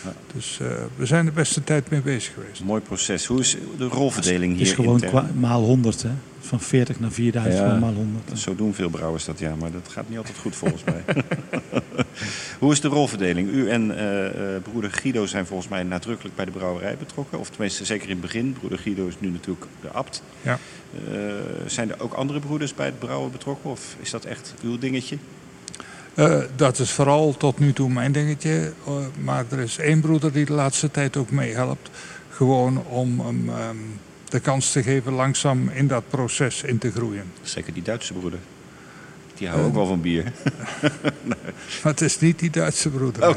Ja. 0.03 0.13
Dus 0.33 0.59
uh, 0.61 0.67
we 0.95 1.05
zijn 1.05 1.25
de 1.25 1.31
beste 1.31 1.63
tijd 1.63 1.89
mee 1.89 2.01
bezig 2.01 2.33
geweest. 2.33 2.63
Mooi 2.63 2.81
proces. 2.81 3.25
Hoe 3.25 3.39
is 3.39 3.57
de 3.77 3.87
rolverdeling 3.87 4.51
hier? 4.51 4.59
Het 4.59 4.67
is 4.69 4.73
gewoon 4.73 5.03
maal 5.39 5.63
100 5.63 6.01
hè 6.01 6.11
van 6.41 6.61
40 6.61 6.99
naar 6.99 7.11
4000 7.11 7.65
ja, 7.65 7.77
maal 7.79 7.93
100. 7.93 8.39
Zo 8.39 8.55
doen 8.55 8.73
veel 8.73 8.89
brouwers 8.89 9.25
dat 9.25 9.39
ja, 9.39 9.55
maar 9.55 9.71
dat 9.71 9.87
gaat 9.87 10.09
niet 10.09 10.17
altijd 10.17 10.37
goed 10.37 10.55
volgens 10.55 10.83
mij. 10.83 11.03
Hoe 12.59 12.71
is 12.71 12.81
de 12.81 12.87
rolverdeling? 12.87 13.49
U 13.49 13.69
en 13.69 13.91
uh, 13.91 14.61
broeder 14.71 14.91
Guido 14.91 15.25
zijn 15.25 15.45
volgens 15.45 15.69
mij 15.69 15.83
nadrukkelijk 15.83 16.35
bij 16.35 16.45
de 16.45 16.51
brouwerij 16.51 16.97
betrokken. 16.97 17.39
Of 17.39 17.49
tenminste, 17.49 17.85
zeker 17.85 18.03
in 18.03 18.11
het 18.11 18.21
begin. 18.21 18.53
Broeder 18.53 18.79
Guido 18.79 19.07
is 19.07 19.19
nu 19.19 19.29
natuurlijk 19.29 19.65
de 19.81 19.89
abt. 19.89 20.23
Ja. 20.41 20.59
Uh, 21.11 21.33
zijn 21.65 21.91
er 21.91 22.01
ook 22.01 22.13
andere 22.13 22.39
broeders 22.39 22.73
bij 22.73 22.85
het 22.85 22.99
brouwen 22.99 23.31
betrokken? 23.31 23.69
Of 23.69 23.95
is 23.99 24.09
dat 24.09 24.25
echt 24.25 24.53
uw 24.63 24.77
dingetje? 24.77 25.17
Uh, 26.15 26.37
dat 26.55 26.79
is 26.79 26.91
vooral 26.91 27.37
tot 27.37 27.59
nu 27.59 27.73
toe 27.73 27.89
mijn 27.89 28.11
dingetje. 28.11 28.73
Uh, 28.87 28.93
maar 29.23 29.45
er 29.49 29.59
is 29.59 29.77
één 29.77 30.01
broeder 30.01 30.31
die 30.31 30.45
de 30.45 30.53
laatste 30.53 30.91
tijd 30.91 31.17
ook 31.17 31.31
meehelpt. 31.31 31.89
Gewoon 32.29 32.83
om 32.85 33.19
hem 33.19 33.49
um, 33.49 33.99
de 34.29 34.39
kans 34.39 34.71
te 34.71 34.83
geven 34.83 35.13
langzaam 35.13 35.69
in 35.69 35.87
dat 35.87 36.03
proces 36.09 36.63
in 36.63 36.77
te 36.77 36.91
groeien. 36.91 37.23
Zeker 37.41 37.73
die 37.73 37.83
Duitse 37.83 38.13
broeder. 38.13 38.39
Die 39.35 39.47
houden 39.47 39.71
uh, 39.71 39.73
ook 39.73 39.79
wel 39.79 39.87
van 39.89 40.01
bier. 40.01 40.23
nee. 40.23 40.33
Maar 41.83 41.91
het 41.91 42.01
is 42.01 42.19
niet 42.19 42.39
die 42.39 42.49
Duitse 42.49 42.89
broeder. 42.89 43.29
Oh. 43.29 43.35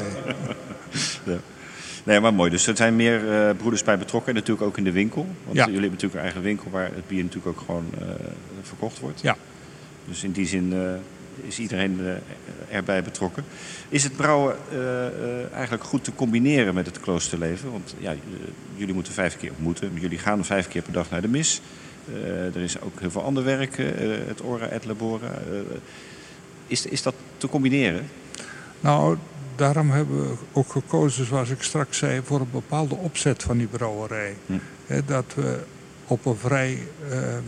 Nee. 2.05 2.21
maar 2.21 2.35
mooi. 2.35 2.51
Dus 2.51 2.67
er 2.67 2.77
zijn 2.77 2.97
meer 2.97 3.21
broeders 3.57 3.83
bij 3.83 3.99
betrokken. 3.99 4.29
En 4.29 4.35
natuurlijk 4.35 4.67
ook 4.67 4.77
in 4.77 4.85
de 4.85 4.93
winkel. 4.93 5.27
Want 5.45 5.57
ja. 5.57 5.65
jullie 5.65 5.81
hebben 5.81 5.91
natuurlijk 5.91 6.15
een 6.15 6.21
eigen 6.21 6.43
winkel 6.43 6.71
waar 6.71 6.91
het 6.95 7.07
bier 7.07 7.23
natuurlijk 7.23 7.59
ook 7.59 7.65
gewoon 7.67 7.91
verkocht 8.63 9.01
wordt. 9.01 9.21
Ja. 9.21 9.37
Dus 10.05 10.25
in 10.25 10.33
die 10.33 10.47
zin 10.47 10.73
is 11.43 11.59
iedereen 11.59 12.01
erbij 12.71 13.03
betrokken. 13.03 13.45
Is 13.89 14.03
het 14.03 14.17
brouwen 14.17 14.57
eigenlijk 15.53 15.85
goed 15.85 16.05
te 16.05 16.15
combineren 16.15 16.75
met 16.75 16.87
het 16.87 17.01
kloosterleven? 17.01 17.71
Want 17.71 17.95
ja, 17.99 18.15
jullie 18.77 18.95
moeten 18.95 19.13
vijf 19.13 19.37
keer 19.37 19.51
ontmoeten. 19.51 19.91
Jullie 20.01 20.19
gaan 20.19 20.45
vijf 20.45 20.69
keer 20.69 20.83
per 20.83 20.93
dag 20.93 21.11
naar 21.11 21.23
de 21.23 21.29
mis. 21.29 21.61
Er 22.55 22.63
is 22.63 22.81
ook 22.81 23.01
heel 23.01 23.11
veel 23.11 23.23
ander 23.23 23.45
werk, 23.45 23.77
het 24.27 24.43
Ora 24.43 24.67
et 24.67 24.85
Labora. 24.85 25.39
Is, 26.67 26.87
is 26.87 27.03
dat 27.03 27.15
te 27.37 27.49
combineren? 27.49 28.09
Nou, 28.81 29.17
daarom 29.57 29.91
hebben 29.91 30.29
we 30.29 30.37
ook 30.53 30.73
gekozen, 30.73 31.27
zoals 31.27 31.51
ik 31.51 31.63
straks 31.63 31.99
zei, 31.99 32.21
voor 32.25 32.41
een 32.41 32.51
bepaalde 32.51 32.95
opzet 32.95 33.43
van 33.43 33.59
die 33.59 33.67
brouwerij. 33.67 34.37
Hm. 34.47 35.01
Dat 35.07 35.35
we 35.35 35.59
op 36.07 36.27
een 36.27 36.37
vrij 36.37 36.79
ehm, 37.11 37.43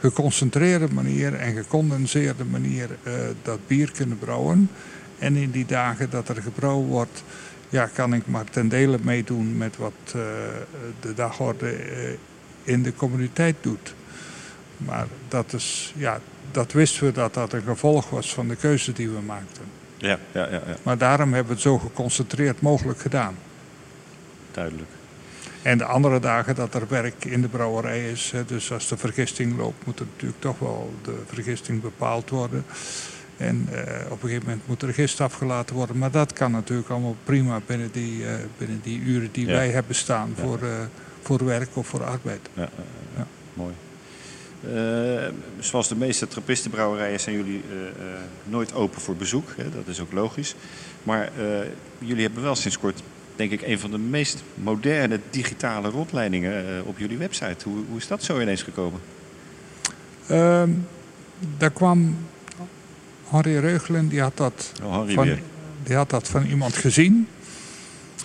geconcentreerde 0.00 0.88
manier 0.92 1.34
en 1.34 1.54
gecondenseerde 1.54 2.44
manier 2.44 2.88
eh, 3.02 3.12
dat 3.42 3.58
bier 3.66 3.92
kunnen 3.92 4.18
brouwen. 4.18 4.70
En 5.18 5.36
in 5.36 5.50
die 5.50 5.66
dagen 5.66 6.10
dat 6.10 6.28
er 6.28 6.42
gebrouwen 6.42 6.86
wordt, 6.86 7.22
ja, 7.68 7.86
kan 7.86 8.14
ik 8.14 8.26
maar 8.26 8.44
ten 8.44 8.68
dele 8.68 8.98
meedoen 9.02 9.56
met 9.56 9.76
wat 9.76 9.92
eh, 10.06 10.12
de 11.00 11.14
dagorde 11.14 11.70
eh, 11.70 12.12
in 12.62 12.82
de 12.82 12.94
communiteit 12.94 13.56
doet. 13.60 13.94
Maar 14.76 15.06
dat, 15.28 15.52
is, 15.52 15.94
ja, 15.96 16.20
dat 16.50 16.72
wisten 16.72 17.04
we 17.06 17.12
dat 17.12 17.34
dat 17.34 17.52
een 17.52 17.62
gevolg 17.62 18.10
was 18.10 18.34
van 18.34 18.48
de 18.48 18.56
keuze 18.56 18.92
die 18.92 19.08
we 19.08 19.20
maakten. 19.20 19.64
Ja, 19.96 20.18
ja, 20.32 20.46
ja, 20.46 20.62
ja, 20.66 20.76
Maar 20.82 20.98
daarom 20.98 21.32
hebben 21.32 21.48
we 21.48 21.52
het 21.52 21.62
zo 21.62 21.78
geconcentreerd 21.78 22.60
mogelijk 22.60 23.00
gedaan. 23.00 23.36
duidelijk. 24.50 24.99
En 25.62 25.78
de 25.78 25.84
andere 25.84 26.18
dagen 26.20 26.54
dat 26.54 26.74
er 26.74 26.88
werk 26.88 27.24
in 27.24 27.40
de 27.40 27.48
brouwerij 27.48 28.10
is, 28.10 28.30
hè, 28.30 28.44
dus 28.44 28.72
als 28.72 28.88
de 28.88 28.96
vergisting 28.96 29.56
loopt, 29.56 29.86
moet 29.86 29.98
er 29.98 30.06
natuurlijk 30.12 30.40
toch 30.40 30.58
wel 30.58 30.94
de 31.02 31.18
vergisting 31.26 31.80
bepaald 31.82 32.30
worden. 32.30 32.64
En 33.36 33.68
eh, 33.72 33.82
op 34.04 34.22
een 34.22 34.28
gegeven 34.28 34.48
moment 34.48 34.66
moet 34.66 34.82
er 34.82 34.94
gist 34.94 35.20
afgelaten 35.20 35.74
worden. 35.74 35.98
Maar 35.98 36.10
dat 36.10 36.32
kan 36.32 36.50
natuurlijk 36.50 36.88
allemaal 36.88 37.16
prima 37.24 37.60
binnen 37.66 37.90
die, 37.92 38.26
eh, 38.26 38.34
binnen 38.58 38.80
die 38.82 39.00
uren 39.00 39.28
die 39.32 39.46
Ja. 39.46 39.52
wij 39.52 39.70
hebben 39.70 39.94
staan 39.94 40.32
Ja. 40.36 40.42
voor, 40.42 40.62
eh, 40.62 40.68
voor 41.22 41.44
werk 41.44 41.68
of 41.76 41.86
voor 41.86 42.04
arbeid. 42.04 42.48
Ja, 42.54 42.68
ja, 43.16 43.26
mooi. 43.54 43.74
Zoals 45.58 45.88
de 45.88 45.96
meeste 45.96 46.28
trappistenbrouwerijen 46.28 47.20
zijn 47.20 47.36
jullie 47.36 47.62
nooit 48.44 48.74
open 48.74 49.00
voor 49.00 49.16
bezoek. 49.16 49.48
Hè? 49.56 49.70
Dat 49.70 49.86
is 49.86 50.00
ook 50.00 50.12
logisch. 50.12 50.54
Maar 51.02 51.30
jullie 51.98 52.22
hebben 52.22 52.42
wel 52.42 52.54
sinds 52.54 52.78
kort, 52.78 53.02
denk 53.48 53.52
ik, 53.52 53.62
een 53.68 53.78
van 53.78 53.90
de 53.90 53.98
meest 53.98 54.42
moderne 54.54 55.20
digitale 55.30 55.88
rondleidingen 55.88 56.52
eh, 56.66 56.86
op 56.86 56.98
jullie 56.98 57.18
website. 57.18 57.56
Hoe, 57.68 57.84
hoe 57.88 57.96
is 57.98 58.06
dat 58.06 58.22
zo 58.22 58.40
ineens 58.40 58.62
gekomen? 58.62 59.00
Ehm, 60.26 60.70
daar 61.58 61.70
kwam 61.70 62.16
Henri 63.28 63.58
Reugelen, 63.58 64.08
die 64.08 64.20
had 64.20 64.36
dat 64.36 64.72
Oh, 64.82 65.08
van, 65.08 65.24
weer. 65.24 65.40
die 65.82 65.96
had 65.96 66.10
dat 66.10 66.28
van 66.28 66.44
iemand 66.44 66.76
gezien. 66.76 67.28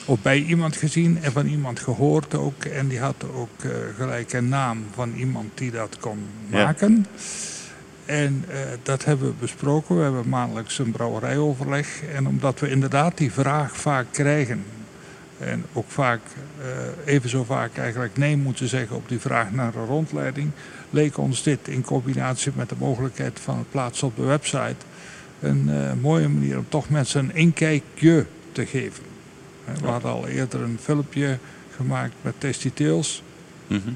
Of 0.05 0.21
bij 0.21 0.41
iemand 0.43 0.75
gezien 0.75 1.17
en 1.21 1.31
van 1.31 1.45
iemand 1.45 1.79
gehoord 1.79 2.35
ook. 2.35 2.65
En 2.65 2.87
die 2.87 2.99
had 2.99 3.15
ook 3.35 3.63
eh, 3.63 3.69
gelijk 3.97 4.33
een 4.33 4.49
naam 4.49 4.83
van 4.93 5.13
iemand 5.13 5.57
die 5.57 5.71
dat 5.71 5.97
kon 5.99 6.19
Ja. 6.49 6.63
maken. 6.63 7.05
En 8.05 8.43
eh, 8.49 8.57
dat 8.83 9.05
hebben 9.05 9.27
we 9.27 9.33
besproken. 9.39 9.97
We 9.97 10.03
hebben 10.03 10.29
maandelijks 10.29 10.79
een 10.79 10.91
brouwerijoverleg. 10.91 12.01
En 12.15 12.27
omdat 12.27 12.59
we 12.59 12.69
inderdaad 12.69 13.17
die 13.17 13.31
vraag 13.31 13.77
vaak 13.77 14.05
krijgen. 14.11 14.63
En 15.39 15.65
ook 15.73 15.89
vaak, 15.89 16.21
eh, 16.61 17.13
even 17.13 17.29
zo 17.29 17.43
vaak 17.43 17.77
eigenlijk 17.77 18.17
nee 18.17 18.37
moeten 18.37 18.67
zeggen 18.67 18.95
op 18.95 19.09
die 19.09 19.19
vraag 19.19 19.51
naar 19.51 19.75
een 19.75 19.85
rondleiding. 19.85 20.51
Leek 20.89 21.17
ons 21.17 21.43
dit 21.43 21.67
in 21.67 21.81
combinatie 21.81 22.51
met 22.55 22.69
de 22.69 22.75
mogelijkheid 22.79 23.39
van 23.39 23.57
het 23.57 23.69
plaatsen 23.71 24.07
op 24.07 24.15
de 24.15 24.23
website 24.23 24.75
een 25.39 25.69
eh, 25.69 25.91
mooie 26.01 26.27
manier 26.27 26.57
om 26.57 26.65
toch 26.69 26.89
mensen 26.89 27.19
een 27.23 27.35
inkijkje 27.35 28.25
te 28.51 28.65
geven. 28.65 29.03
We 29.81 29.87
hadden 29.87 30.11
al 30.11 30.27
eerder 30.27 30.61
een 30.61 30.77
filmpje 30.81 31.37
gemaakt 31.75 32.13
met 32.21 32.33
Tasty 32.37 32.71
Tales. 32.73 33.23
Mhm. 33.67 33.91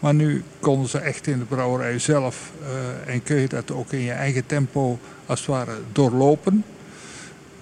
Maar 0.00 0.14
nu 0.14 0.42
konden 0.60 0.88
ze 0.88 0.98
echt 0.98 1.26
in 1.26 1.38
de 1.38 1.44
brouwerij 1.44 1.98
zelf 1.98 2.52
eh, 2.62 3.14
en 3.14 3.22
kun 3.22 3.36
je 3.36 3.48
dat 3.48 3.70
ook 3.70 3.92
in 3.92 4.00
je 4.00 4.12
eigen 4.12 4.46
tempo 4.46 4.98
als 5.26 5.38
het 5.40 5.48
ware 5.48 5.78
doorlopen. 5.92 6.64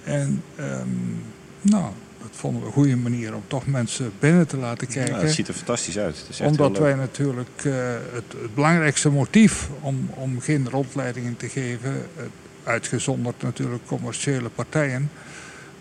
En 0.05 0.43
ehm, 0.57 0.89
nou, 1.61 1.93
vonden 2.35 2.61
we 2.61 2.67
een 2.67 2.73
goede 2.73 2.97
manier 2.97 3.35
om 3.35 3.43
toch 3.47 3.67
mensen 3.67 4.13
binnen 4.19 4.47
te 4.47 4.57
laten 4.57 4.87
kijken. 4.87 5.15
Ja, 5.15 5.21
het 5.21 5.33
ziet 5.33 5.49
er 5.49 5.55
fantastisch 5.55 5.99
uit. 5.99 6.25
Omdat 6.43 6.79
wij 6.79 6.95
natuurlijk 6.95 7.65
eh, 7.65 7.73
het, 8.13 8.25
het 8.43 8.55
belangrijkste 8.55 9.11
motief 9.11 9.69
om, 9.81 10.11
om 10.15 10.41
geen 10.41 10.69
rondleidingen 10.71 11.37
te 11.37 11.49
geven, 11.49 11.93
eh, 12.17 12.25
uitgezonderd 12.65 13.43
natuurlijk 13.43 13.87
commerciële 13.87 14.49
partijen. 14.49 15.11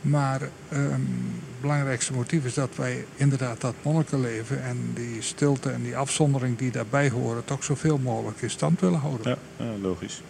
Maar 0.02 0.42
ehm, 0.70 0.82
het 0.92 1.62
belangrijkste 1.62 2.14
motief 2.14 2.46
is 2.46 2.54
dat 2.54 2.76
wij 2.76 3.06
inderdaad 3.16 3.62
dat 3.62 3.74
monnikenleven 3.82 4.64
en 4.64 4.92
die 4.94 5.22
stilte 5.22 5.70
en 5.70 5.84
die 5.84 5.98
afzondering 5.98 6.58
die 6.58 6.72
daarbij 6.72 7.10
horen, 7.10 7.46
toch 7.46 7.64
zoveel 7.64 7.98
mogelijk 7.98 8.42
in 8.42 8.50
stand 8.50 8.80
willen 8.80 9.00
houden. 9.00 9.38
Ja, 9.58 9.66
logisch. 9.82 10.22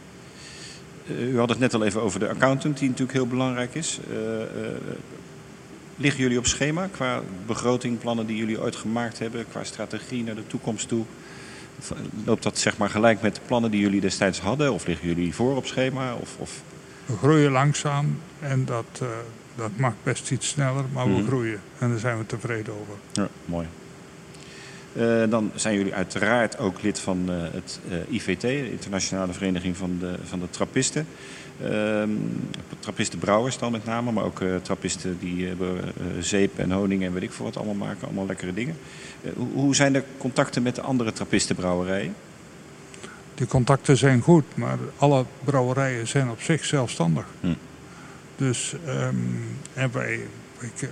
Eh, 1.08 1.30
u 1.30 1.38
had 1.38 1.50
het 1.50 1.60
net 1.60 1.74
al 1.74 1.86
even 1.86 2.02
over 2.02 2.20
de 2.20 2.30
accountant, 2.30 2.78
die 2.78 2.90
natuurlijk 2.90 3.18
heel 3.18 3.28
belangrijk 3.28 3.76
is. 3.76 4.00
Liggen 5.96 6.22
jullie 6.22 6.38
op 6.38 6.46
schema 6.48 6.88
qua 6.92 7.22
begroting, 7.46 8.00
plannen 8.00 8.26
die 8.26 8.38
jullie 8.38 8.62
ooit 8.62 8.76
gemaakt 8.76 9.20
hebben, 9.20 9.46
qua 9.50 9.64
strategie 9.64 10.24
naar 10.24 10.36
de 10.36 10.48
toekomst 10.48 10.88
toe? 10.88 11.06
Loopt 12.26 12.44
dat 12.44 12.58
zeg 12.58 12.78
maar 12.78 12.90
gelijk 12.90 13.22
met 13.22 13.36
de 13.36 13.42
plannen 13.46 13.72
die 13.72 13.80
jullie 13.82 14.02
destijds 14.02 14.40
hadden? 14.40 14.74
Of 14.74 14.86
liggen 14.88 15.08
jullie 15.08 15.34
voor 15.36 15.56
op 15.56 15.66
schema? 15.66 16.14
Of, 16.16 16.36
of... 16.38 16.62
We 17.06 17.18
groeien 17.18 17.52
langzaam 17.52 18.20
en 18.40 18.66
dat, 18.66 18.86
eh, 19.02 19.08
dat 19.56 19.72
mag 19.76 19.94
best 20.04 20.32
iets 20.32 20.48
sneller, 20.48 20.84
maar 20.94 21.06
we 21.06 21.12
Mhm. 21.12 21.26
groeien. 21.28 21.62
En 21.80 21.90
daar 21.90 22.00
zijn 22.00 22.18
we 22.18 22.26
tevreden 22.26 22.74
over. 22.74 22.94
Ja, 23.12 23.28
mooi. 23.46 23.68
Eh, 24.96 25.30
dan 25.30 25.52
zijn 25.56 25.76
jullie 25.76 25.94
uiteraard 25.94 26.58
ook 26.58 26.82
lid 26.82 27.00
van 27.00 27.24
eh, 27.28 27.36
het 27.54 27.80
eh, 27.90 28.14
IVT, 28.16 28.42
de 28.42 28.72
Internationale 28.72 29.34
Vereniging 29.34 29.78
van 29.78 29.98
de, 30.00 30.16
van 30.24 30.40
de 30.40 30.50
Trappisten. 30.50 31.08
Ehm 31.62 32.10
trappistenbrouwers 32.80 33.58
dan 33.58 33.72
met 33.72 33.86
name, 33.86 34.12
maar 34.12 34.24
ook 34.24 34.42
trappisten 34.62 35.18
die 35.20 35.50
zeep 36.20 36.58
en 36.58 36.72
honing 36.72 37.04
en 37.04 37.14
weet 37.14 37.24
ik 37.24 37.32
veel 37.32 37.46
wat 37.46 37.58
allemaal 37.58 37.88
maken. 37.88 38.06
Allemaal 38.06 38.26
lekkere 38.26 38.54
dingen. 38.54 38.78
Hoe, 39.36 39.48
hoe 39.54 39.76
zijn 39.76 39.94
de 39.94 40.04
contacten 40.18 40.64
met 40.64 40.76
de 40.76 40.82
andere 40.82 41.14
trappistenbrouwerijen? 41.14 42.16
Die 43.36 43.48
contacten 43.48 43.98
zijn 43.98 44.22
goed, 44.22 44.44
maar 44.56 44.78
alle 44.98 45.26
brouwerijen 45.44 46.08
zijn 46.08 46.30
op 46.30 46.42
zich 46.42 46.66
zelfstandig. 46.66 47.26
Hm. 47.40 47.54
Dus 48.36 48.76
ehm, 48.86 49.16
en 49.74 49.92
wij, 49.92 50.20
ik, 50.60 50.90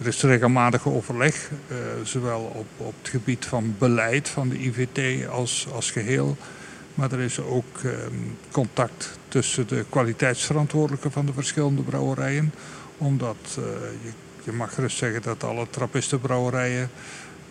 er 0.00 0.06
is 0.06 0.22
regelmatig 0.22 0.86
overleg, 0.88 1.50
eh, 1.68 1.76
zowel 2.02 2.40
op, 2.54 2.66
op 2.76 2.94
het 3.02 3.10
gebied 3.10 3.44
van 3.44 3.74
beleid 3.78 4.28
van 4.28 4.48
de 4.48 4.58
IVT 4.58 5.28
als, 5.28 5.66
als 5.74 5.90
geheel. 5.90 6.36
Maar 6.94 7.12
er 7.12 7.20
is 7.20 7.40
ook 7.40 7.78
ehm, 7.84 7.94
contact 8.50 9.18
tussen 9.28 9.68
de 9.68 9.84
kwaliteitsverantwoordelijken 9.88 11.12
van 11.12 11.26
de 11.26 11.32
verschillende 11.32 11.82
brouwerijen. 11.82 12.52
Omdat 12.98 13.36
eh, 13.48 13.62
je, 14.02 14.10
je 14.44 14.52
mag 14.52 14.74
gerust 14.74 14.96
zeggen 14.96 15.22
dat 15.22 15.44
alle 15.44 15.66
trappistenbrouwerijen 15.70 16.90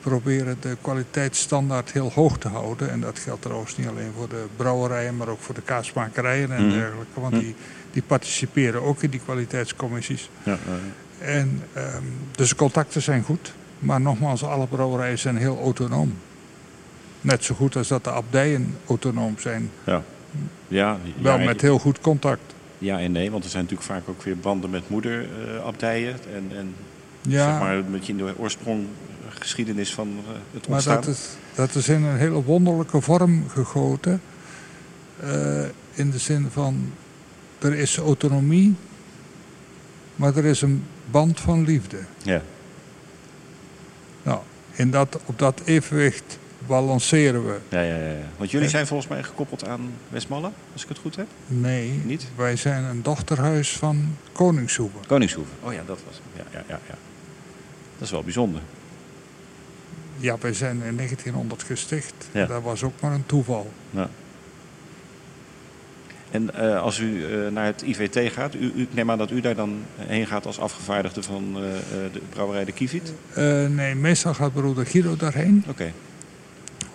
proberen 0.02 0.58
de 0.60 0.78
kwaliteitsstandaard 0.82 1.92
heel 1.92 2.12
hoog 2.12 2.38
te 2.38 2.48
houden. 2.48 2.90
En 2.92 3.02
dat 3.02 3.20
geldt 3.20 3.42
trouwens 3.42 3.78
niet 3.78 3.88
alleen 3.88 4.12
voor 4.18 4.30
de 4.30 4.46
brouwerijen, 4.56 5.16
maar 5.18 5.28
ook 5.28 5.42
voor 5.42 5.56
de 5.56 5.62
kaasmakerijen 5.62 6.52
en 6.52 6.68
Mhm. 6.68 6.74
dergelijke. 6.78 7.20
Want 7.22 7.34
Mhm. 7.34 7.44
die, 7.44 7.56
die 7.92 8.02
participeren 8.04 8.82
ook 8.82 9.04
in 9.04 9.10
die 9.10 9.20
kwaliteitscommissies. 9.20 10.30
Ja, 10.44 10.58
En, 11.26 11.62
ehm, 11.74 12.04
dus 12.32 12.50
de 12.50 12.56
contacten 12.56 13.02
zijn 13.02 13.24
goed. 13.24 13.54
Maar 13.80 14.02
nogmaals, 14.02 14.44
alle 14.44 14.68
brouwerijen 14.68 15.20
zijn 15.20 15.38
heel 15.38 15.60
autonoom. 15.62 16.14
Net 17.22 17.44
zo 17.44 17.56
goed 17.56 17.76
als 17.76 17.88
dat 17.88 18.04
de 18.04 18.10
abdijen 18.10 18.78
autonoom 18.88 19.36
zijn. 19.40 19.72
ja. 19.84 20.04
ja, 20.68 20.98
Wel 21.22 21.40
ja, 21.40 21.46
met 21.46 21.62
heel 21.62 21.80
goed 21.80 22.02
contact. 22.02 22.54
ja 22.78 23.00
en 23.00 23.12
nee, 23.12 23.32
want 23.32 23.44
er 23.44 23.50
zijn 23.50 23.64
natuurlijk 23.64 23.90
vaak 23.92 24.10
ook 24.10 24.22
weer 24.24 24.38
banden 24.38 24.70
met 24.70 24.90
moederabdijen. 24.90 26.16
en, 26.34 26.58
en 26.58 26.76
Ja, 27.22 27.52
zeg 27.52 27.60
maar 27.60 28.00
in 28.08 28.18
de 28.18 28.34
oorsprong 28.38 28.80
eh, 28.82 29.36
geschiedenis 29.40 29.94
van 29.94 30.08
eh, 30.08 30.34
het 30.52 30.68
maar 30.68 30.76
ontstaan. 30.76 30.96
dat 30.96 31.08
is, 31.08 31.28
dat 31.56 31.76
is 31.76 31.90
in 31.90 32.04
een 32.04 32.18
hele 32.18 32.44
wonderlijke 32.44 33.02
vorm 33.02 33.50
gegoten. 33.50 34.22
Eh, 35.20 35.64
in 35.94 36.12
de 36.12 36.20
zin 36.20 36.48
van, 36.52 36.92
er 37.60 37.74
is 37.74 37.98
autonomie, 37.98 38.76
maar 40.16 40.38
er 40.38 40.46
is 40.46 40.62
een 40.62 40.84
band 41.12 41.40
van 41.40 41.64
liefde. 41.64 41.98
Ja. 42.24 42.42
Nou, 44.24 44.40
in 44.72 44.92
dat, 44.92 45.20
op 45.26 45.40
dat 45.40 45.62
evenwicht 45.66 46.38
balanceren 46.68 47.46
we. 47.46 47.58
Ja, 47.70 47.82
ja, 47.82 47.96
ja. 47.96 48.16
Want 48.38 48.52
jullie 48.52 48.70
zijn 48.70 48.88
volgens 48.88 49.10
mij 49.10 49.24
gekoppeld 49.24 49.68
aan 49.68 49.94
Westmalle, 50.10 50.52
als 50.74 50.84
ik 50.84 50.90
het 50.90 50.98
goed 50.98 51.16
heb. 51.16 51.28
Nee, 51.48 51.90
Niet? 52.04 52.28
wij 52.36 52.56
zijn 52.56 52.84
een 52.84 53.02
dochterhuis 53.04 53.72
van 53.78 54.16
Koningshoeven. 54.32 55.00
Koningshoeven. 55.08 55.54
Oh 55.62 55.74
ja, 55.74 55.82
dat 55.86 56.00
was. 56.06 56.22
Ja, 56.36 56.44
ja, 56.52 56.64
ja, 56.68 56.80
ja. 56.88 56.96
Dat 57.94 58.02
is 58.08 58.12
wel 58.12 58.24
bijzonder. 58.24 58.62
Ja, 60.18 60.38
wij 60.40 60.54
zijn 60.54 60.82
in 60.84 60.96
1900 60.96 61.64
gesticht. 61.64 62.14
Ja. 62.32 62.46
Dat 62.46 62.62
was 62.62 62.84
ook 62.84 63.02
maar 63.02 63.12
een 63.12 63.26
toeval. 63.26 63.72
Ja. 63.90 64.10
En 66.36 66.54
eh, 66.56 66.82
als 66.82 67.00
u 67.00 67.24
eh, 67.26 67.52
naar 67.52 67.66
het 67.66 67.82
IVT 67.82 68.34
gaat, 68.34 68.56
u, 68.56 68.72
u, 68.76 68.82
ik 68.82 68.94
neem 68.94 69.12
aan 69.12 69.18
dat 69.18 69.32
u 69.32 69.42
daar 69.42 69.56
dan 69.56 69.78
heen 69.98 70.28
gaat 70.28 70.46
als 70.46 70.60
afgevaardigde 70.60 71.24
van 71.24 71.54
eh, 71.56 71.78
eh, 71.78 71.82
de 72.14 72.22
brouwerij 72.30 72.66
De 72.66 72.72
Kievit. 72.72 73.14
Eh, 73.34 73.66
nee, 73.68 73.96
meestal 73.96 74.34
gaat 74.34 74.54
broeder 74.54 74.86
Guido 74.86 75.16
daarheen. 75.16 75.64
Oké. 75.68 75.92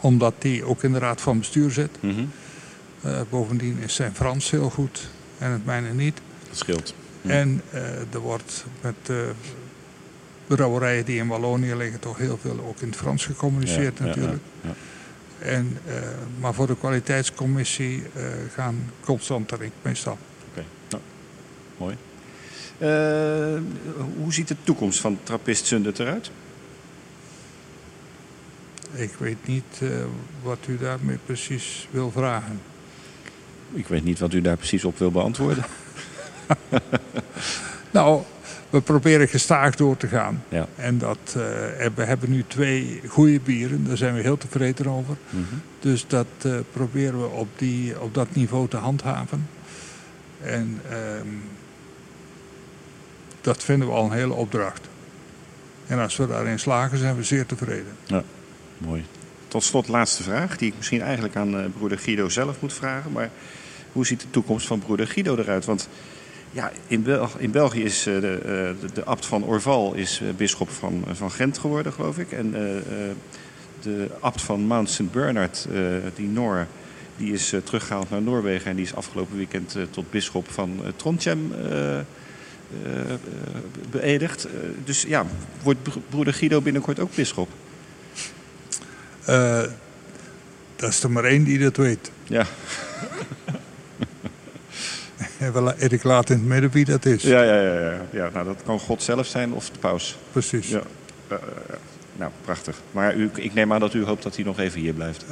Omdat 0.01 0.35
die 0.39 0.65
ook 0.65 0.83
in 0.83 0.93
de 0.93 0.99
raad 0.99 1.21
van 1.21 1.39
bestuur 1.39 1.71
zit. 1.71 1.91
Mhm. 2.01 2.21
Eh, 3.03 3.21
bovendien 3.31 3.79
is 3.79 3.95
zijn 3.95 4.15
Frans 4.15 4.51
heel 4.51 4.71
goed 4.71 5.09
en 5.39 5.51
het 5.51 5.65
mijne 5.65 5.93
niet. 5.95 6.21
Dat 6.49 6.59
scheelt. 6.59 6.95
En 7.23 7.63
eh, 7.71 7.83
er 8.13 8.21
wordt 8.21 8.65
met 8.81 8.95
de 9.03 9.31
brouwerijen 10.47 11.05
die 11.05 11.19
in 11.19 11.27
Wallonië 11.29 11.75
liggen 11.75 12.01
toch 12.01 12.19
heel 12.19 12.39
veel 12.41 12.61
ook 12.69 12.81
in 12.81 12.89
het 12.89 12.97
Frans 12.97 13.25
gecommuniceerd 13.27 13.99
Ja, 13.99 14.05
ja, 14.05 14.09
natuurlijk. 14.09 14.43
ja, 14.63 14.69
ja. 14.69 14.75
En, 15.41 15.79
eh, 15.87 15.95
maar 16.41 16.55
voor 16.55 16.67
de 16.67 16.77
kwaliteitscommissie 16.77 18.03
eh, 18.15 18.23
gaan 18.55 18.91
constant 19.01 19.53
erin 19.53 19.73
meestal. 19.83 20.19
Oké, 20.51 20.65
nou, 20.89 21.03
mooi. 21.77 21.97
Eh, 22.79 23.63
hoe 24.17 24.33
ziet 24.33 24.49
de 24.49 24.57
toekomst 24.65 25.01
van 25.01 25.19
Trappist 25.23 25.67
Zundert 25.67 25.99
eruit? 25.99 26.31
Ik 28.93 29.13
weet 29.19 29.47
niet 29.47 29.81
wat 30.43 30.59
u 30.67 30.79
daarmee 30.79 31.19
precies 31.27 31.89
wil 31.91 32.11
vragen. 32.11 32.61
Ik 33.73 33.87
weet 33.87 34.05
niet 34.05 34.19
wat 34.19 34.33
u 34.33 34.41
daar 34.41 34.57
precies 34.57 34.85
op 34.85 34.99
wil 34.99 35.11
beantwoorden. 35.11 35.65
Nou, 37.91 38.23
we 38.71 38.81
proberen 38.81 39.29
gestaag 39.29 39.77
door 39.77 39.97
te 39.97 40.07
gaan. 40.07 40.45
Ja. 40.49 40.67
En 40.77 40.99
dat, 40.99 41.19
eh, 41.37 41.85
en 41.85 41.93
we 41.95 42.05
hebben 42.05 42.31
nu 42.31 42.45
twee 42.47 43.01
goede 43.07 43.41
bieren, 43.41 43.85
daar 43.85 43.97
zijn 43.97 44.15
we 44.15 44.21
heel 44.21 44.39
tevreden 44.39 44.87
over. 44.87 45.17
Mhm. 45.31 45.45
Dus 45.81 46.07
dat 46.07 46.27
eh, 46.43 46.53
proberen 46.73 47.21
we 47.21 47.27
op, 47.27 47.49
die, 47.57 48.01
op 48.01 48.15
dat 48.15 48.35
niveau 48.35 48.69
te 48.69 48.77
handhaven. 48.77 49.49
En 50.43 50.81
ehm, 50.91 51.29
dat 53.41 53.65
vinden 53.65 53.89
we 53.89 53.95
al 53.95 54.05
een 54.05 54.13
hele 54.13 54.33
opdracht. 54.33 54.89
En 55.87 55.99
als 55.99 56.17
we 56.17 56.27
daarin 56.27 56.59
slagen, 56.59 56.99
zijn 56.99 57.17
we 57.17 57.23
zeer 57.23 57.47
tevreden. 57.47 57.97
Mooi. 58.79 59.05
Tot 59.49 59.65
slot, 59.65 59.89
laatste 59.89 60.23
vraag, 60.23 60.57
die 60.57 60.69
ik 60.69 60.75
misschien 60.77 61.01
eigenlijk 61.01 61.37
aan 61.37 61.59
eh, 61.59 61.65
broeder 61.77 61.99
Guido 61.99 62.29
zelf 62.29 62.61
moet 62.61 62.73
vragen. 62.73 63.13
Maar 63.13 63.31
hoe 63.93 64.07
ziet 64.07 64.21
de 64.21 64.31
toekomst 64.31 64.67
van 64.67 64.79
broeder 64.79 65.07
Guido 65.07 65.37
eruit? 65.37 65.65
Want 65.65 65.89
ja, 66.51 66.73
in, 66.87 67.03
Bel- 67.03 67.29
in 67.39 67.51
België 67.51 67.83
is 67.83 68.07
eh, 68.07 68.21
de, 68.21 68.33
eh, 68.35 68.81
de, 68.81 68.93
de 68.95 69.05
abt 69.05 69.27
van 69.27 69.45
Orval 69.45 69.95
is 69.95 70.21
eh, 70.23 70.29
bisschop 70.37 70.71
van, 70.71 71.05
van 71.13 71.31
Gent 71.31 71.59
geworden, 71.59 71.93
geloof 71.93 72.19
ik. 72.19 72.33
En 72.33 72.51
de 73.83 74.07
abt 74.21 74.43
van 74.43 74.61
Mount 74.61 74.91
St. 74.91 75.11
Bernard, 75.13 75.67
die 76.15 76.29
Noor, 76.29 76.67
die 77.17 77.33
is 77.33 77.53
eh, 77.53 77.61
teruggehaald 77.61 78.11
naar 78.11 78.23
Noorwegen. 78.23 78.71
En 78.71 78.77
die 78.77 78.85
is 78.85 78.95
afgelopen 78.95 79.37
weekend 79.37 79.77
tot 79.91 80.11
bisschop 80.11 80.51
van 80.51 80.81
Trondheim 80.97 81.53
beëdigd. 83.91 84.47
Dus 84.85 85.03
ja, 85.03 85.27
wordt 85.63 85.83
bro- 85.83 86.03
broeder 86.09 86.35
Guido 86.35 86.61
binnenkort 86.61 86.99
ook 87.01 87.15
bisschop? 87.15 87.49
Eh, 89.25 89.63
dat 90.77 90.91
is 90.91 91.03
er 91.03 91.11
maar 91.11 91.25
één 91.25 91.45
die 91.45 91.59
dat 91.59 91.77
weet. 91.77 92.11
Ja. 92.27 92.47
En 95.41 95.53
we 95.53 95.61
la- 95.61 95.75
en 95.79 95.91
ik 95.91 96.03
laat 96.03 96.31
in 96.31 96.37
het 96.37 96.47
midden 96.47 96.71
wie 96.71 96.85
dat 96.85 97.05
is. 97.05 97.23
Ja, 97.23 97.43
ja, 97.43 97.61
ja, 97.61 97.81
ja. 97.81 97.97
ja 98.11 98.31
nou, 98.33 98.47
dat 98.47 98.63
kan 98.65 98.79
God 98.81 99.03
zelf 99.03 99.27
zijn 99.27 99.53
of 99.53 99.71
de 99.71 99.79
paus. 99.79 100.17
Precies. 100.33 100.69
Ja. 100.69 100.81
Eh, 101.29 101.37
eh, 101.37 101.43
ja. 101.69 101.75
nou, 102.17 102.31
prachtig. 102.45 102.77
Maar 102.93 103.15
u, 103.17 103.31
ik 103.35 103.55
neem 103.55 103.73
aan 103.73 103.81
dat 103.81 103.95
u 103.95 104.05
hoopt 104.05 104.23
dat 104.23 104.35
hij 104.37 104.45
nog 104.45 104.59
even 104.59 104.81
hier 104.81 104.93
blijft. 104.93 105.25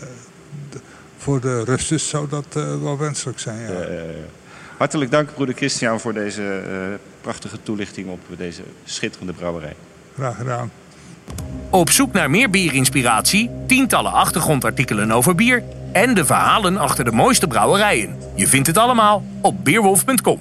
Voor 1.17 1.41
de 1.41 1.65
Rustus 1.65 2.09
zou 2.09 2.29
dat 2.29 2.47
eh, 2.53 2.83
wel 2.83 2.99
wenselijk 2.99 3.39
zijn. 3.39 3.61
Ja. 3.61 3.69
Eh, 3.81 3.99
eh, 3.99 4.15
hartelijk 4.77 5.11
dank, 5.11 5.35
broeder 5.35 5.55
Christian, 5.55 6.01
voor 6.01 6.13
deze 6.13 6.43
eh, 6.69 6.79
prachtige 7.21 7.63
toelichting 7.63 8.09
op 8.09 8.21
deze 8.37 8.63
schitterende 8.85 9.33
brouwerij. 9.33 9.75
Graag 10.15 10.37
gedaan. 10.37 10.71
Op 11.71 11.91
zoek 11.91 12.13
naar 12.13 12.31
meer 12.31 12.51
bierinspiratie, 12.51 13.51
tientallen 13.67 14.13
achtergrondartikelen 14.13 15.11
over 15.11 15.35
bier 15.35 15.63
en 15.93 16.15
de 16.15 16.25
verhalen 16.25 16.77
achter 16.77 17.05
de 17.05 17.13
mooiste 17.13 17.47
brouwerijen. 17.47 18.17
Je 18.35 18.47
vindt 18.47 18.67
het 18.67 18.79
allemaal 18.79 19.25
op 19.41 19.65
beerwolf.com. 19.65 20.41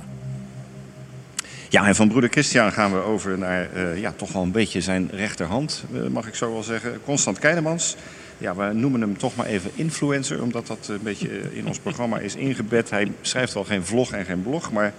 Ja, 1.69 1.88
en 1.88 1.95
van 1.95 2.07
broeder 2.07 2.29
Christian 2.29 2.71
gaan 2.71 2.91
we 2.91 2.99
over 2.99 3.38
naar 3.38 3.69
eh, 3.73 3.99
ja, 3.99 4.13
toch 4.15 4.31
wel 4.31 4.41
een 4.41 4.51
beetje 4.51 4.81
zijn 4.81 5.09
rechterhand, 5.11 5.83
eh, 5.93 6.07
mag 6.07 6.27
ik 6.27 6.35
zo 6.35 6.51
wel 6.51 6.63
zeggen. 6.63 6.99
Constant 7.05 7.39
Keidemans. 7.39 7.95
Ja, 8.38 8.55
we 8.55 8.73
noemen 8.73 9.01
hem 9.01 9.17
toch 9.17 9.35
maar 9.35 9.45
even 9.45 9.71
influencer, 9.75 10.41
omdat 10.41 10.67
dat 10.67 10.88
een 10.88 10.99
beetje 11.03 11.27
eh, 11.27 11.57
in 11.57 11.67
ons 11.67 11.79
programma 11.79 12.17
is 12.17 12.35
ingebed. 12.35 12.89
Hij 12.89 13.11
schrijft 13.21 13.53
wel 13.53 13.63
geen 13.63 13.85
vlog 13.85 14.11
en 14.11 14.25
geen 14.25 14.41
blog, 14.41 14.71
maar 14.71 14.93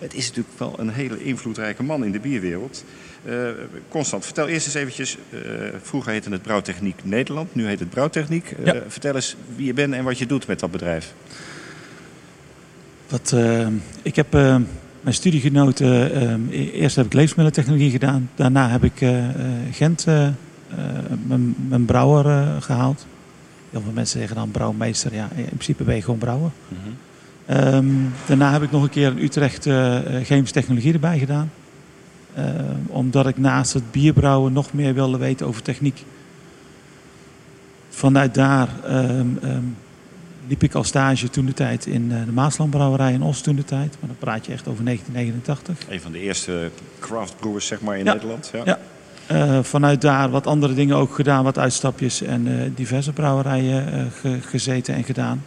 het 0.00 0.14
is 0.14 0.26
natuurlijk 0.28 0.58
wel 0.58 0.74
een 0.78 0.88
hele 0.90 1.24
invloedrijke 1.24 1.82
man 1.82 2.04
in 2.04 2.12
de 2.12 2.20
bierwereld. 2.20 2.84
Eh, 3.24 3.34
Constant, 3.88 4.24
vertel 4.24 4.48
eerst 4.48 4.66
eens 4.66 4.74
eventjes, 4.74 5.16
eh, 5.30 5.38
vroeger 5.82 6.12
heette 6.12 6.30
het 6.30 6.42
Brouwtechniek 6.42 7.00
Nederland, 7.04 7.54
nu 7.54 7.66
heet 7.66 7.78
het 7.80 7.90
Brouwtechniek. 7.90 8.50
Eh, 8.50 8.64
Ja. 8.74 8.82
Vertel 8.88 9.14
eens 9.14 9.36
wie 9.56 9.66
je 9.66 9.74
bent 9.74 9.94
en 9.94 10.04
wat 10.04 10.18
je 10.18 10.26
doet 10.26 10.46
met 10.46 10.60
dat 10.60 10.70
bedrijf. 10.70 11.14
Wat, 13.08 13.36
ik 14.02 14.16
heb 14.16 14.34
eh, 14.34 14.56
mijn 15.00 15.14
studiegenoten. 15.14 15.92
e- 16.50 16.70
eerst 16.70 16.96
heb 16.96 17.04
ik 17.06 17.12
levensmiddelentechnologie 17.12 17.90
gedaan. 17.90 18.30
Daarna 18.34 18.68
heb 18.68 18.84
ik 18.84 19.00
eh, 19.00 19.28
eh, 19.28 19.34
Gent 19.72 20.04
mijn, 21.26 21.54
mijn 21.68 21.84
brouwer 21.84 22.26
eh, 22.26 22.62
gehaald. 22.62 23.06
Heel 23.70 23.80
veel 23.80 23.92
mensen 23.92 24.18
zeggen 24.18 24.36
dan 24.36 24.50
brouwmeester. 24.50 25.14
Ja, 25.14 25.28
in 25.36 25.44
principe 25.44 25.84
ben 25.84 25.94
je 25.94 26.02
gewoon 26.02 26.18
brouwer. 26.18 26.50
Ehm, 27.50 27.86
daarna 28.26 28.52
heb 28.52 28.62
ik 28.62 28.70
nog 28.70 28.82
een 28.82 28.90
keer 28.90 29.10
in 29.10 29.24
Utrecht 29.24 29.66
eh, 29.66 29.96
chemische 30.22 30.54
technologie 30.54 30.92
erbij 30.92 31.18
gedaan. 31.18 31.50
Ehm, 32.34 32.46
omdat 32.86 33.26
ik 33.26 33.38
naast 33.38 33.72
het 33.72 33.90
bierbrouwen 33.90 34.52
nog 34.52 34.72
meer 34.72 34.94
wilde 34.94 35.18
weten 35.18 35.46
over 35.46 35.62
techniek. 35.62 36.04
Vanuit 37.88 38.34
daar 38.34 38.68
ehm, 38.86 39.26
liep 40.48 40.62
ik 40.62 40.74
al 40.74 40.84
stage 40.84 41.30
toen 41.30 41.46
de 41.46 41.52
tijd 41.54 41.86
in 41.86 42.12
eh, 42.12 42.24
de 42.24 42.32
Maaslandbrouwerij 42.32 43.12
in 43.12 43.22
Os 43.22 43.40
toen 43.40 43.56
de 43.56 43.64
tijd. 43.64 43.96
Maar 44.00 44.08
dan 44.08 44.18
praat 44.18 44.46
je 44.46 44.52
echt 44.52 44.68
over 44.68 44.84
1989. 44.84 45.78
Een 45.88 46.00
van 46.00 46.12
de 46.12 46.20
eerste 46.20 46.70
craftbrewers 46.98 47.66
zeg 47.66 47.80
maar 47.80 47.98
in 47.98 48.04
Ja. 48.04 48.12
Nederland. 48.12 48.50
Ja. 48.52 48.62
Ja. 48.64 48.78
Vanuit 49.62 50.00
daar 50.00 50.30
wat 50.30 50.46
andere 50.46 50.74
dingen 50.74 50.96
ook 50.96 51.14
gedaan, 51.14 51.44
wat 51.44 51.58
uitstapjes 51.58 52.22
en 52.22 52.72
diverse 52.74 53.12
brouwerijen 53.12 54.10
ge- 54.20 54.38
gezeten 54.40 54.94
en 54.94 55.04
gedaan. 55.04 55.42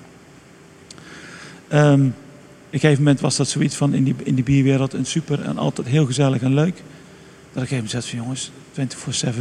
Ehm, 1.73 2.05
op 2.05 2.79
een 2.79 2.79
gegeven 2.79 3.03
moment 3.03 3.19
was 3.19 3.35
dat 3.35 3.47
zoiets 3.47 3.75
van 3.75 3.93
in 3.93 4.03
die, 4.03 4.15
in 4.23 4.35
die 4.35 4.43
bierwereld 4.43 4.93
een 4.93 5.05
super 5.05 5.41
en 5.41 5.57
altijd 5.57 5.87
heel 5.87 6.05
gezellig 6.05 6.41
en 6.41 6.53
leuk. 6.53 6.75
Dat 6.75 6.75
ik 6.75 6.81
op 7.53 7.61
een 7.61 7.67
gegeven 7.67 7.75
moment 7.75 7.91
zei 7.91 8.03
van 8.03 8.19
jongens, 8.19 8.51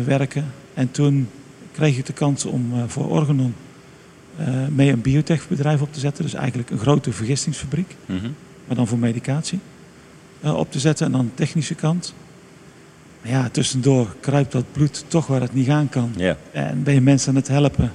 24-7 0.00 0.04
werken. 0.04 0.44
En 0.74 0.90
toen 0.90 1.28
kreeg 1.72 1.98
ik 1.98 2.06
de 2.06 2.12
kans 2.12 2.44
om 2.44 2.72
eh, 2.74 2.82
voor 2.86 3.08
Organon 3.08 3.54
eh, 4.36 4.46
mee 4.70 4.92
een 4.92 5.00
biotechbedrijf 5.00 5.80
op 5.80 5.92
te 5.92 6.00
zetten. 6.00 6.24
Dus 6.24 6.34
eigenlijk 6.34 6.70
een 6.70 6.78
grote 6.78 7.12
vergistingsfabriek 7.12 7.96
Mhm. 8.06 8.30
maar 8.66 8.76
dan 8.76 8.86
voor 8.86 8.98
medicatie, 8.98 9.58
eh, 10.40 10.54
op 10.54 10.72
te 10.72 10.78
zetten. 10.80 11.06
En 11.06 11.12
dan 11.12 11.24
de 11.24 11.34
technische 11.34 11.74
kant. 11.74 12.14
Maar 13.22 13.30
ja, 13.30 13.48
tussendoor 13.48 14.16
kruipt 14.20 14.52
dat 14.52 14.64
bloed 14.72 15.04
toch 15.08 15.26
waar 15.26 15.40
het 15.40 15.54
niet 15.54 15.66
gaan 15.66 15.88
kan. 15.88 16.12
En 16.52 16.82
ben 16.82 16.94
je 16.94 17.00
mensen 17.00 17.28
aan 17.28 17.36
het 17.36 17.48
helpen 17.48 17.92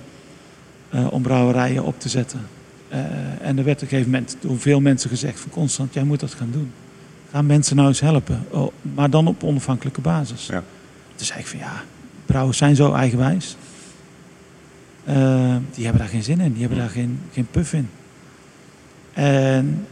om 1.09 1.21
brouwerijen 1.21 1.83
op 1.83 1.99
te 1.99 2.09
zetten. 2.09 2.39
Eh, 2.89 2.99
en 3.41 3.57
er 3.57 3.63
werd 3.63 3.75
op 3.75 3.81
een 3.81 3.87
gegeven 3.87 4.11
moment 4.11 4.37
door 4.39 4.59
veel 4.59 4.79
mensen 4.79 5.09
gezegd 5.09 5.39
van 5.39 5.51
Constant, 5.51 5.93
jij 5.93 6.03
moet 6.03 6.19
dat 6.19 6.33
gaan 6.33 6.51
doen. 6.51 6.71
Ga 7.31 7.41
mensen 7.41 7.75
nou 7.75 7.87
eens 7.87 7.99
helpen, 7.99 8.45
oh, 8.49 8.71
maar 8.81 9.09
dan 9.09 9.27
op 9.27 9.43
onafhankelijke 9.43 10.01
basis. 10.01 10.45
Ja. 10.45 10.63
Toen 11.15 11.25
zei 11.25 11.39
ik 11.39 11.47
van 11.47 11.59
ja, 11.59 11.83
brouwers 12.25 12.57
zijn 12.57 12.75
zo 12.75 12.93
eigenwijs. 12.93 13.55
Eh, 15.03 15.55
die 15.73 15.83
hebben 15.83 16.01
daar 16.01 16.11
geen 16.11 16.23
zin 16.23 16.39
in, 16.39 16.51
die 16.51 16.61
hebben 16.61 16.79
daar 16.79 16.89
geen, 16.89 17.19
geen 17.33 17.47
puff 17.51 17.73
in. 17.73 17.89
En 19.13 19.87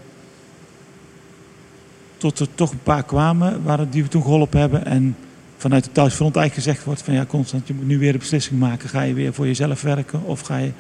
tot 2.18 2.40
er 2.40 2.48
toch 2.56 2.72
een 2.72 2.84
paar 2.84 3.04
kwamen 3.04 3.64
waar 3.64 3.90
die 3.90 4.04
we 4.04 4.10
toen 4.10 4.22
geholpen 4.22 4.60
hebben. 4.60 4.86
En 4.86 5.16
vanuit 5.58 5.86
het 5.86 5.94
thuisfront 5.94 6.36
eigenlijk 6.36 6.68
gezegd 6.68 6.86
wordt 6.86 7.02
van 7.02 7.14
ja 7.14 7.26
Constant, 7.26 7.68
je 7.68 7.74
moet 7.74 7.88
nu 7.88 8.00
weer 8.00 8.12
de 8.12 8.18
beslissing 8.18 8.60
maken. 8.60 8.90
Ga 8.90 9.02
je 9.02 9.14
weer 9.14 9.34
voor 9.34 9.46
jezelf 9.46 9.82
werken 9.82 10.24
of 10.24 10.42
ga 10.42 10.58
je, 10.58 10.72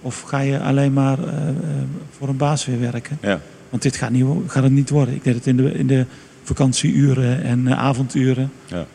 of 0.00 0.20
ga 0.20 0.38
je 0.38 0.60
alleen 0.60 0.92
maar 0.92 1.18
eh, 1.18 1.48
eh, 1.48 1.54
voor 2.10 2.28
een 2.28 2.36
baas 2.36 2.64
weer 2.64 2.80
werken? 2.80 3.18
Ja. 3.22 3.40
Want 3.68 3.82
dit 3.82 3.96
gaat, 3.96 4.10
niet, 4.10 4.26
gaat 4.46 4.62
het 4.62 4.72
niet 4.72 4.90
worden. 4.90 5.14
Ik 5.14 5.24
deed 5.24 5.34
het 5.34 5.46
in 5.46 5.56
de, 5.56 5.72
in 5.72 5.86
de 5.86 6.06
vakantieuren 6.42 7.42
en 7.42 7.68
eh, 7.68 7.78
avonduren. 7.78 8.52
Ja, 8.66 8.86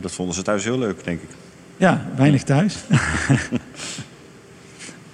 dat 0.00 0.12
vonden 0.12 0.34
ze 0.34 0.42
thuis 0.42 0.64
heel 0.64 0.78
leuk, 0.78 1.04
denk 1.04 1.22
ik. 1.22 1.28
Ja, 1.76 2.06
weinig 2.16 2.42
thuis. 2.42 2.76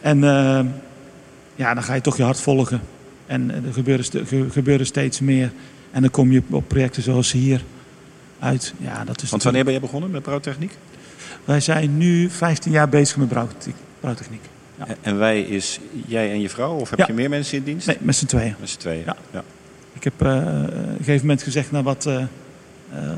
en 0.01 0.21
ja, 1.55 1.75
dan 1.75 1.83
ga 1.83 1.95
je 1.95 2.01
toch 2.01 2.17
je 2.17 2.23
hart 2.23 2.41
volgen. 2.41 2.81
En 3.27 3.51
er 3.51 3.73
gebeuren, 3.73 4.05
gebeuren 4.51 4.87
steeds 4.87 5.21
meer. 5.21 5.53
En 5.91 6.01
dan 6.01 6.11
kom 6.11 6.33
je 6.33 6.43
op 6.51 6.69
projecten 6.69 7.03
zoals 7.03 7.33
hier 7.33 7.63
uit. 8.39 8.75
Ja, 8.79 9.05
dat 9.05 9.23
is 9.23 9.31
Want 9.31 9.43
wanneer 9.43 9.65
ben 9.65 9.73
je 9.73 9.81
begonnen 9.81 10.11
met 10.11 10.23
brouwtechniek? 10.23 10.77
Wij 11.45 11.61
zijn 11.61 11.99
nu 11.99 12.31
15 12.31 12.73
jaar 12.73 12.89
bezig 12.89 13.17
met 13.17 13.29
brouwtechniek. 14.01 14.45
Ja. 14.87 14.95
En- 15.01 15.19
wij 15.19 15.41
is 15.41 15.79
jij 16.07 16.31
en 16.33 16.41
je 16.41 16.49
vrouw? 16.49 16.75
Of 16.75 16.91
heb 16.91 16.99
Ja. 16.99 17.07
je 17.07 17.13
meer 17.13 17.29
mensen 17.29 17.59
in 17.59 17.65
dienst? 17.65 17.87
Nee, 17.87 17.97
met 18.01 18.17
z'n 18.17 18.27
tweeën. 18.27 18.55
Met 18.61 18.69
z'n 18.69 18.79
tweeën. 18.79 19.03
Ja. 19.07 19.17
Ja. 19.33 19.45
Ik 19.93 20.05
heb 20.05 20.23
eh, 20.23 20.37
op 20.37 20.43
een 20.73 20.97
gegeven 20.97 21.21
moment 21.21 21.43
gezegd 21.43 21.71
naar 21.71 21.83
wat 21.83 22.07
eh 22.07 22.23
eh, 22.93 23.17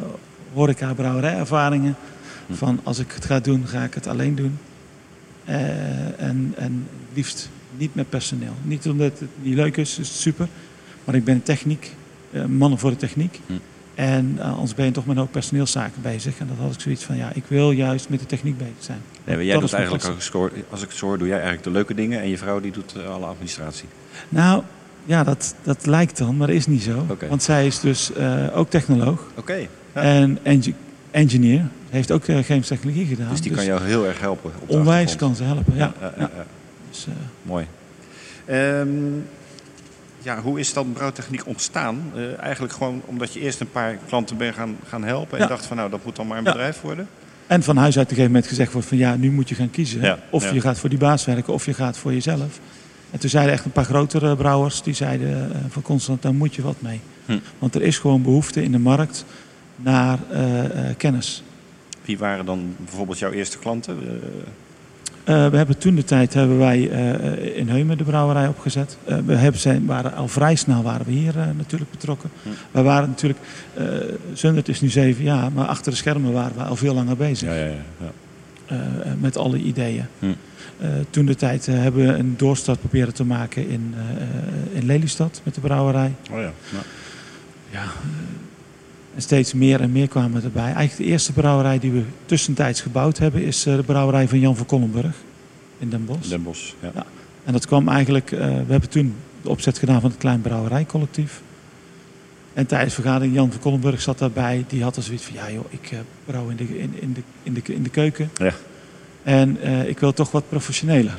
horeca 0.52 0.92
brouweриjervaringen. 0.94 1.96
Hm. 2.46 2.54
Van 2.54 2.80
als 2.82 2.98
ik 2.98 3.12
het 3.12 3.24
ga 3.24 3.40
doen, 3.40 3.66
ga 3.66 3.82
ik 3.84 3.94
het 3.94 4.06
alleen 4.06 4.34
doen. 4.34 4.58
En, 5.44 6.54
en 6.56 6.86
liefst 7.14 7.48
niet 7.76 7.94
met 7.94 8.08
personeel. 8.08 8.54
Niet 8.62 8.86
omdat 8.88 9.18
het 9.18 9.28
niet 9.42 9.54
leuk 9.54 9.76
is, 9.76 9.98
is 9.98 10.08
het 10.08 10.16
super. 10.16 10.48
Maar 11.04 11.14
ik 11.14 11.24
ben 11.24 11.42
techniek, 11.42 11.94
mannen 12.48 12.78
voor 12.78 12.90
de 12.90 12.96
techniek. 12.96 13.40
Hm. 13.46 13.52
En 13.94 14.34
uh, 14.38 14.52
anders 14.52 14.74
ben 14.74 14.84
je 14.84 14.90
toch 14.90 15.06
met 15.06 15.16
een 15.16 15.22
hoop 15.22 15.32
personeelszaken 15.32 16.02
bezig. 16.02 16.38
En 16.38 16.46
dat 16.46 16.56
had 16.56 16.74
ik 16.74 16.80
zoiets 16.80 17.04
van, 17.04 17.16
ja, 17.16 17.32
ik 17.34 17.44
wil 17.48 17.70
juist 17.70 18.08
met 18.08 18.20
de 18.20 18.26
techniek 18.26 18.58
bezig 18.58 18.74
zijn. 18.78 19.00
Nee, 19.24 19.36
maar 19.36 19.44
jij 19.44 19.58
doet 19.58 19.72
eigenlijk, 19.72 20.04
als 20.70 20.82
ik 20.82 20.88
het 20.88 20.98
zo 20.98 21.06
hoor, 21.06 21.18
doe 21.18 21.26
jij 21.26 21.36
eigenlijk 21.36 21.64
de 21.64 21.70
leuke 21.70 21.94
dingen 21.94 22.20
en 22.20 22.28
je 22.28 22.38
vrouw 22.38 22.60
die 22.60 22.72
doet 22.72 22.94
uh, 22.96 23.14
alle 23.14 23.26
administratie. 23.26 23.88
Nou, 24.28 24.62
ja, 25.04 25.24
dat, 25.24 25.54
dat 25.62 25.86
lijkt 25.86 26.18
dan, 26.18 26.36
maar 26.36 26.46
dat 26.46 26.56
is 26.56 26.66
niet 26.66 26.82
zo. 26.82 27.06
Okay. 27.08 27.28
Want 27.28 27.42
zij 27.42 27.66
is 27.66 27.80
dus 27.80 28.10
uh, 28.16 28.56
ook 28.56 28.70
technoloog. 28.70 29.20
Oké. 29.30 29.40
Okay. 29.40 29.68
Ja. 29.94 30.00
En 30.00 30.38
engi 30.42 30.74
engineer. 31.10 31.68
Heeft 31.90 32.10
ook 32.10 32.24
chemische 32.24 32.74
technologie 32.74 33.06
gedaan. 33.06 33.30
Dus 33.30 33.40
die 33.40 33.52
kan 33.52 33.64
jou 33.64 33.82
heel 33.82 34.06
erg 34.06 34.20
helpen? 34.20 34.52
Op 34.58 34.70
onwijs 34.70 35.16
kan 35.16 35.36
ze 35.36 35.42
helpen, 35.42 35.76
ja. 35.76 35.92
ja, 36.00 36.12
ja 36.18 36.30
dus, 36.90 37.06
Mooi. 37.42 37.66
Um, 38.50 39.26
ja, 40.18 40.40
hoe 40.40 40.60
is 40.60 40.72
dat 40.72 40.92
brouwtechniek 40.92 41.46
ontstaan? 41.46 42.12
Uh, 42.16 42.38
eigenlijk 42.38 42.72
gewoon 42.72 43.02
omdat 43.04 43.32
je 43.32 43.40
eerst 43.40 43.60
een 43.60 43.70
paar 43.70 43.98
klanten 44.06 44.36
bent 44.36 44.54
gaan, 44.54 44.76
gaan 44.88 45.04
helpen 45.04 45.38
en 45.38 45.48
dacht 45.48 45.66
van 45.66 45.76
nou, 45.76 45.90
dat 45.90 46.04
moet 46.04 46.16
dan 46.16 46.26
maar 46.26 46.38
een 46.38 46.44
bedrijf 46.44 46.80
worden? 46.80 47.08
En 47.52 47.62
van 47.62 47.76
huis 47.76 47.98
uit 47.98 48.04
op 48.04 48.10
een 48.10 48.16
gegeven 48.16 48.32
moment 48.32 48.46
gezegd 48.46 48.72
wordt 48.72 48.88
van 48.88 48.96
ja, 48.96 49.16
nu 49.16 49.30
moet 49.30 49.48
je 49.48 49.54
gaan 49.54 49.70
kiezen. 49.70 50.00
Ja, 50.00 50.18
of 50.30 50.52
je 50.52 50.60
gaat 50.60 50.78
voor 50.78 50.88
die 50.88 50.98
baas 50.98 51.24
werken 51.24 51.52
of 51.52 51.66
je 51.66 51.74
gaat 51.74 51.98
voor 51.98 52.12
jezelf. 52.12 52.60
En 53.10 53.18
toen 53.18 53.30
zeiden 53.30 53.52
echt 53.52 53.64
een 53.64 53.72
paar 53.72 53.84
grotere 53.84 54.36
brouwers, 54.36 54.82
die 54.82 54.94
zeiden 54.94 55.28
uh, 55.48 55.56
van 55.68 55.82
Constant, 55.82 56.22
daar 56.22 56.34
moet 56.34 56.54
je 56.54 56.62
wat 56.62 56.76
mee. 56.78 57.00
Hm. 57.26 57.38
Want 57.58 57.74
er 57.74 57.82
is 57.82 57.98
gewoon 57.98 58.22
behoefte 58.22 58.62
in 58.62 58.72
de 58.72 58.78
markt 58.78 59.24
naar 59.76 60.18
uh, 60.32 60.38
kennis. 60.96 61.42
Wie 62.04 62.18
waren 62.18 62.44
dan 62.44 62.74
bijvoorbeeld 62.78 63.18
jouw 63.18 63.30
eerste 63.30 63.58
klanten? 63.58 63.98
Uh, 65.28 65.48
we 65.48 65.56
hebben 65.56 65.78
toen 65.78 65.94
de 65.94 66.04
tijd 66.04 66.34
hebben 66.34 66.58
wij 66.58 66.78
uh, 66.78 67.56
in 67.56 67.68
Heumen 67.68 67.98
de 67.98 68.04
brouwerij 68.04 68.48
opgezet. 68.48 68.96
Uh, 69.08 69.16
we 69.26 69.34
hebben 69.34 69.60
zijn, 69.60 69.86
waren 69.86 70.14
al 70.14 70.28
vrij 70.28 70.54
snel 70.54 70.82
waren 70.82 71.06
we 71.06 71.12
hier 71.12 71.34
natuurlijk 71.56 71.90
betrokken. 71.90 72.30
Hm. 72.42 72.48
We 72.70 72.82
waren 72.82 73.08
natuurlijk, 73.08 73.38
Zundert 74.32 74.68
is 74.68 74.80
nu 74.80 74.88
zeven 74.88 75.24
jaar, 75.24 75.52
maar 75.52 75.66
achter 75.66 75.90
de 75.92 75.98
schermen 75.98 76.32
waren 76.32 76.56
we 76.56 76.62
al 76.62 76.76
veel 76.76 76.94
langer 76.94 77.16
bezig. 77.16 77.48
Ja, 77.48 77.54
ja, 77.54 77.72
ja. 78.66 78.76
met 79.20 79.36
alle 79.36 79.58
ideeën. 79.58 80.04
Hm. 80.18 80.26
toen 81.10 81.26
de 81.26 81.34
tijd 81.34 81.66
hebben 81.66 82.06
we 82.06 82.12
een 82.12 82.34
doorstart 82.36 82.80
proberen 82.80 83.14
te 83.14 83.24
maken 83.24 83.68
in, 83.68 83.94
in 84.72 84.86
Lelystad 84.86 85.40
met 85.44 85.54
de 85.54 85.60
brouwerij. 85.60 86.14
Oh 86.30 86.40
ja. 86.40 86.52
ja 87.70 87.84
en 89.14 89.22
steeds 89.22 89.52
meer 89.52 89.80
en 89.80 89.92
meer 89.92 90.08
kwamen 90.08 90.44
erbij. 90.44 90.62
Eigenlijk 90.62 90.96
de 90.96 91.04
eerste 91.04 91.32
brouwerij 91.32 91.78
die 91.78 91.90
we 91.90 92.02
tussentijds 92.26 92.80
gebouwd 92.80 93.18
hebben... 93.18 93.42
is 93.42 93.66
eh, 93.66 93.76
de 93.76 93.82
brouwerij 93.82 94.28
van 94.28 94.40
Jan 94.40 94.56
van 94.56 94.66
Kollenburg 94.66 95.16
in 95.78 95.90
Den 95.90 96.04
Bosch. 96.04 96.28
Den 96.28 96.42
Bosch, 96.42 96.72
ja. 96.80 96.90
ja. 96.94 97.06
En 97.44 97.52
dat 97.52 97.66
kwam 97.66 97.88
eigenlijk... 97.88 98.30
Uh, 98.30 98.38
we 98.40 98.70
hebben 98.72 98.88
toen 98.88 99.14
de 99.42 99.48
opzet 99.48 99.78
gedaan 99.78 100.00
van 100.00 100.10
het 100.10 100.18
Klein 100.18 100.40
Brouwerijcollectief. 100.40 101.40
En 102.54 102.66
tijdens 102.66 102.94
de 102.94 103.02
vergadering, 103.02 103.34
Jan 103.34 103.50
van 103.50 103.60
Kollenburg 103.60 104.00
zat 104.00 104.18
daarbij. 104.18 104.64
Die 104.68 104.82
had 104.82 104.96
er 104.96 105.02
zoiets 105.02 105.24
van, 105.24 105.34
ja 105.34 105.50
joh, 105.50 105.64
ik 105.68 105.90
uh, 105.92 105.98
brouw 106.24 106.48
in 106.48 106.56
de, 106.56 106.78
in, 106.78 106.94
in, 107.00 107.12
de, 107.12 107.22
in, 107.42 107.54
de, 107.54 107.62
in 107.64 107.82
de 107.82 107.90
keuken. 107.90 108.30
Ja. 108.36 108.52
En 109.22 109.58
uh, 109.64 109.88
ik 109.88 109.98
wil 109.98 110.12
toch 110.12 110.30
wat 110.30 110.48
professioneler. 110.48 111.14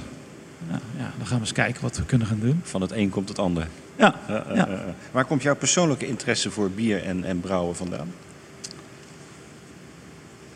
Nou, 0.70 0.82
ja, 0.98 1.12
dan 1.18 1.28
gaan 1.28 1.38
we 1.38 1.44
eens 1.44 1.54
kijken 1.54 1.82
wat 1.82 1.98
we 1.98 2.06
kunnen 2.06 2.28
gaan 2.28 2.40
doen. 2.42 2.60
Van 2.64 2.82
het 2.82 2.92
een 2.92 3.10
komt 3.10 3.30
het 3.30 3.40
ander. 3.40 3.68
Ja. 3.96 4.16
ja. 4.54 4.68
Waar 5.12 5.26
komt 5.26 5.42
jouw 5.42 5.56
persoonlijke 5.56 6.08
interesse 6.08 6.52
voor 6.52 6.70
bier 6.70 7.04
en, 7.04 7.24
en 7.24 7.40
brouwen 7.40 7.76
vandaan? 7.76 8.14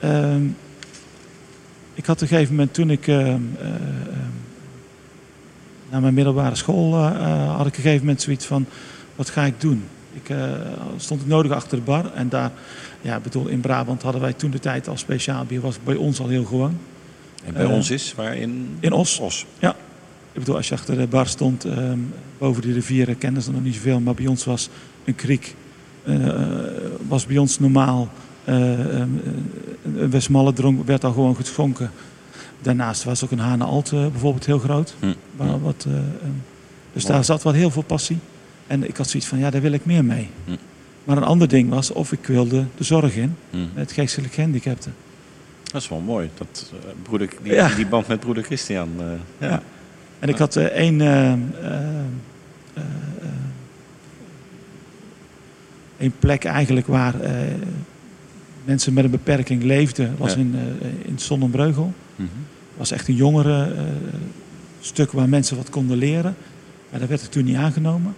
Um, 0.04 0.58
ik 1.94 2.06
had 2.06 2.16
op 2.16 2.22
een 2.22 2.28
gegeven 2.28 2.56
moment 2.56 2.74
toen 2.74 2.90
ik 2.90 3.08
uh, 3.08 3.28
uh, 3.28 3.36
naar 5.90 6.02
mijn 6.02 6.14
middelbare 6.14 6.56
school 6.56 6.94
uh, 6.94 7.56
had 7.56 7.66
ik 7.66 7.72
op 7.72 7.78
een 7.78 7.84
gegeven 7.84 8.06
moment 8.06 8.22
zoiets 8.22 8.46
van 8.46 8.66
wat 9.16 9.30
ga 9.30 9.44
ik 9.44 9.62
doen? 9.62 9.84
Ik 10.14 10.36
stond 10.98 11.22
ik 11.22 11.28
nodig 11.28 11.52
achter 11.52 11.78
de 11.78 11.84
bar 11.84 12.14
en 12.14 12.30
daar, 12.30 12.52
ja, 13.02 13.20
bedoel 13.20 13.48
in 13.48 13.62
Brabant 13.62 14.02
hadden 14.02 14.22
wij 14.22 14.34
toen 14.34 14.52
de 14.52 14.60
tijd 14.60 14.88
al 14.88 14.98
speciaal 14.98 15.46
bier 15.46 15.62
was 15.62 15.80
bij 15.84 15.96
ons 15.96 16.20
al 16.20 16.28
heel 16.28 16.46
gewoon. 16.46 16.78
En 17.46 17.54
bij 17.54 17.66
ons 17.66 17.92
is 17.92 18.14
waar 18.16 18.36
in? 18.36 18.78
In 18.80 18.92
Os. 18.92 19.20
Os. 19.20 19.46
Ja. 19.60 19.76
Ik 20.32 20.40
bedoel, 20.40 20.56
als 20.56 20.68
je 20.68 20.74
achter 20.74 20.98
de 20.98 21.08
bar 21.08 21.28
stond, 21.28 21.64
um, 21.64 22.14
boven 22.38 22.62
de 22.62 22.74
rivieren 22.74 23.18
kenden 23.18 23.44
ze 23.44 23.52
nog 23.52 23.64
niet 23.64 23.76
zoveel, 23.76 24.00
maar 24.00 24.14
bij 24.14 24.28
ons 24.28 24.46
was 24.46 24.70
een 25.06 25.16
kriek, 25.16 25.56
uh, 26.04 26.34
was 27.08 27.26
bij 27.26 27.38
ons 27.38 27.60
normaal. 27.60 28.10
Uh, 28.50 29.00
um, 29.00 29.22
een 29.84 30.10
Westmalle 30.10 30.54
dronk 30.54 30.86
werd 30.86 31.04
al 31.04 31.12
gewoon 31.12 31.36
geschonken. 31.36 31.92
Daarnaast 32.62 33.04
was 33.04 33.24
ook 33.24 33.32
een 33.32 33.40
Hane 33.40 33.64
Alt 33.64 33.90
bijvoorbeeld 33.90 34.46
heel 34.46 34.60
groot. 34.60 34.96
Hm. 35.00 35.14
Waar, 35.36 35.62
wat, 35.62 35.86
um, 35.88 36.44
dus 36.94 37.06
daar 37.06 37.24
zat 37.24 37.44
wel 37.44 37.54
heel 37.54 37.70
veel 37.70 37.82
passie. 37.82 38.18
En 38.68 38.88
ik 38.88 38.98
had 38.98 39.10
zoiets 39.10 39.30
van, 39.30 39.40
ja, 39.40 39.50
daar 39.50 39.62
wil 39.62 39.72
ik 39.72 39.86
meer 39.86 40.06
mee. 40.06 40.30
Hm. 40.46 40.56
Maar 41.04 41.18
een 41.18 41.24
ander 41.24 41.48
ding 41.48 41.70
was 41.70 41.92
of 41.92 42.12
ik 42.12 42.26
wilde 42.26 42.66
de 42.78 42.84
zorg 42.84 43.16
in, 43.16 43.36
hm. 43.50 43.58
met 43.74 43.92
geestelijk 43.92 44.34
gehandicapten. 44.34 44.94
Dat 45.64 45.82
is 45.82 45.90
wel 45.90 46.00
mooi, 46.00 46.30
dat, 46.38 46.72
uh, 46.74 46.80
broeder, 47.04 47.30
die, 47.44 47.54
ja. 47.54 47.76
die 47.76 47.88
band 47.88 48.08
met 48.08 48.20
broeder 48.20 48.44
Christian. 48.44 48.90
Uh, 49.00 49.06
ja. 49.38 49.48
ja. 49.48 49.64
En 50.20 50.30
ik 50.30 50.38
had 50.38 50.56
uh, 50.56 50.64
één, 50.64 51.00
uh, 51.00 51.34
één 55.98 56.14
plek 56.20 56.44
eigenlijk 56.44 56.88
waar 56.88 57.16
mensen 58.66 58.94
met 58.94 59.04
een 59.04 59.12
beperking 59.12 59.64
leefden, 59.64 60.16
was 60.18 60.34
ja. 60.34 60.40
in, 60.40 60.56
in 61.02 61.18
Sonnenbreugel. 61.20 61.94
Mm 62.16 62.30
-hmm. 62.34 62.46
was 62.78 62.92
echt 62.92 63.08
een 63.08 63.16
jongere 63.16 63.76
stuk 64.80 65.12
waar 65.12 65.30
mensen 65.30 65.58
wat 65.58 65.70
konden 65.70 65.98
leren. 65.98 66.36
Maar 66.90 67.00
dat 67.00 67.10
werd 67.10 67.22
er 67.22 67.30
toen 67.30 67.46
niet 67.46 67.56
aangenomen. 67.56 68.16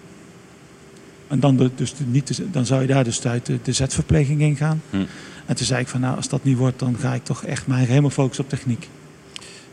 En 1.27 1.39
dan, 1.39 1.57
de, 1.57 1.69
dus 1.75 1.93
niet 2.05 2.35
de, 2.35 2.49
dan 2.51 2.65
zou 2.65 2.81
je 2.81 2.87
daar 2.87 3.03
dus 3.03 3.27
uit 3.27 3.51
de, 3.63 3.73
zetverpleging 3.73 4.41
in 4.41 4.55
gaan. 4.55 4.81
Hm. 4.89 4.97
En 5.45 5.55
toen 5.55 5.65
zei 5.65 5.81
ik 5.81 5.87
van 5.87 6.01
nou, 6.01 6.15
als 6.15 6.29
dat 6.29 6.43
niet 6.43 6.57
wordt, 6.57 6.79
dan 6.79 6.97
ga 6.97 7.13
ik 7.13 7.23
toch 7.23 7.43
echt 7.43 7.67
mij 7.67 7.83
helemaal 7.83 8.09
focussen 8.09 8.43
op 8.43 8.49
techniek. 8.49 8.87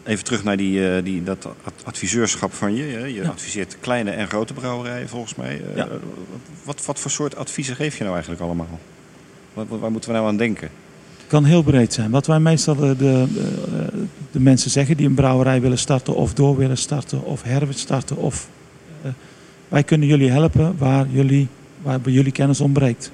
Even 0.06 0.24
terug 0.24 0.44
naar 0.44 0.56
die, 0.56 1.02
die, 1.02 1.22
dat 1.22 1.48
adviseurschap 1.84 2.52
van 2.52 2.74
je. 2.74 2.86
Je 2.86 3.14
ja. 3.14 3.28
adviseert 3.28 3.76
kleine 3.80 4.10
en 4.10 4.28
grote 4.28 4.52
brouwerijen 4.52 5.08
volgens 5.08 5.34
mij. 5.34 5.62
Ja. 5.74 5.88
Wat, 6.64 6.84
wat 6.84 7.00
voor 7.00 7.10
soort 7.10 7.36
adviezen 7.36 7.76
geef 7.76 7.92
je 7.92 8.02
nou 8.02 8.12
eigenlijk 8.12 8.42
allemaal? 8.42 8.78
Waar, 9.54 9.78
waar 9.80 9.90
moeten 9.90 10.10
we 10.10 10.16
nou 10.16 10.28
aan 10.28 10.36
denken? 10.36 10.70
Het 11.26 11.34
kan 11.34 11.44
heel 11.44 11.62
breed 11.62 11.92
zijn. 11.92 12.10
Wat 12.10 12.26
wij 12.26 12.40
meestal 12.40 12.74
de, 12.74 12.96
de, 12.96 13.26
de, 14.30 14.40
mensen 14.40 14.70
zeggen 14.70 14.96
die 14.96 15.06
een 15.06 15.14
brouwerij 15.14 15.60
willen 15.60 15.78
starten 15.78 16.14
of 16.14 16.34
door 16.34 16.56
willen 16.56 16.78
starten 16.78 17.24
of 17.24 17.42
her 17.42 17.66
starten. 17.70 18.16
Of, 18.16 18.48
uh, 19.04 19.10
wij 19.68 19.82
kunnen 19.82 20.08
jullie 20.08 20.30
helpen 20.30 20.78
waar, 20.78 21.06
jullie, 21.10 21.48
waar 21.82 22.00
bij 22.00 22.12
jullie 22.12 22.32
kennis 22.32 22.60
ontbreekt. 22.60 23.10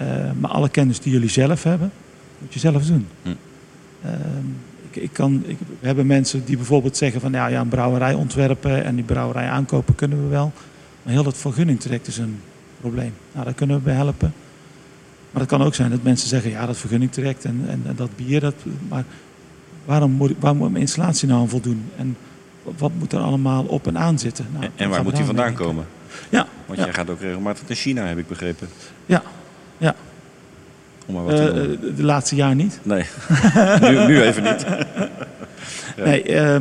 Uh, 0.00 0.06
maar 0.40 0.50
alle 0.50 0.68
kennis 0.68 1.00
die 1.00 1.12
jullie 1.12 1.28
zelf 1.28 1.62
hebben, 1.62 1.92
moet 2.38 2.52
je 2.52 2.58
zelf 2.58 2.86
doen. 2.86 3.06
Hm. 3.22 3.28
Uh, 3.28 4.10
ik, 5.02 5.12
kan, 5.12 5.42
ik, 5.46 5.56
we 5.80 5.86
hebben 5.86 6.06
mensen 6.06 6.44
die 6.44 6.56
bijvoorbeeld 6.56 6.96
zeggen 6.96 7.20
van 7.20 7.32
ja, 7.32 7.46
ja, 7.46 7.60
een 7.60 7.68
brouwerij 7.68 8.14
ontwerpen 8.14 8.84
en 8.84 8.94
die 8.94 9.04
brouwerij 9.04 9.48
aankopen 9.48 9.94
kunnen 9.94 10.22
we 10.22 10.28
wel. 10.28 10.52
Maar 11.02 11.12
heel 11.12 11.22
dat 11.22 11.36
vergunningtraject 11.36 12.06
is 12.06 12.18
een 12.18 12.40
probleem. 12.80 13.12
Nou, 13.32 13.44
daar 13.44 13.54
kunnen 13.54 13.76
we 13.76 13.82
bij 13.82 13.94
helpen. 13.94 14.32
Maar 15.30 15.40
het 15.40 15.50
kan 15.50 15.62
ook 15.62 15.74
zijn 15.74 15.90
dat 15.90 16.02
mensen 16.02 16.28
zeggen, 16.28 16.50
ja, 16.50 16.66
dat 16.66 16.76
vergunningtraject 16.76 17.44
en, 17.44 17.64
en, 17.68 17.82
en 17.86 17.96
dat 17.96 18.16
bier, 18.16 18.40
dat, 18.40 18.54
maar 18.88 19.04
waarom 19.84 20.10
moet, 20.10 20.32
waar 20.38 20.56
moet 20.56 20.70
mijn 20.70 20.82
installatie 20.82 21.28
nou 21.28 21.40
aan 21.40 21.48
voldoen? 21.48 21.90
En 21.96 22.16
wat 22.62 22.92
moet 22.98 23.12
er 23.12 23.20
allemaal 23.20 23.64
op 23.64 23.86
en 23.86 23.98
aan 23.98 24.18
zitten? 24.18 24.46
Nou, 24.52 24.64
en, 24.64 24.72
en 24.76 24.88
waar 24.88 25.02
moet 25.02 25.16
die 25.16 25.24
vandaan 25.24 25.54
komen? 25.54 25.86
Ja. 26.28 26.46
Want 26.66 26.78
ja. 26.78 26.84
jij 26.84 26.94
gaat 26.94 27.10
ook 27.10 27.20
regelmatig 27.20 27.68
naar 27.68 27.76
China, 27.76 28.06
heb 28.06 28.18
ik 28.18 28.28
begrepen. 28.28 28.68
Ja, 29.06 29.22
ja. 29.78 29.94
Om 31.08 31.14
maar 31.14 31.24
wat 31.24 31.36
te 31.36 31.42
uh, 31.42 31.80
doen. 31.80 31.94
de 31.96 32.02
laatste 32.02 32.34
jaar 32.34 32.54
niet. 32.54 32.80
Nee, 32.82 33.04
nu, 33.80 34.06
nu, 34.06 34.22
even 34.22 34.42
niet. 34.42 34.66
ja. 35.96 36.04
Nee, 36.04 36.28
uh, 36.28 36.56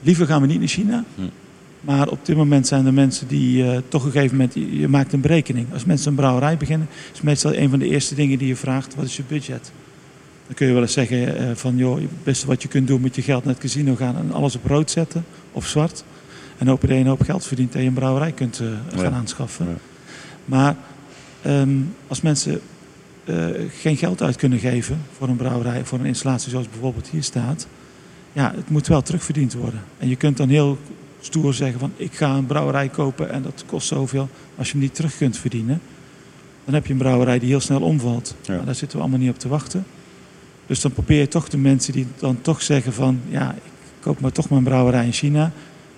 liever 0.00 0.26
gaan 0.26 0.40
we 0.40 0.46
niet 0.46 0.58
naar 0.58 0.68
China. 0.68 1.04
Hm. 1.14 1.22
Maar 1.80 2.08
op 2.08 2.26
dit 2.26 2.36
moment 2.36 2.66
zijn 2.66 2.86
er 2.86 2.94
mensen 2.94 3.28
die 3.28 3.64
uh, 3.64 3.76
toch 3.88 4.00
op 4.00 4.06
een 4.06 4.12
gegeven 4.12 4.36
moment, 4.36 4.54
je, 4.54 4.78
je 4.78 4.88
maakt 4.88 5.12
een 5.12 5.20
berekening. 5.20 5.66
Als 5.72 5.84
mensen 5.84 6.08
een 6.08 6.16
brouwerij 6.16 6.56
beginnen, 6.56 6.88
is 7.12 7.20
meestal 7.20 7.54
een 7.54 7.70
van 7.70 7.78
de 7.78 7.88
eerste 7.88 8.14
dingen 8.14 8.38
die 8.38 8.48
je 8.48 8.56
vraagt, 8.56 8.94
wat 8.94 9.04
is 9.04 9.16
je 9.16 9.22
budget? 9.28 9.72
Dan 10.46 10.54
kun 10.54 10.66
je 10.66 10.72
wel 10.72 10.82
eens 10.82 10.92
zeggen 10.92 11.42
uh, 11.42 11.50
van, 11.54 11.76
joh, 11.76 11.96
het 11.96 12.22
beste 12.22 12.46
wat 12.46 12.62
je 12.62 12.68
kunt 12.68 12.86
doen 12.86 13.00
met 13.00 13.14
je 13.14 13.22
geld 13.22 13.44
naar 13.44 13.52
het 13.52 13.62
casino 13.62 13.94
gaan 13.94 14.16
en 14.16 14.32
alles 14.32 14.56
op 14.56 14.66
rood 14.66 14.90
zetten 14.90 15.24
of 15.52 15.66
zwart. 15.66 16.04
En 16.58 16.66
hopen 16.66 16.88
dat 16.88 16.96
je 16.96 17.02
een 17.02 17.08
hoop 17.08 17.22
geld 17.22 17.46
verdient 17.46 17.74
en 17.74 17.80
je 17.80 17.86
een 17.86 17.94
brouwerij 17.94 18.32
kunt 18.32 18.60
uh, 18.60 18.68
gaan 18.94 19.10
ja. 19.10 19.10
aanschaffen. 19.10 19.66
Ja. 19.66 19.74
Maar 20.44 20.76
um, 21.46 21.94
als 22.06 22.20
mensen 22.20 22.60
uh, 23.24 23.46
geen 23.70 23.96
geld 23.96 24.22
uit 24.22 24.36
kunnen 24.36 24.58
geven 24.58 25.00
voor 25.16 25.28
een 25.28 25.36
brouwerij, 25.36 25.84
voor 25.84 25.98
een 25.98 26.06
installatie 26.06 26.50
zoals 26.50 26.68
bijvoorbeeld 26.68 27.08
hier 27.08 27.22
staat, 27.22 27.66
ja, 28.32 28.52
het 28.56 28.70
moet 28.70 28.86
wel 28.86 29.02
terugverdiend 29.02 29.54
worden. 29.54 29.80
En 29.98 30.08
je 30.08 30.16
kunt 30.16 30.36
dan 30.36 30.48
heel 30.48 30.78
stoer 31.20 31.54
zeggen 31.54 31.80
van 31.80 31.92
ik 31.96 32.14
ga 32.14 32.34
een 32.34 32.46
brouwerij 32.46 32.88
kopen 32.88 33.30
en 33.30 33.42
dat 33.42 33.64
kost 33.66 33.86
zoveel. 33.86 34.28
Als 34.56 34.66
je 34.66 34.72
hem 34.72 34.82
niet 34.82 34.94
terug 34.94 35.16
kunt 35.16 35.36
verdienen, 35.38 35.80
dan 36.64 36.74
heb 36.74 36.86
je 36.86 36.92
een 36.92 36.98
brouwerij 36.98 37.38
die 37.38 37.48
heel 37.48 37.60
snel 37.60 37.80
omvalt. 37.80 38.34
Ja. 38.42 38.56
Maar 38.56 38.64
daar 38.64 38.74
zitten 38.74 38.96
we 38.98 39.02
allemaal 39.02 39.20
niet 39.20 39.30
op 39.30 39.38
te 39.38 39.48
wachten. 39.48 39.84
Dus 40.66 40.80
dan 40.80 40.92
probeer 40.92 41.20
je 41.20 41.28
toch 41.28 41.48
de 41.48 41.58
mensen 41.58 41.92
die 41.92 42.06
dan 42.18 42.40
toch 42.40 42.62
zeggen 42.62 42.92
van 42.92 43.20
ja, 43.28 43.52
ik 43.52 43.72
koop 44.00 44.20
maar 44.20 44.32
toch 44.32 44.50
mijn 44.50 44.64
brouwerij 44.64 45.04
in 45.04 45.12
China. 45.12 45.52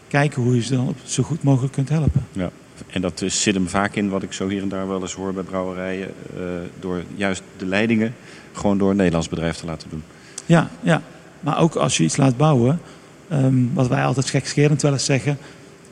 Kijken 0.09 0.43
hoe 0.43 0.55
je 0.55 0.63
ze 0.63 0.75
dan 0.75 0.95
zo 1.05 1.23
goed 1.23 1.43
mogelijk 1.43 1.73
kunt 1.73 1.89
helpen. 1.89 2.27
Ja. 2.33 2.51
En 2.97 3.03
dat 3.03 3.23
eh, 3.23 3.31
zit 3.31 3.55
hem 3.55 3.69
vaak 3.69 3.95
in, 3.95 4.09
wat 4.09 4.23
ik 4.23 4.33
zo 4.33 4.49
hier 4.49 4.63
en 4.63 4.69
daar 4.69 4.89
wel 4.89 5.01
eens 5.01 5.13
hoor 5.13 5.33
bij 5.33 5.43
brouwerijen, 5.43 6.09
eh, 6.37 6.43
door 6.81 7.03
juist 7.15 7.43
de 7.57 7.67
leidingen 7.67 8.15
gewoon 8.53 8.79
door 8.79 8.91
een 8.91 8.97
Nederlands 8.97 9.29
bedrijf 9.29 9.57
te 9.57 9.67
laten 9.67 9.91
doen. 9.91 10.03
Ja, 10.47 10.71
ja. 10.81 11.03
Maar 11.41 11.59
ook 11.59 11.75
als 11.75 11.97
je 11.97 12.05
iets 12.05 12.17
laat 12.17 12.37
bouwen, 12.37 12.81
ehm, 13.29 13.55
wat 13.73 13.89
wij 13.89 14.05
altijd 14.05 14.31
gekscherend 14.31 14.83
wel 14.83 14.93
eens 14.93 15.05
zeggen, 15.05 15.39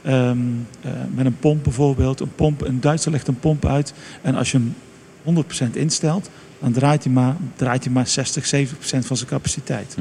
ehm, 0.03 0.39
eh, 0.81 0.91
met 1.15 1.27
een 1.27 1.39
pomp 1.39 1.65
bijvoorbeeld, 1.65 2.21
een 2.21 2.35
pomp, 2.35 2.61
een 2.61 2.81
Duitser 2.81 3.13
legt 3.13 3.29
een 3.29 3.39
pomp 3.41 3.67
uit 3.67 3.95
en 4.23 4.35
als 4.35 4.51
je 4.51 4.59
hem 4.59 4.75
100% 5.23 5.77
instelt, 5.77 6.31
dan 6.59 6.73
draait 6.73 7.05
hij 7.05 7.13
maar, 7.13 7.37
draait 7.57 7.85
hij 7.85 7.93
maar 7.93 8.07
60, 8.07 8.47
70% 8.47 9.07
van 9.07 9.17
zijn 9.17 9.29
capaciteit. 9.29 9.97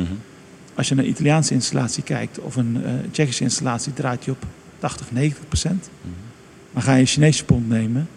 Als 0.75 0.87
je 0.87 0.95
naar 0.95 1.03
een 1.03 1.09
Italiaanse 1.09 1.53
installatie 1.53 2.03
kijkt 2.03 2.39
of 2.39 2.55
een 2.55 2.83
Tsjechische 3.11 3.43
installatie, 3.43 3.93
draait 3.93 4.25
hij 4.25 4.33
op 4.33 4.45
80, 4.79 5.11
90%. 5.11 5.89
Maar 6.73 6.83
ga 6.83 6.93
je 6.93 6.99
een 6.99 7.07
Chinese 7.07 7.45
pomp 7.45 7.67
nemen, 7.67 8.07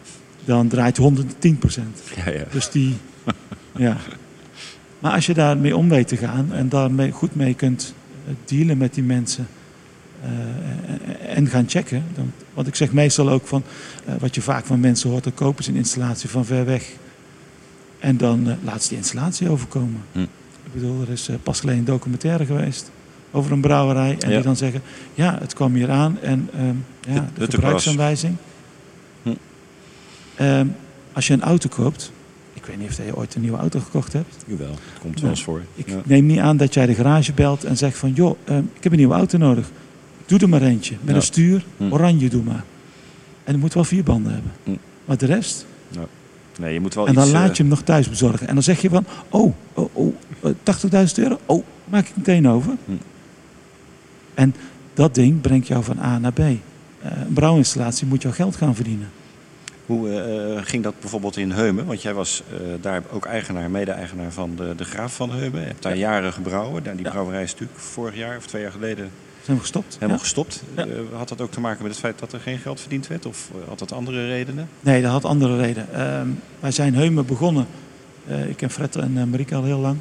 dan 0.44 0.68
draait 0.68 0.96
hij 0.96 1.12
110%. 1.16 1.20
Ja, 2.16 2.30
ja. 2.30 2.44
Dus 2.50 2.70
die, 2.70 2.96
ja. 3.76 3.96
Maar 4.98 5.12
als 5.12 5.26
je 5.26 5.34
daarmee 5.34 5.76
om 5.76 5.88
weet 5.88 6.08
te 6.08 6.16
gaan 6.16 6.52
en 6.52 6.68
daarmee 6.68 7.10
goed 7.10 7.34
mee 7.34 7.54
kunt 7.54 7.94
eh, 8.26 8.34
dealen 8.44 8.78
met 8.78 8.94
die 8.94 9.02
mensen 9.02 9.46
eh, 10.22 11.36
en 11.36 11.46
gaan 11.48 11.68
checken. 11.68 12.04
Dan, 12.14 12.32
want 12.54 12.66
ik 12.66 12.74
zeg 12.74 12.92
meestal 12.92 13.30
ook 13.30 13.46
van, 13.46 13.62
eh, 14.04 14.14
wat 14.18 14.34
je 14.34 14.42
vaak 14.42 14.64
van 14.64 14.80
mensen 14.80 15.10
hoort, 15.10 15.24
dan 15.24 15.34
kopen 15.34 15.64
ze 15.64 15.70
een 15.70 15.76
installatie 15.76 16.28
van 16.28 16.44
ver 16.44 16.64
weg. 16.64 16.88
En 17.98 18.16
dan 18.16 18.48
eh 18.48 18.56
laten 18.64 18.82
ze 18.82 18.88
die 18.88 18.98
installatie 18.98 19.48
overkomen. 19.48 20.02
Hm. 20.12 20.20
Ik 20.64 20.72
bedoel, 20.72 21.00
er 21.00 21.10
is 21.10 21.30
pas 21.42 21.60
geleden 21.60 21.80
een 21.80 21.86
documentaire 21.86 22.46
geweest 22.46 22.90
over 23.30 23.52
een 23.52 23.60
brouwerij. 23.60 24.16
En 24.20 24.28
Ja. 24.28 24.34
die 24.34 24.44
dan 24.44 24.56
zeggen, 24.56 24.82
ja, 25.14 25.38
het 25.40 25.54
kwam 25.54 25.74
hier 25.74 25.90
aan 25.90 26.18
en 26.20 26.48
ehm, 26.54 26.64
ja, 26.66 26.74
de 27.00 27.10
Huttenklas. 27.10 27.54
gebruiksaanwijzing. 27.54 28.36
Hm. 29.22 29.30
Ehm, 30.34 30.66
als 31.12 31.26
je 31.26 31.32
een 31.32 31.42
auto 31.42 31.68
koopt, 31.68 32.12
ik 32.52 32.64
weet 32.66 32.78
niet 32.78 32.88
of 32.88 32.96
je 32.96 33.16
ooit 33.16 33.34
een 33.34 33.40
nieuwe 33.40 33.58
auto 33.58 33.80
gekocht 33.80 34.12
hebt. 34.12 34.36
Jawel, 34.46 34.68
dat 34.68 34.78
komt 35.00 35.20
wel 35.20 35.30
eens 35.30 35.42
voor. 35.42 35.62
Ik 35.74 35.88
Ja. 35.88 36.00
neem 36.04 36.26
niet 36.26 36.38
aan 36.38 36.56
dat 36.56 36.74
jij 36.74 36.86
de 36.86 36.94
garage 36.94 37.32
belt 37.32 37.64
en 37.64 37.76
zegt 37.76 37.98
van... 37.98 38.12
joh, 38.12 38.36
ehm, 38.44 38.62
ik 38.74 38.82
heb 38.82 38.92
een 38.92 38.98
nieuwe 38.98 39.14
auto 39.14 39.38
nodig. 39.38 39.70
Doe 40.26 40.38
er 40.38 40.48
maar 40.48 40.62
eentje. 40.62 40.94
Met 41.00 41.08
Ja. 41.10 41.14
een 41.14 41.22
stuur, 41.22 41.64
Hm. 41.76 41.92
oranje 41.92 42.28
doe 42.28 42.42
maar. 42.42 42.64
En 43.44 43.52
het 43.52 43.60
moet 43.60 43.74
wel 43.74 43.84
vier 43.84 44.02
banden 44.04 44.32
hebben. 44.32 44.52
Hm. 44.64 44.70
Maar 45.04 45.16
de 45.18 45.26
rest... 45.26 45.66
Nee, 46.60 46.72
je 46.72 46.80
moet 46.80 46.94
wel 46.94 47.06
en 47.06 47.14
dan 47.14 47.22
iets... 47.24 47.32
laat 47.32 47.48
eh, 47.48 47.54
je 47.54 47.62
hem 47.62 47.70
nog 47.70 47.82
thuis 47.82 48.08
bezorgen. 48.08 48.48
En 48.48 48.54
dan 48.54 48.62
zeg 48.62 48.80
je 48.82 48.88
van... 48.88 49.04
oh, 49.30 49.52
oh, 49.74 49.88
oh 49.96 50.14
eh, 50.42 50.50
80.000 51.08 51.14
euro? 51.14 51.38
Oh, 51.46 51.64
maak 51.84 52.06
ik 52.08 52.16
meteen 52.16 52.48
over. 52.48 52.72
En 54.36 54.54
dat 54.94 55.14
ding 55.14 55.40
brengt 55.40 55.66
jou 55.66 55.84
van 55.84 55.98
A 55.98 56.18
naar 56.18 56.32
B. 56.32 56.38
Eh, 56.38 56.50
een 57.02 57.32
brouwinstallatie 57.32 58.06
moet 58.06 58.22
jou 58.22 58.34
geld 58.34 58.56
gaan 58.56 58.74
verdienen. 58.74 59.08
Hoe 59.86 60.10
eh, 60.20 60.60
ging 60.64 60.82
dat 60.82 60.94
bijvoorbeeld 61.00 61.36
in 61.36 61.50
Heumen? 61.50 61.86
Want 61.86 62.02
jij 62.02 62.14
was 62.14 62.42
eh, 62.50 62.56
daar 62.80 63.02
ook 63.12 63.24
eigenaar, 63.26 63.70
mede-eigenaar 63.70 64.32
van 64.32 64.50
de, 64.56 64.74
de 64.76 64.84
Graaf 64.84 65.14
van 65.14 65.30
Heumen. 65.30 65.60
Je 65.60 65.66
hebt 65.66 65.82
daar 65.82 65.96
jaren 65.96 66.32
gebrouwen. 66.32 66.82
Die 66.82 67.04
Ja. 67.04 67.10
brouwerij 67.10 67.42
is 67.42 67.52
natuurlijk 67.52 67.78
vorig 67.78 68.16
jaar 68.16 68.36
of 68.36 68.46
twee 68.46 68.62
jaar 68.62 68.70
geleden 68.72 69.10
Zijn 69.42 69.56
we 69.56 69.62
gestopt? 69.62 69.94
helemaal 69.94 70.14
Ja. 70.16 70.22
gestopt. 70.22 70.62
Eh, 70.74 70.84
had 71.16 71.28
dat 71.28 71.40
ook 71.40 71.50
te 71.50 71.60
maken 71.60 71.82
met 71.82 71.90
het 71.90 72.00
feit 72.00 72.18
dat 72.18 72.32
er 72.32 72.40
geen 72.40 72.58
geld 72.58 72.80
verdiend 72.80 73.06
werd? 73.06 73.26
Of 73.26 73.50
eh, 73.52 73.68
had 73.68 73.78
dat 73.78 73.92
andere 73.92 74.26
redenen? 74.26 74.68
Nee, 74.80 75.02
dat 75.02 75.10
had 75.10 75.24
andere 75.24 75.56
reden. 75.56 75.86
Ehm, 75.94 76.28
wij 76.60 76.70
zijn 76.70 76.94
Heumen 76.94 77.26
begonnen. 77.26 77.66
Eh, 78.26 78.48
ik 78.48 78.56
ken 78.56 78.70
Fred 78.70 78.96
en 78.96 79.12
eh, 79.18 79.24
Marieke 79.24 79.54
al 79.54 79.64
heel 79.64 79.78
lang. 79.80 79.98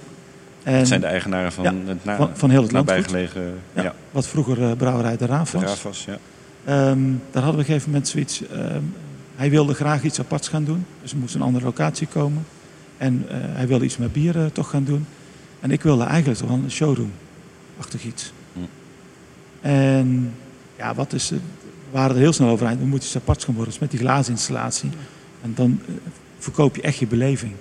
En 0.65 0.77
Dat 0.77 0.87
zijn 0.87 1.01
de 1.01 1.07
eigenaren 1.07 1.51
van 1.51 1.63
Ja, 1.63 1.73
het 1.85 2.05
na, 2.05 2.29
van, 2.33 2.49
heel 2.49 2.61
het 2.61 2.71
nabijgelegen 2.71 3.41
Ja, 3.73 3.81
ja. 3.83 3.95
Wat 4.11 4.27
vroeger 4.27 4.63
eh, 4.63 4.71
brouwerij 4.77 5.17
de 5.17 5.25
Raaf 5.25 5.51
de 5.51 5.59
was. 5.83 6.05
Ja. 6.05 6.17
Ehm, 6.65 7.01
daar 7.31 7.43
hadden 7.43 7.43
we 7.43 7.51
op 7.51 7.57
een 7.57 7.65
gegeven 7.65 7.89
moment 7.89 8.07
zoiets. 8.07 8.47
ehm, 8.47 8.81
hij 9.35 9.49
wilde 9.49 9.73
graag 9.73 10.03
iets 10.03 10.19
aparts 10.19 10.47
gaan 10.47 10.63
doen. 10.63 10.85
Dus 11.01 11.11
er 11.11 11.17
moest 11.17 11.35
een 11.35 11.41
andere 11.41 11.65
locatie 11.65 12.07
komen. 12.07 12.45
En 12.97 13.25
eh, 13.29 13.37
hij 13.41 13.67
wilde 13.67 13.85
iets 13.85 13.97
met 13.97 14.13
bier 14.13 14.37
eh, 14.39 14.45
toch 14.45 14.69
gaan 14.69 14.83
doen. 14.83 15.05
En 15.59 15.71
ik 15.71 15.81
wilde 15.81 16.03
eigenlijk 16.03 16.39
toch 16.39 16.49
wel 16.49 16.57
een 16.57 16.71
showroom-achtig 16.71 18.03
iets. 18.03 18.33
Hm. 18.53 18.59
En 19.61 20.33
ja, 20.77 20.95
wat 20.95 21.13
is... 21.13 21.29
we 21.29 21.39
waren 21.91 22.15
er 22.15 22.21
heel 22.21 22.33
snel 22.33 22.49
over. 22.49 22.67
We 22.67 22.85
moeten 22.85 23.07
iets 23.07 23.17
aparts 23.17 23.45
gaan 23.45 23.53
worden. 23.53 23.71
Dus 23.71 23.81
met 23.81 23.91
die 23.91 23.99
glazinstallatie. 23.99 24.89
En 25.41 25.53
dan 25.55 25.81
verkoop 26.37 26.75
je 26.75 26.81
echt 26.81 26.97
je 26.97 27.07
beleving. 27.07 27.53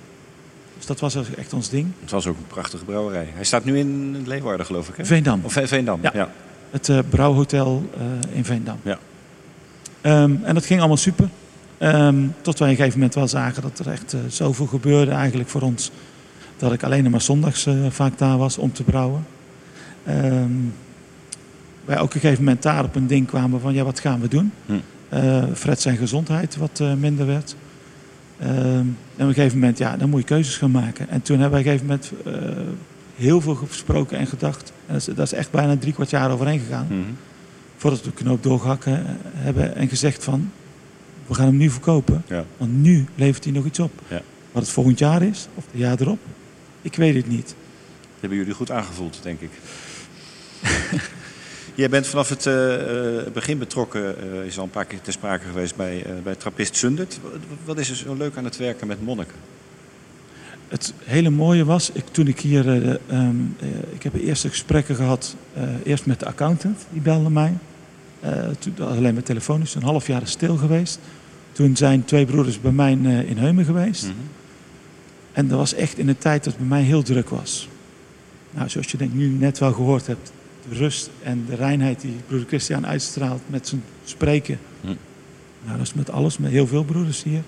Dus 0.87 0.97
dat 0.99 1.13
was 1.13 1.29
echt 1.37 1.53
ons 1.53 1.69
ding. 1.69 1.87
Het 2.01 2.11
was 2.11 2.27
ook 2.27 2.37
een 2.37 2.47
prachtige 2.47 2.85
brouwerij. 2.85 3.29
Hij 3.35 3.45
staat 3.45 3.65
nu 3.65 3.79
in 3.79 4.23
Leeuwarden, 4.27 4.67
geloof 4.67 4.89
ik. 4.89 4.97
Hè? 4.97 5.05
Veendam. 5.05 5.41
Of 5.45 5.53
Ve- 5.53 5.67
Veendam. 5.67 5.99
Ja. 6.03 6.11
Ja. 6.15 6.31
Het 6.71 6.89
eh, 6.89 6.99
brouwhotel 7.09 7.91
eh, 7.97 8.37
in 8.37 8.45
Veendam. 8.45 8.77
Ja. 8.83 8.99
Ehm, 10.01 10.35
en 10.43 10.55
dat 10.55 10.67
ging 10.67 10.79
allemaal 10.79 10.97
super. 10.97 11.29
Ehm, 11.79 12.27
tot 12.41 12.59
wij 12.59 12.69
op 12.69 12.73
een 12.73 12.77
gegeven 12.77 12.99
moment 12.99 13.15
wel 13.15 13.29
zagen 13.29 13.63
dat 13.63 13.79
er 13.79 13.89
echt 13.89 14.13
eh, 14.13 14.21
zoveel 14.29 14.67
gebeurde 14.67 15.11
eigenlijk 15.11 15.49
voor 15.49 15.61
ons. 15.61 15.91
Dat 16.57 16.73
ik 16.73 16.83
alleen 16.83 17.11
maar 17.11 17.21
zondags 17.21 17.67
eh, 17.67 17.75
vaak 17.89 18.19
daar 18.19 18.39
was 18.39 18.59
om 18.59 18.73
te 18.73 18.83
brouwen. 18.83 19.27
Ehm, 20.05 20.51
wij 21.85 21.97
ook 21.99 22.05
op 22.05 22.15
een 22.15 22.21
gegeven 22.21 22.45
moment 22.45 22.63
daar 22.63 22.85
op 22.85 22.95
een 22.95 23.07
ding 23.07 23.27
kwamen 23.27 23.61
van 23.61 23.75
ja, 23.75 23.85
wat 23.85 24.01
gaan 24.01 24.21
we 24.21 24.29
doen? 24.29 24.53
Hm. 24.67 24.73
Eh, 25.09 25.43
Fred 25.55 25.81
zijn 25.81 25.97
gezondheid 25.97 26.57
wat 26.57 26.81
eh, 26.81 26.93
minder 26.95 27.27
werd. 27.27 27.55
Ehm, 28.39 28.53
en 28.57 28.97
op 29.17 29.29
een 29.29 29.35
gegeven 29.35 29.59
moment, 29.59 29.79
ja, 29.79 29.97
dan 29.97 30.09
moet 30.09 30.21
je 30.21 30.27
keuzes 30.27 30.57
gaan 30.57 30.71
maken. 30.71 31.09
En 31.09 31.23
toen 31.23 31.39
hebben 31.39 31.63
we 31.63 31.69
op 31.69 31.73
een 31.73 31.79
gegeven 31.79 32.01
moment 32.25 32.57
eh, 32.59 32.65
heel 33.15 33.41
veel 33.41 33.55
gesproken 33.55 34.19
en 34.19 34.27
gedacht. 34.27 34.73
En 34.87 34.93
dat 34.93 35.09
is, 35.09 35.15
dat 35.15 35.27
is 35.27 35.33
echt 35.33 35.51
bijna 35.51 35.77
drie 35.77 35.93
kwart 35.93 36.11
jaar 36.11 36.31
overheen 36.31 36.59
gegaan. 36.59 36.87
Mhm. 36.87 36.99
Voordat 37.77 38.03
we 38.03 38.09
de 38.09 38.15
knoop 38.15 38.43
doorgehakken 38.43 39.07
eh, 39.07 39.13
hebben 39.33 39.75
en 39.75 39.89
gezegd 39.89 40.25
van... 40.25 40.51
we 41.27 41.35
gaan 41.35 41.47
hem 41.47 41.57
nu 41.57 41.71
verkopen. 41.71 42.23
Ja. 42.27 42.45
Want 42.57 42.83
nu 42.83 43.07
levert 43.15 43.45
hij 43.45 43.53
nog 43.53 43.65
iets 43.65 43.79
op. 43.79 43.93
Ja. 44.09 44.23
Wat 44.53 44.63
het 44.63 44.73
volgend 44.73 44.99
jaar 44.99 45.23
is, 45.23 45.49
of 45.55 45.65
het 45.71 45.81
jaar 45.81 46.01
erop, 46.01 46.19
ik 46.83 46.97
weet 46.97 47.15
het 47.15 47.29
niet. 47.29 47.47
Dat 47.47 48.21
hebben 48.21 48.39
jullie 48.39 48.55
goed 48.55 48.71
aangevoeld, 48.71 49.19
denk 49.23 49.41
ik. 49.41 49.51
Jij 51.75 51.89
bent 51.89 52.07
vanaf 52.07 52.29
het 52.29 52.47
eh, 52.47 53.19
eh, 53.19 53.33
begin 53.33 53.59
betrokken, 53.59 54.17
eh, 54.19 54.47
is 54.47 54.59
al 54.59 54.65
een 54.65 54.71
paar 54.71 54.85
keer 54.85 55.01
ter 55.01 55.13
sprake 55.13 55.47
geweest 55.47 55.77
bij, 55.77 56.07
bij 56.23 56.35
Trappist 56.35 56.77
Sundert. 56.77 57.21
Wat, 57.65 57.79
is 57.79 57.91
er 57.91 57.97
zo 57.97 58.15
leuk 58.15 58.37
aan 58.37 58.45
het 58.45 58.57
werken 58.57 58.87
met 58.87 59.03
monniken? 59.03 59.37
Het 60.69 60.95
hele 61.05 61.31
mooie 61.31 61.65
was, 61.65 61.91
ik, 61.91 62.05
toen 62.11 62.27
ik 62.27 62.41
hier... 62.41 62.69
eh, 62.69 62.95
ehm, 63.07 63.37
eh, 63.59 63.69
ik 63.93 64.03
heb 64.03 64.15
eerste 64.15 64.49
gesprekken 64.49 64.97
gehad, 64.97 65.37
eh, 65.53 65.63
eerst 65.85 66.07
met 66.07 66.21
de 66.21 66.27
accountant, 66.27 66.87
die 66.93 67.01
belde 67.01 67.31
mij. 67.31 67.53
Toen, 68.59 68.75
alleen 68.79 69.15
met 69.15 69.25
telefonisch, 69.25 69.75
een 69.75 69.83
half 69.83 70.07
jaar 70.07 70.23
is 70.23 70.31
stil 70.31 70.57
geweest. 70.57 70.99
Toen 71.53 71.77
zijn 71.77 72.05
twee 72.05 72.27
broeders 72.27 72.61
bij 72.61 72.73
mij 72.73 72.93
in 73.27 73.37
Heumen 73.39 73.65
geweest. 73.65 74.07
En 75.33 75.49
dat 75.49 75.59
was 75.59 75.75
echt 75.75 75.99
in 75.99 76.09
een 76.09 76.19
tijd 76.19 76.45
dat 76.45 76.53
het 76.53 76.69
bij 76.69 76.79
mij 76.79 76.83
heel 76.83 77.03
druk 77.03 77.29
was. 77.29 77.69
Nou, 78.51 78.69
zoals 78.69 78.91
je 78.91 78.97
denk 78.97 79.13
nu 79.13 79.29
net 79.29 79.59
wel 79.59 79.73
gehoord 79.73 80.07
hebt. 80.07 80.33
De 80.69 80.75
rust 80.75 81.11
en 81.23 81.45
de 81.49 81.55
reinheid 81.55 82.01
die 82.01 82.17
broeder 82.27 82.49
Christian 82.49 82.87
uitstraalt 82.87 83.43
met 83.47 83.69
zijn 83.69 83.83
spreken. 84.05 84.59
Hm. 84.81 84.87
Nou, 85.65 85.79
dat 85.79 85.87
is 85.87 85.95
met 85.95 86.11
alles, 86.11 86.39
met 86.39 86.51
heel 86.51 86.67
veel 86.67 86.85
broeders 86.85 87.23
hier. 87.23 87.43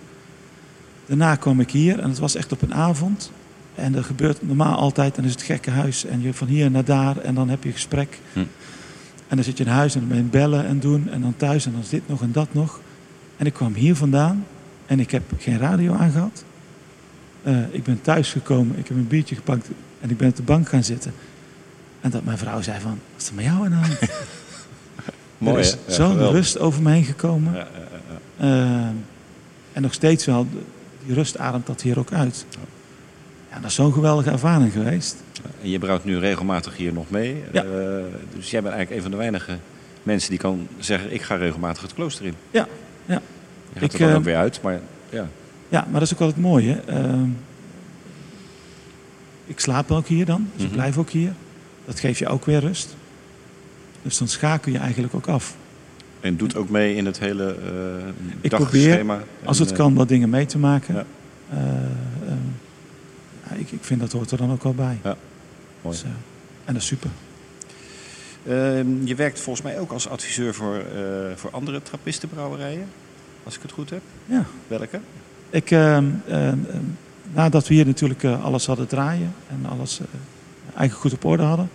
Daarna 1.07 1.37
kwam 1.37 1.61
ik 1.61 1.71
hier 1.71 1.99
en 1.99 2.09
het 2.09 2.19
was 2.19 2.35
echt 2.35 2.53
op 2.53 2.63
een 2.63 2.75
avond. 2.75 3.31
En 3.75 3.95
er 3.95 4.05
gebeurt 4.05 4.47
normaal 4.47 4.77
altijd, 4.77 5.15
dan 5.15 5.25
is 5.25 5.31
het 5.31 5.43
gekke 5.43 5.71
huis. 5.71 6.05
En 6.05 6.23
je 6.23 6.35
van 6.35 6.47
hier 6.47 6.71
naar 6.71 6.85
daar 6.85 7.19
en 7.19 7.35
dan 7.35 7.49
heb 7.49 7.65
je 7.65 7.73
gesprek. 7.73 8.21
Hm. 8.33 8.39
En 9.29 9.37
dan 9.37 9.45
zit 9.45 9.59
je 9.59 9.65
in 9.65 9.71
huis 9.71 9.95
en 9.95 10.01
dan 10.01 10.09
ben 10.09 10.19
je 10.19 10.23
bellen 10.23 10.67
en 10.67 10.81
doen. 10.81 11.09
En 11.11 11.21
dan 11.21 11.37
thuis 11.37 11.67
en 11.67 11.73
dan 11.73 11.81
is 11.81 11.89
dit 11.89 12.09
nog 12.09 12.23
en 12.23 12.33
dat 12.33 12.55
nog. 12.55 12.81
En 13.37 13.47
ik 13.47 13.53
kwam 13.53 13.75
hier 13.75 13.97
vandaan 13.97 14.47
en 14.87 15.01
ik 15.01 15.11
heb 15.11 15.23
geen 15.39 15.59
radio 15.59 15.95
aangehad. 15.95 16.45
Eh, 17.43 17.59
ik 17.71 17.85
ben 17.85 18.01
thuis 18.01 18.33
gekomen, 18.33 18.79
ik 18.79 18.89
heb 18.89 18.97
een 18.97 19.09
biertje 19.09 19.35
gepakt 19.35 19.69
en 20.01 20.11
ik 20.11 20.17
ben 20.17 20.29
op 20.29 20.37
de 20.37 20.43
bank 20.43 20.69
gaan 20.69 20.85
zitten. 20.85 21.13
En 22.07 22.13
dat 22.13 22.25
mijn 22.25 22.39
vrouw 22.39 22.63
zei 22.63 22.81
van, 22.81 22.91
wat 23.13 23.23
is 23.23 23.29
er 23.29 23.35
met 23.35 23.45
jou 23.45 23.65
aan 23.65 23.71
de 23.71 23.75
hand? 23.77 23.99
Mooi, 25.39 25.55
er 25.57 25.61
is 25.63 25.71
hè? 25.71 25.79
Ja, 25.87 25.93
zo'n 25.95 26.11
geweldig. 26.11 26.35
rust 26.37 26.59
over 26.59 26.83
me 26.83 26.91
heen 26.93 27.05
gekomen. 27.05 27.53
Ja, 27.55 27.67
ja. 28.39 28.45
Eh, 28.47 28.87
en 29.73 29.83
nog 29.83 29.93
steeds 29.95 30.25
wel, 30.25 30.47
die 31.05 31.15
rust 31.15 31.39
ademt 31.39 31.67
dat 31.67 31.83
hier 31.83 31.99
ook 31.99 32.13
uit. 32.13 32.47
Ja, 33.51 33.57
dat 33.61 33.65
is 33.71 33.75
zo'n 33.75 33.93
geweldige 33.93 34.31
ervaring 34.31 34.73
geweest. 34.73 35.17
En 35.63 35.71
je 35.71 35.79
brouwt 35.79 36.05
nu 36.05 36.19
regelmatig 36.19 36.77
hier 36.77 36.93
nog 36.93 37.11
mee. 37.11 37.43
Ja. 37.53 37.63
Eh, 37.65 37.69
dus 38.35 38.51
jij 38.51 38.63
bent 38.63 38.75
eigenlijk 38.75 38.91
een 38.91 39.03
van 39.03 39.11
de 39.11 39.17
weinige 39.17 39.59
mensen 40.03 40.31
die 40.31 40.39
kan 40.39 40.69
zeggen... 40.79 41.13
ik 41.13 41.23
ga 41.23 41.35
regelmatig 41.35 41.83
het 41.83 41.95
klooster 41.95 42.25
in. 42.27 42.35
Ja, 42.51 42.67
ja. 43.07 43.21
Je 43.73 43.81
gaat 43.81 43.83
Ik, 43.83 43.93
er 43.93 43.99
dan 43.99 44.09
eh, 44.11 44.17
ook 44.17 44.25
weer 44.25 44.37
uit, 44.37 44.63
maar 44.63 44.81
ja. 45.11 45.27
Ja, 45.69 45.81
maar 45.91 46.01
dat 46.01 46.03
is 46.03 46.13
ook 46.13 46.19
wel 46.19 46.29
het 46.29 46.37
mooie. 46.41 46.81
Ik 49.47 49.61
slaap 49.61 49.91
ook 49.91 50.07
hier 50.07 50.25
dan, 50.25 50.49
dus 50.55 50.63
ik 50.65 50.69
Mhm. 50.71 50.77
blijf 50.79 50.99
ook 50.99 51.11
hier. 51.11 51.33
Dat 51.87 52.01
geeft 52.01 52.19
je 52.19 52.29
ook 52.29 52.45
weer 52.45 52.61
rust. 52.61 52.97
Dus 54.03 54.19
dan 54.19 54.29
schakel 54.29 54.73
je 54.73 54.79
eigenlijk 54.79 55.15
ook 55.15 55.27
af. 55.27 55.57
En 56.21 56.37
doet 56.37 56.57
ook 56.57 56.69
mee 56.69 56.95
in 56.95 57.07
het 57.07 57.19
hele 57.19 57.57
eh 57.65 58.09
Ik 58.41 58.51
dagschema. 58.51 59.23
Als 59.45 59.59
het 59.59 59.71
eh, 59.71 59.77
kan, 59.77 59.95
wat 59.95 60.09
dingen 60.09 60.31
mee 60.31 60.47
te 60.47 60.59
maken. 60.59 60.95
Ja. 60.95 61.05
Eh, 61.51 61.59
ehm, 61.59 62.47
ja, 63.49 63.55
ik, 63.57 63.71
ik 63.71 63.85
vind 63.85 64.01
dat 64.01 64.13
hoort 64.13 64.31
er 64.31 64.39
dan 64.39 64.53
ook 64.53 64.63
wel 64.63 64.75
bij. 64.75 64.99
Ja, 65.03 65.17
mooi. 65.83 65.97
Dus, 65.97 66.03
eh, 66.03 66.11
en 66.65 66.73
dat 66.73 66.83
is 66.83 66.87
super. 66.87 67.11
Ehm, 68.47 69.05
je 69.05 69.15
werkt 69.15 69.41
volgens 69.41 69.65
mij 69.65 69.79
ook 69.79 69.93
als 69.93 70.09
adviseur 70.09 70.55
voor, 70.55 70.85
voor 71.35 71.51
andere 71.51 71.83
trappistenbrouwerijen. 71.83 72.89
als 73.45 73.57
ik 73.57 73.63
het 73.63 73.73
goed 73.73 73.91
heb. 73.91 74.01
Ja. 74.25 74.45
Welke? 74.67 75.01
Ik, 75.51 75.71
ehm, 75.71 76.07
nadat 77.33 77.69
we 77.69 77.75
hier 77.75 77.87
natuurlijk 77.87 78.25
alles 78.25 78.67
hadden 78.67 78.87
draaien 78.87 79.35
en 79.49 79.67
alles 79.71 80.01
eigenlijk 80.77 81.01
goed 81.01 81.13
op 81.13 81.25
orde 81.31 81.43
hadden, 81.43 81.71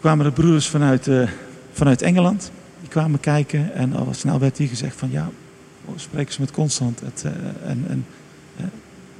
kwamen 0.00 0.24
de 0.24 0.32
broeders 0.32 0.68
vanuit, 0.68 1.08
eh, 1.08 1.28
vanuit 1.72 2.02
Engeland. 2.02 2.50
Die 2.80 2.88
kwamen 2.88 3.20
kijken 3.20 3.74
en 3.74 3.94
al 3.94 4.08
snel 4.10 4.38
werd 4.38 4.58
hier 4.58 4.68
gezegd 4.68 4.96
van 4.96 5.10
ja, 5.10 5.28
spreek 5.96 6.26
eens 6.26 6.38
met 6.38 6.50
Constant 6.50 7.00
het, 7.00 7.24
eh, 7.24 7.70
en, 7.70 7.84
en 7.88 8.06
eh, 8.56 8.64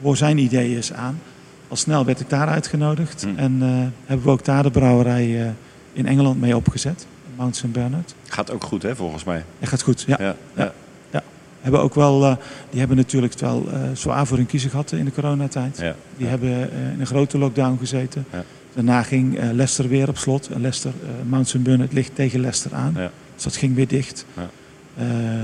hoor 0.03 0.16
zijn 0.16 0.39
ideeën 0.39 0.76
eens 0.76 0.93
aan. 0.93 1.20
Al 1.68 1.76
snel 1.76 2.05
werd 2.05 2.20
ik 2.20 2.30
daar 2.30 2.49
uitgenodigd 2.49 3.22
Hm. 3.22 3.39
en 3.39 3.61
hebben 4.07 4.26
we 4.26 4.32
ook 4.32 4.45
daar 4.45 4.62
de 4.62 4.70
brouwerij 4.70 5.55
in 5.93 6.07
Engeland 6.07 6.41
mee 6.41 6.57
opgezet, 6.57 7.07
Mount 7.37 7.57
St. 7.57 7.72
Bernard. 7.72 8.14
Gaat 8.28 8.51
ook 8.51 8.64
goed, 8.64 8.82
hè, 8.82 8.97
volgens 8.97 9.24
mij. 9.24 9.45
Dat 9.59 9.68
gaat 9.68 9.82
goed, 9.82 10.05
ja. 10.07 10.16
Ja, 10.20 10.37
ja. 10.55 10.72
Hebben 11.67 11.85
ook 11.85 11.95
wel, 11.95 12.25
eh, 12.25 12.37
die 12.71 12.79
hebben 12.79 12.97
natuurlijk 12.97 13.39
wel 13.39 13.69
eh, 13.73 13.81
zwaar 13.93 14.27
voor 14.27 14.37
hun 14.37 14.47
kiezen 14.47 14.71
gehad 14.71 14.93
in 14.93 15.05
de 15.05 15.12
coronatijd. 15.12 15.79
ja. 15.79 15.95
Die 16.17 16.27
hebben 16.27 16.51
eh, 16.51 16.93
in 16.93 17.01
een 17.01 17.07
grote 17.07 17.39
lockdown 17.39 17.79
gezeten. 17.79 18.27
Daarna 18.75 19.03
ging 19.03 19.39
Leicester 19.39 19.89
weer 19.89 20.09
op 20.09 20.19
slot. 20.19 20.49
En 20.49 20.61
Leicester, 20.61 20.93
Mount 21.29 21.49
St. 21.49 21.62
Bernard 21.62 21.93
ligt 21.93 22.14
tegen 22.14 22.41
Leicester 22.41 22.75
aan. 22.75 22.93
Dus 23.35 23.43
dat 23.43 23.57
ging 23.57 23.75
weer 23.75 23.89
dicht. 23.89 24.27
Ja. 24.35 24.49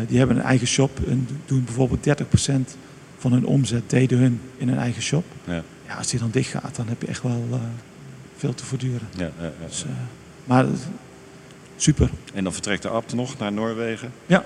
Die 0.07 0.19
hebben 0.19 0.37
een 0.37 0.43
eigen 0.43 0.67
shop 0.67 1.01
en 1.09 1.29
doen 1.47 1.65
bijvoorbeeld 1.65 2.05
30% 2.05 2.77
van 3.19 3.33
hun 3.33 3.47
omzet 3.47 3.91
deden 3.91 4.19
hun 4.19 4.41
in 4.57 4.69
hun 4.69 4.79
eigen 4.79 5.03
shop. 5.03 5.25
Ja. 5.45 5.63
Ja, 5.87 5.95
als 5.95 6.07
die 6.07 6.21
dan 6.21 6.31
dicht 6.31 6.51
gaat, 6.51 6.77
dan 6.77 6.89
heb 6.89 7.03
je 7.03 7.07
echt 7.07 7.23
wel 7.23 7.61
veel 8.37 8.55
te 8.55 8.65
voortduren. 8.65 9.09
Ja, 9.17 9.31
ja, 9.39 9.45
ja. 9.45 9.67
Dus, 9.67 9.85
maar 10.45 10.65
super. 11.77 12.11
En 12.35 12.45
dan 12.45 12.53
vertrekt 12.53 12.83
de 12.83 12.89
abt 12.89 13.15
nog 13.15 13.39
naar 13.39 13.53
Noorwegen. 13.53 14.13
Ja. 14.27 14.45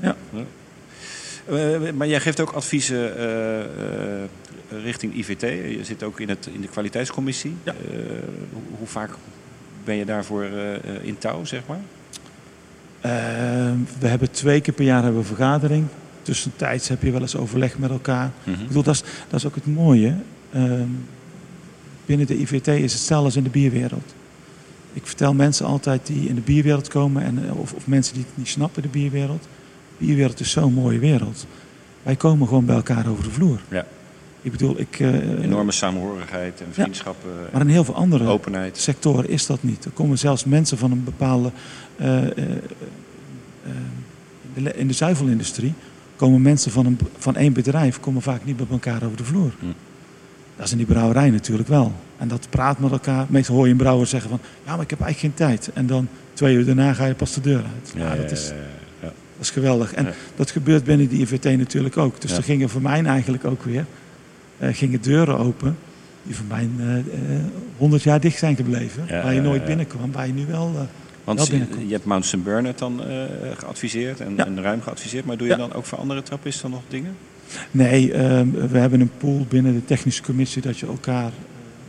Ja. 0.00 0.16
Eh, 1.50 1.92
maar 1.92 2.06
jij 2.06 2.20
geeft 2.20 2.40
ook 2.40 2.50
adviezen 2.50 3.18
eh, 3.18 3.60
eh, 3.60 3.66
richting 4.82 5.14
IVT. 5.14 5.40
Je 5.40 5.80
zit 5.82 6.02
ook 6.02 6.20
in, 6.20 6.28
het, 6.28 6.48
in 6.52 6.60
de 6.60 6.68
kwaliteitscommissie. 6.68 7.54
Ja. 7.62 7.72
Eh, 7.72 7.98
hoe, 8.52 8.62
hoe 8.78 8.86
vaak 8.86 9.10
ben 9.84 9.94
je 9.94 10.04
daarvoor 10.04 10.42
eh, 10.42 10.74
eh, 10.74 10.80
in 11.02 11.18
touw, 11.18 11.44
zeg 11.44 11.60
maar? 11.66 11.80
Eh, 13.00 13.10
we 13.98 14.06
hebben 14.06 14.30
twee 14.30 14.60
keer 14.60 14.74
per 14.74 14.84
jaar 14.84 15.02
hebben 15.02 15.22
we 15.22 15.28
een 15.28 15.36
vergadering. 15.36 15.86
Tussentijds 16.22 16.88
heb 16.88 17.02
je 17.02 17.10
wel 17.10 17.20
eens 17.20 17.36
overleg 17.36 17.78
met 17.78 17.90
elkaar. 17.90 18.30
Mhm. 18.44 18.60
Ik 18.60 18.66
bedoel, 18.66 18.82
dat 18.82 18.94
is, 18.94 19.02
dat 19.28 19.40
is 19.40 19.46
ook 19.46 19.54
het 19.54 19.66
mooie. 19.66 20.14
Ehm, 20.52 20.88
binnen 22.06 22.26
de 22.26 22.40
IVT 22.40 22.66
is 22.66 22.92
hetzelfde 22.92 23.24
als 23.26 23.36
in 23.36 23.42
de 23.42 23.50
bierwereld. 23.50 24.14
Ik 24.92 25.06
vertel 25.06 25.34
mensen 25.34 25.66
altijd 25.66 26.06
die 26.06 26.28
in 26.28 26.34
de 26.34 26.40
bierwereld 26.40 26.88
komen, 26.88 27.22
en, 27.22 27.44
eh, 27.48 27.58
of, 27.58 27.72
of 27.72 27.86
mensen 27.86 28.14
die 28.14 28.24
het 28.26 28.36
niet 28.36 28.48
snappen, 28.48 28.82
de 28.82 28.88
bierwereld. 28.88 29.48
Bierwereld 30.00 30.40
is 30.40 30.50
zo'n 30.50 30.72
mooie 30.72 30.98
wereld. 30.98 31.46
Wij 32.02 32.16
komen 32.16 32.48
gewoon 32.48 32.64
bij 32.64 32.74
elkaar 32.76 33.08
over 33.08 33.24
de 33.24 33.30
vloer. 33.30 33.60
Ja. 33.68 33.86
Ik 34.42 34.50
bedoel, 34.50 34.80
ik, 34.80 35.00
eh, 35.00 35.42
Enorme 35.42 35.72
samenhorigheid 35.72 36.60
en 36.60 36.66
vriendschap, 36.70 37.16
eh, 37.24 37.52
maar 37.52 37.60
in 37.60 37.68
heel 37.68 37.84
veel 37.84 37.94
andere 37.94 38.24
openheid. 38.24 38.78
sectoren 38.78 39.28
is 39.28 39.46
dat 39.46 39.62
niet. 39.62 39.84
Er 39.84 39.90
komen 39.90 40.18
zelfs 40.18 40.44
mensen 40.44 40.78
van 40.78 40.90
een 40.90 41.04
bepaalde. 41.04 41.50
eh, 41.96 42.26
eh, 42.26 42.32
in, 44.54 44.64
de, 44.64 44.72
in 44.74 44.86
de 44.86 44.92
zuivelindustrie 44.94 45.72
komen 46.16 46.42
mensen 46.42 46.72
van, 46.72 46.86
een, 46.86 46.98
van 47.18 47.36
één 47.36 47.52
bedrijf 47.52 48.00
komen 48.00 48.22
vaak 48.22 48.44
niet 48.44 48.58
met 48.58 48.70
elkaar 48.70 49.02
over 49.04 49.16
de 49.16 49.24
vloer. 49.24 49.52
Hm. 49.58 49.66
Dat 50.56 50.66
is 50.66 50.72
in 50.72 50.78
die 50.78 50.86
brouwerij 50.86 51.30
natuurlijk 51.30 51.68
wel. 51.68 51.92
En 52.16 52.28
dat 52.28 52.46
praat 52.50 52.78
met 52.78 52.92
elkaar. 52.92 53.26
Meestal 53.28 53.54
hoor 53.54 53.64
je 53.64 53.70
een 53.70 53.76
brouwer 53.78 54.06
zeggen 54.06 54.30
van... 54.30 54.38
ja, 54.64 54.72
maar 54.72 54.84
ik 54.84 54.90
heb 54.90 55.00
eigenlijk 55.00 55.34
geen 55.36 55.46
tijd. 55.46 55.70
En 55.74 55.86
dan 55.86 56.08
twee 56.32 56.54
uur 56.56 56.64
daarna 56.64 56.92
ga 56.92 57.04
je 57.04 57.14
pas 57.14 57.34
de 57.34 57.40
deur 57.40 57.62
uit. 57.74 57.92
Ja, 57.96 58.16
dat, 58.16 58.30
is. 58.30 58.52
Dat 59.40 59.48
is 59.48 59.50
geweldig. 59.50 59.92
En 59.94 60.04
Ja. 60.04 60.12
dat 60.36 60.50
gebeurt 60.50 60.84
binnen 60.84 61.08
die 61.08 61.20
IVT 61.20 61.44
natuurlijk 61.44 61.96
ook. 61.96 62.20
Dus 62.20 62.30
Ja. 62.30 62.36
er 62.36 62.42
gingen 62.42 62.68
voor 62.68 62.82
mij 62.82 63.04
eigenlijk 63.04 63.44
ook 63.44 63.62
weer... 63.62 63.84
eh, 64.58 64.74
gingen 64.74 65.00
deuren 65.02 65.38
open 65.38 65.76
die 66.22 66.34
voor 66.36 66.46
mij 66.48 66.68
honderd 67.76 68.02
jaar 68.02 68.20
dicht 68.20 68.38
zijn 68.38 68.56
gebleven. 68.56 69.04
Ja, 69.08 69.22
waar 69.22 69.34
je 69.34 69.40
nooit 69.40 69.64
binnenkwam, 69.64 70.12
waar 70.12 70.26
je 70.26 70.32
nu 70.32 70.46
wel... 70.46 70.72
eh, 70.76 70.80
Want 71.24 71.38
Wel 71.38 71.46
je, 71.46 71.52
binnenkomt. 71.58 71.86
je 71.88 71.92
hebt 71.94 72.04
Mount 72.04 72.24
St. 72.24 72.44
Bernard 72.44 72.78
dan 72.78 73.04
eh, 73.04 73.22
geadviseerd 73.56 74.20
en, 74.20 74.38
en 74.46 74.62
ruim 74.62 74.80
geadviseerd. 74.82 75.24
Maar 75.24 75.36
doe 75.36 75.48
je 75.48 75.56
dan 75.56 75.72
ook 75.72 75.84
voor 75.84 75.98
andere 75.98 76.22
trappisten 76.22 76.70
nog 76.70 76.82
dingen? 76.88 77.16
Nee, 77.70 78.12
ehm, 78.12 78.50
we 78.50 78.78
hebben 78.78 79.00
een 79.00 79.10
pool 79.18 79.46
binnen 79.48 79.74
de 79.74 79.84
technische 79.84 80.22
commissie 80.22 80.62
dat 80.62 80.78
je 80.78 80.86
elkaar 80.86 81.30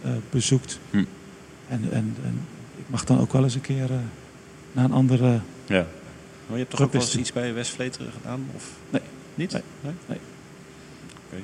eh, 0.04 0.12
bezoekt. 0.30 0.80
Hm. 0.90 0.98
En, 0.98 1.82
en, 1.92 2.16
en 2.26 2.40
ik 2.78 2.84
mag 2.88 3.04
dan 3.04 3.20
ook 3.20 3.34
wel 3.34 3.44
eens 3.44 3.56
een 3.56 3.62
keer 3.62 3.84
eh, 3.84 3.96
naar 4.72 4.86
een 4.86 4.92
andere... 4.92 5.40
Ja. 5.66 5.86
Maar 6.52 6.60
je 6.60 6.66
hebt 6.66 6.78
toch 6.78 6.86
ook 6.86 6.94
wel 6.94 7.02
eens 7.02 7.18
iets 7.18 7.34
bij 7.34 7.54
West 7.54 7.72
Vleteren 7.72 8.12
gedaan? 8.12 8.50
Of? 8.56 8.70
Nee. 8.90 9.02
Niet? 9.36 9.52
Nee. 9.52 9.62
Nee. 10.06 10.18
Oké. 11.26 11.44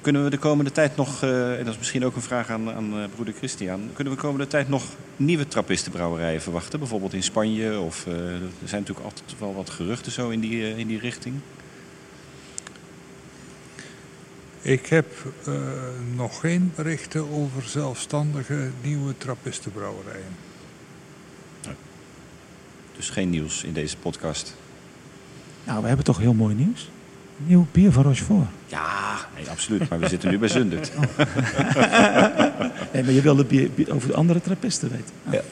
Kunnen 0.00 0.24
we 0.24 0.30
de 0.30 0.38
komende 0.38 0.72
tijd 0.72 0.96
nog, 0.96 1.22
eh, 1.22 1.58
en 1.58 1.64
dat 1.64 1.72
is 1.72 1.78
misschien 1.78 2.04
ook 2.04 2.16
een 2.16 2.22
vraag 2.22 2.50
aan, 2.50 2.70
aan 2.70 2.98
eh, 2.98 3.04
broeder 3.14 3.34
Christian, 3.34 3.80
kunnen 3.92 4.12
we 4.12 4.20
de 4.20 4.26
komende 4.26 4.46
tijd 4.46 4.68
nog 4.68 4.84
nieuwe 5.16 5.48
trappistenbrouwerijen 5.48 6.42
verwachten? 6.42 6.78
Bijvoorbeeld 6.78 7.12
in 7.12 7.22
Spanje 7.22 7.78
of 7.78 8.06
eh, 8.06 8.14
er 8.14 8.40
zijn 8.64 8.80
natuurlijk 8.80 9.06
altijd 9.06 9.34
wel 9.38 9.54
wat 9.54 9.70
geruchten 9.70 10.12
zo 10.12 10.28
in 10.28 10.40
die, 10.40 10.76
in 10.76 10.86
die 10.86 10.98
richting. 10.98 11.34
Ik 14.62 14.86
heb 14.86 15.06
eh, 15.44 15.54
nog 16.14 16.40
geen 16.40 16.72
berichten 16.74 17.30
over 17.30 17.62
zelfstandige 17.62 18.70
nieuwe 18.82 19.14
trappistenbrouwerijen. 19.18 20.47
Dus 22.98 23.10
geen 23.10 23.30
nieuws 23.30 23.64
in 23.64 23.72
deze 23.72 23.96
podcast. 23.96 24.54
Nou, 25.64 25.80
we 25.80 25.86
hebben 25.86 26.04
toch 26.04 26.18
heel 26.18 26.34
mooi 26.34 26.54
nieuws. 26.54 26.90
Nieuw 27.36 27.66
bier 27.72 27.92
van 27.92 28.02
Rochefort. 28.02 28.48
Ja, 28.66 29.16
nee, 29.36 29.48
absoluut. 29.50 29.88
Maar 29.88 29.98
we 29.98 30.08
zitten 30.08 30.30
nu 30.30 30.38
bij 30.38 30.48
Zundert. 30.48 30.90
Nee, 32.92 33.02
maar 33.04 33.12
je 33.12 33.22
wilde 33.22 33.44
bier, 33.44 33.70
bier 33.70 33.94
over 33.94 34.08
de 34.08 34.14
andere 34.14 34.40
trappisten 34.40 34.90
weten. 34.90 35.14
Ja. 35.30 35.42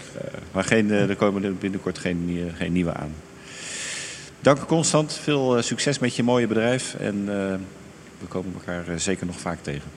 Maar 0.53 0.65
geen, 0.65 0.91
eh, 0.91 1.09
er 1.09 1.17
komen 1.17 1.59
binnenkort 1.59 1.99
geen, 1.99 2.53
geen 2.57 2.73
nieuwe 2.73 2.93
aan. 2.95 3.13
Dank 4.47 4.67
Constant. 4.67 5.13
Veel 5.13 5.57
eh, 5.57 5.63
succes 5.63 5.99
met 5.99 6.17
je 6.17 6.23
mooie 6.23 6.47
bedrijf. 6.47 6.95
En 6.95 7.15
eh, 7.29 7.55
we 8.19 8.27
komen 8.29 8.53
elkaar 8.55 8.89
eh, 8.89 8.97
zeker 8.97 9.27
nog 9.27 9.41
vaak 9.41 9.59
tegen. 9.63 9.91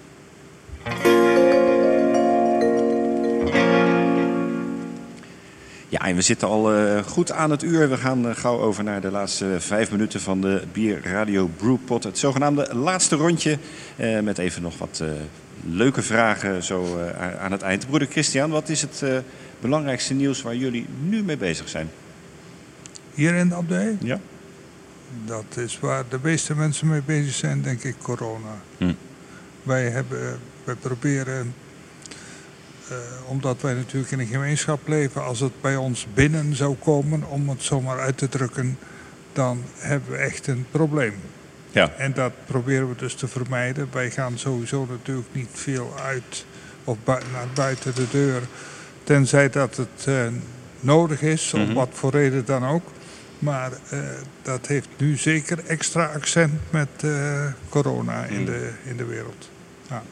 Ja, 5.89 5.99
en 5.99 6.15
we 6.15 6.21
zitten 6.21 6.47
al 6.47 6.73
eh, 6.73 7.03
goed 7.03 7.31
aan 7.31 7.51
het 7.51 7.63
uur. 7.63 7.89
We 7.89 7.97
gaan 7.97 8.27
eh, 8.29 8.35
gauw 8.35 8.59
over 8.59 8.83
naar 8.83 9.01
de 9.01 9.11
laatste 9.11 9.55
vijf 9.59 9.91
minuten 9.91 10.21
van 10.21 10.41
de 10.41 10.61
Bier 10.71 11.01
Radio 11.03 11.47
Brewpot. 11.57 12.03
Het 12.03 12.17
zogenaamde 12.17 12.75
laatste 12.75 13.15
rondje. 13.15 13.57
eh, 13.95 14.19
met 14.19 14.37
even 14.37 14.61
nog 14.61 14.77
wat 14.77 14.99
eh, 15.03 15.09
leuke 15.69 16.01
vragen 16.01 16.63
zo 16.63 16.97
eh, 16.99 17.39
aan- 17.39 17.51
het 17.51 17.61
eind. 17.61 17.87
Broeder 17.87 18.07
Christian, 18.07 18.49
wat 18.49 18.69
is 18.69 18.81
het 18.81 19.01
eh, 19.01 19.17
belangrijkste 19.59 20.13
nieuws 20.13 20.41
waar 20.41 20.55
jullie 20.55 20.85
nu 21.03 21.23
mee 21.23 21.37
bezig 21.37 21.69
zijn? 21.69 21.89
Hier 23.13 23.33
in 23.35 23.49
de 23.49 23.55
abdij, 23.55 23.97
Ja. 24.01 24.19
dat 25.25 25.57
is 25.57 25.79
waar 25.79 26.03
de 26.09 26.19
meeste 26.21 26.55
mensen 26.55 26.87
mee 26.87 27.01
bezig 27.05 27.33
zijn, 27.33 27.61
denk 27.61 27.83
ik, 27.83 27.95
corona. 28.01 28.61
Hm. 28.77 28.93
Wij, 29.63 29.89
hebben, 29.89 30.39
wij 30.63 30.75
proberen, 30.75 31.39
eh, 31.39 31.45
omdat 33.27 33.61
wij 33.61 33.73
natuurlijk 33.73 34.11
in 34.11 34.19
een 34.19 34.27
gemeenschap 34.27 34.87
leven, 34.87 35.23
als 35.23 35.39
het 35.39 35.61
bij 35.61 35.75
ons 35.75 36.07
binnen 36.13 36.55
zou 36.55 36.75
komen, 36.75 37.23
om 37.29 37.49
het 37.49 37.63
zomaar 37.63 37.99
uit 37.99 38.17
te 38.17 38.29
drukken, 38.29 38.77
dan 39.33 39.63
hebben 39.77 40.11
we 40.11 40.17
echt 40.17 40.47
een 40.47 40.65
probleem. 40.71 41.13
Ja. 41.71 41.91
En 41.97 42.13
dat 42.13 42.31
proberen 42.45 42.89
we 42.89 42.95
dus 42.95 43.13
te 43.13 43.27
vermijden. 43.27 43.87
Wij 43.91 44.11
gaan 44.11 44.37
sowieso 44.37 44.85
natuurlijk 44.89 45.27
niet 45.31 45.49
veel 45.53 45.93
uit 46.03 46.45
of 46.83 46.97
bui- 47.03 47.23
naar 47.33 47.47
buiten 47.53 47.95
de 47.95 48.05
deur. 48.11 48.41
Tenzij 49.03 49.49
dat 49.49 49.75
het 49.77 50.05
eh, 50.05 50.27
nodig 50.79 51.21
is, 51.21 51.51
Mhm. 51.51 51.63
om 51.63 51.73
wat 51.73 51.89
voor 51.91 52.11
reden 52.11 52.45
dan 52.45 52.65
ook. 52.65 52.83
Maar 53.39 53.71
eh, 53.89 53.99
dat 54.41 54.67
heeft 54.67 54.87
nu 54.97 55.17
zeker 55.17 55.59
extra 55.67 56.05
accent 56.05 56.53
met 56.69 56.89
eh, 56.99 57.45
corona 57.69 58.23
in, 58.25 58.35
Mhm. 58.41 58.45
de, 58.45 58.69
in 58.83 58.97
de 58.97 59.05
wereld. 59.05 59.49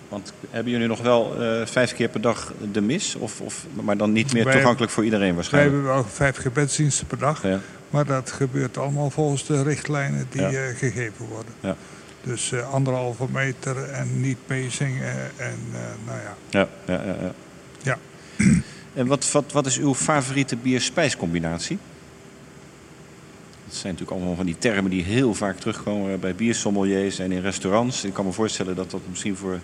Want 0.09 0.34
hebben 0.49 0.71
jullie 0.71 0.88
nog 0.88 1.01
wel 1.01 1.41
eh, 1.43 1.65
vijf 1.65 1.93
keer 1.93 2.09
per 2.09 2.21
dag 2.21 2.53
de 2.71 2.82
mis? 2.82 3.15
Of, 3.15 3.41
of, 3.41 3.65
maar 3.84 3.97
dan 3.97 4.11
niet 4.11 4.34
meer 4.34 4.43
Wij- 4.43 4.53
toegankelijk 4.53 4.91
voor 4.91 5.03
iedereen 5.03 5.25
Wij 5.25 5.36
waarschijnlijk? 5.36 5.73
hebben 5.73 5.93
wel 5.93 6.03
vijf 6.03 6.38
gebedsdiensten 6.38 7.07
per 7.07 7.17
dag. 7.17 7.43
Ja. 7.43 7.59
Maar 7.89 8.05
dat 8.05 8.32
gebeurt 8.32 8.78
allemaal 8.78 9.09
volgens 9.09 9.45
de 9.45 9.63
richtlijnen 9.63 10.28
die 10.30 10.41
Ja. 10.41 10.49
eh, 10.49 10.75
gegeven 10.78 11.25
worden. 11.25 11.53
Ja. 11.59 11.75
Dus 12.23 12.51
eh, 12.51 12.73
anderhalve 12.73 13.25
meter 13.32 13.84
en 13.89 14.21
niet 14.21 14.38
meezingen. 14.47 15.15
En 15.38 15.55
nou 16.05 16.17
ja, 16.19 16.36
Ja, 16.49 16.67
ja, 16.86 17.01
ja, 17.05 17.15
ja. 17.21 17.34
Ja. 17.82 17.97
En 18.93 19.07
wat, 19.07 19.32
wat, 19.32 19.51
wat 19.51 19.65
is 19.65 19.78
uw 19.78 19.95
favoriete 19.95 20.55
bier-spijscombinatie? 20.55 21.78
Dat 23.68 23.76
zijn 23.76 23.93
natuurlijk 23.93 24.20
allemaal 24.20 24.36
van 24.36 24.45
die 24.45 24.57
termen 24.57 24.91
die 24.91 25.03
heel 25.03 25.34
vaak 25.34 25.59
terugkomen 25.59 26.20
bij 26.20 26.36
biersommeliers 26.36 27.20
en 27.20 27.32
in 27.32 27.41
restaurants. 27.41 28.03
Ik 28.03 28.13
kan 28.13 28.26
me 28.26 28.32
voorstellen 28.32 28.76
dat 28.76 28.91
dat 28.91 29.01
misschien 29.09 29.36
voor 29.36 29.59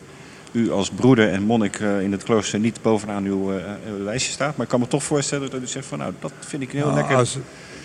u 0.51 0.72
als 0.72 0.89
broeder 0.89 1.32
en 1.32 1.43
monnik 1.43 1.80
eh, 1.80 2.01
in 2.01 2.12
het 2.12 2.24
klooster 2.24 2.60
niet 2.60 2.82
bovenaan 2.82 3.26
uw 3.26 3.51
eh, 3.51 3.72
eh, 3.72 3.78
lijstje 3.97 4.32
staat. 4.32 4.56
Maar 4.56 4.66
ik 4.66 4.72
kan 4.72 4.80
me 4.80 4.88
toch 4.88 5.04
voorstellen 5.04 5.49
dat 5.49 5.62
u 5.62 5.68
zegt 5.68 5.86
van 5.86 5.97
nou, 5.97 6.14
dat 6.20 6.34
vind 6.39 6.64
ik 6.64 6.72
heel 6.72 6.86
Nou, 6.86 6.95
lekker. 6.95 7.16
Als, 7.16 7.38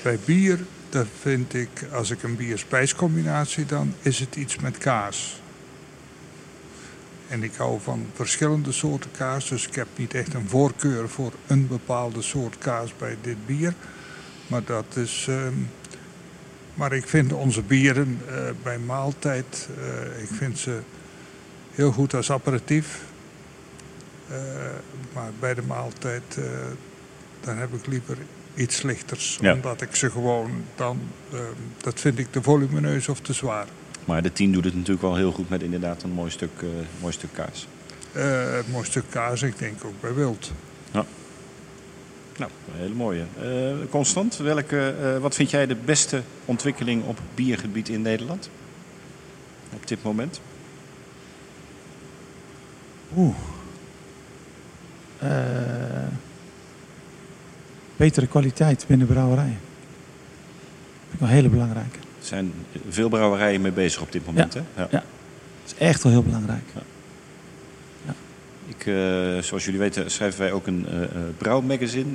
bij 0.02 0.18
bier 0.24 0.58
dan 0.88 1.06
vind 1.20 1.54
ik, 1.54 1.68
als 1.92 2.10
ik 2.10 2.22
een 2.22 2.36
bier-spijscombinatie 2.36 3.66
dan, 3.66 3.94
is 4.02 4.18
het 4.18 4.36
iets 4.36 4.58
met 4.58 4.78
kaas. 4.78 5.40
En 7.28 7.42
ik 7.42 7.54
hou 7.56 7.80
van 7.80 8.06
verschillende 8.14 8.72
soorten 8.72 9.10
kaas, 9.10 9.48
dus 9.48 9.66
ik 9.66 9.74
heb 9.74 9.88
niet 9.96 10.14
echt 10.14 10.34
een 10.34 10.48
voorkeur 10.48 11.08
voor 11.08 11.32
een 11.46 11.66
bepaalde 11.66 12.22
soort 12.22 12.58
kaas 12.58 12.96
bij 12.98 13.16
dit 13.22 13.46
bier. 13.46 13.74
Maar 14.46 14.64
dat 14.64 14.96
is. 14.96 15.26
ehm, 15.28 15.52
maar 16.78 16.92
ik 16.92 17.08
vind 17.08 17.32
onze 17.32 17.62
bieren 17.62 18.20
eh, 18.28 18.34
bij 18.62 18.78
maaltijd, 18.78 19.68
eh, 19.78 20.22
ik 20.22 20.28
vind 20.28 20.58
ze 20.58 20.80
heel 21.74 21.92
goed 21.92 22.14
als 22.14 22.30
aperitief. 22.30 23.00
Eh, 24.28 24.36
maar 25.14 25.30
bij 25.40 25.54
de 25.54 25.62
maaltijd, 25.62 26.38
dan 27.40 27.56
heb 27.56 27.74
ik 27.74 27.86
liever 27.86 28.16
iets 28.54 28.82
lichters. 28.82 29.38
Ja. 29.40 29.52
Omdat 29.52 29.80
ik 29.80 29.94
ze 29.94 30.10
gewoon 30.10 30.50
dan, 30.74 31.00
dat 31.80 32.00
vind 32.00 32.18
ik 32.18 32.26
te 32.30 32.42
volumineus 32.42 33.08
of 33.08 33.20
te 33.20 33.32
zwaar. 33.32 33.66
Maar 34.04 34.22
de 34.22 34.32
10 34.32 34.52
doet 34.52 34.64
het 34.64 34.74
natuurlijk 34.74 35.02
wel 35.02 35.16
heel 35.16 35.32
goed 35.32 35.48
met 35.48 35.62
inderdaad 35.62 36.02
een 36.02 36.10
mooi 36.10 36.30
stuk, 36.30 36.50
mooi 37.00 37.12
stuk 37.12 37.30
kaas. 37.32 37.68
Mooi 38.70 38.84
stuk 38.84 39.04
kaas, 39.10 39.42
ik 39.42 39.58
denk 39.58 39.84
ook 39.84 40.00
bij 40.00 40.14
wild. 40.14 40.52
Nou, 42.38 42.50
een 42.72 42.78
hele 42.80 42.94
mooie. 42.94 43.24
Eh, 43.40 43.90
Constant, 43.90 44.36
welke, 44.36 44.94
eh, 45.02 45.18
wat 45.18 45.34
vind 45.34 45.50
jij 45.50 45.66
de 45.66 45.74
beste 45.74 46.22
ontwikkeling 46.44 47.04
op 47.04 47.18
biergebied 47.34 47.88
in 47.88 48.02
Nederland? 48.02 48.50
Op 49.74 49.86
dit 49.86 50.02
moment? 50.02 50.40
Oeh. 53.16 53.34
Eh, 55.18 55.28
betere 57.96 58.26
kwaliteit 58.26 58.84
binnen 58.86 59.06
brouwerijen. 59.06 59.58
Dat 59.60 61.08
vind 61.08 61.12
ik 61.12 61.18
wel 61.18 61.28
een 61.28 61.34
hele 61.34 61.48
belangrijke. 61.48 61.98
Er 61.98 62.26
zijn 62.26 62.52
veel 62.88 63.08
brouwerijen 63.08 63.60
mee 63.60 63.72
bezig 63.72 64.02
op 64.02 64.12
dit 64.12 64.26
moment. 64.26 64.54
Hè? 64.54 64.62
Ja. 64.74 64.88
Dat 64.90 65.02
is 65.66 65.74
echt 65.74 66.02
wel 66.02 66.12
heel 66.12 66.22
belangrijk. 66.22 66.64
Ik, 68.68 68.86
eh, 68.86 68.94
zoals 69.42 69.64
jullie 69.64 69.80
weten 69.80 70.10
schrijven 70.10 70.40
wij 70.40 70.52
ook 70.52 70.66
een 70.66 70.86
eh, 70.86 71.00
brouwmagazine. 71.38 72.10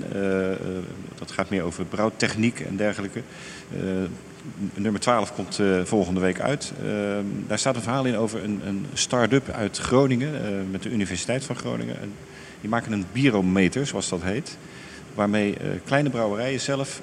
Dat 1.15 1.31
gaat 1.31 1.49
meer 1.49 1.63
over 1.63 1.85
brouwtechniek 1.85 2.59
en 2.59 2.75
dergelijke. 2.75 3.21
Nummer 4.73 5.01
12 5.01 5.33
komt 5.33 5.59
volgende 5.83 6.19
week 6.19 6.39
uit. 6.39 6.73
Daar 7.47 7.59
staat 7.59 7.75
een 7.75 7.81
verhaal 7.81 8.05
in 8.05 8.17
over 8.17 8.43
een, 8.43 8.61
een 8.65 8.85
start-up 8.93 9.49
uit 9.49 9.77
Groningen, 9.77 10.31
met 10.71 10.83
de 10.83 10.89
Universiteit 10.89 11.43
van 11.43 11.55
Groningen. 11.55 12.01
En 12.01 12.13
die 12.61 12.69
maken 12.69 12.91
een 12.91 13.05
bierometer, 13.11 13.87
zoals 13.87 14.09
dat 14.09 14.21
heet. 14.21 14.57
Waarmee 15.13 15.57
kleine 15.85 16.09
brouwerijen 16.09 16.59
zelf, 16.59 17.01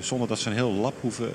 zonder 0.00 0.28
dat 0.28 0.38
ze 0.38 0.48
een 0.48 0.54
heel 0.54 0.72
lab 0.72 0.94
hoeven 1.00 1.32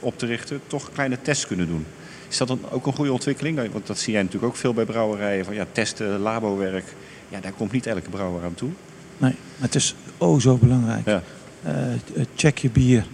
op 0.00 0.18
te 0.18 0.26
richten, 0.26 0.60
toch 0.66 0.92
kleine 0.92 1.18
tests 1.22 1.46
kunnen 1.46 1.66
doen. 1.66 1.86
Is 2.28 2.36
dat 2.36 2.48
dan 2.48 2.60
ook 2.70 2.86
een 2.86 2.92
goede 2.92 3.12
ontwikkeling? 3.12 3.72
Want 3.72 3.86
dat 3.86 3.98
zie 3.98 4.12
jij 4.12 4.22
natuurlijk 4.22 4.52
ook 4.52 4.58
veel 4.58 4.74
bij 4.74 4.84
brouwerijen. 4.84 5.44
Van 5.44 5.54
ja, 5.54 5.66
testen, 5.72 6.18
labowerk. 6.18 6.94
Ja, 7.28 7.40
daar 7.40 7.52
komt 7.52 7.72
niet 7.72 7.86
elke 7.86 8.10
brouwer 8.10 8.44
aan 8.44 8.54
toe. 8.54 8.70
Nee, 9.18 9.30
maar 9.30 9.66
het 9.66 9.74
is 9.74 9.94
oh 10.18 10.40
zo 10.40 10.56
belangrijk. 10.56 11.06
Ja. 11.06 11.22
Eh, 11.62 11.92
eh, 11.92 11.98
check 12.34 12.58
je 12.58 12.70
bier. 12.70 13.06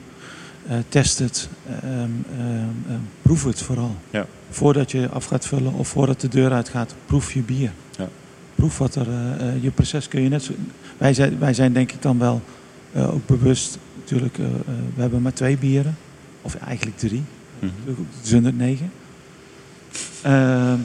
Eh, 0.67 0.77
test 0.89 1.19
het. 1.19 1.49
Ehm, 1.67 1.89
ehm, 1.89 2.11
ehm, 2.89 2.99
proef 3.23 3.45
het 3.45 3.63
vooral. 3.63 3.97
Ja. 4.11 4.27
Voordat 4.51 4.91
je 4.91 5.09
af 5.09 5.25
gaat 5.25 5.47
vullen 5.47 5.73
of 5.73 5.89
voordat 5.89 6.21
de 6.21 6.29
deur 6.29 6.53
uit 6.53 6.69
gaat, 6.69 6.95
proef 7.07 7.33
je 7.33 7.41
bier. 7.41 7.73
Ja. 7.99 8.09
Proef 8.55 8.79
wat 8.79 8.95
er... 8.95 9.07
Je 9.61 9.71
proces 9.71 10.09
kun 10.09 10.23
je 10.23 10.29
net 10.29 10.43
zo... 10.43 10.53
Wij 10.99 11.15
zijn, 11.15 11.39
wij 11.39 11.55
zijn 11.55 11.73
denk 11.73 11.93
ik 11.93 12.03
dan 12.03 12.19
wel 12.19 12.43
ook 12.95 13.27
bewust... 13.27 13.79
Natuurlijk, 13.99 14.37
we 14.95 15.01
hebben 15.01 15.23
maar 15.23 15.33
twee 15.33 15.59
bieren. 15.59 15.97
Of 16.43 16.55
eigenlijk 16.55 16.99
drie. 16.99 17.23
Mm 17.59 17.71
-hmm. 17.85 18.07
209. 18.21 18.91
Ehm, 20.25 20.79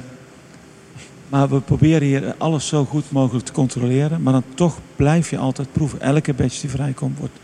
maar 1.29 1.49
we 1.49 1.61
proberen 1.61 2.07
hier 2.07 2.35
alles 2.37 2.67
zo 2.67 2.85
goed 2.85 3.11
mogelijk 3.11 3.45
te 3.45 3.51
controleren. 3.51 4.21
Maar 4.21 4.33
dan 4.33 4.43
toch 4.55 4.79
blijf 4.95 5.29
je 5.29 5.37
altijd 5.37 5.71
proeven. 5.71 6.01
Elke 6.01 6.33
batch 6.33 6.61
die 6.61 6.69
vrijkomt 6.69 7.19
wordt 7.19 7.39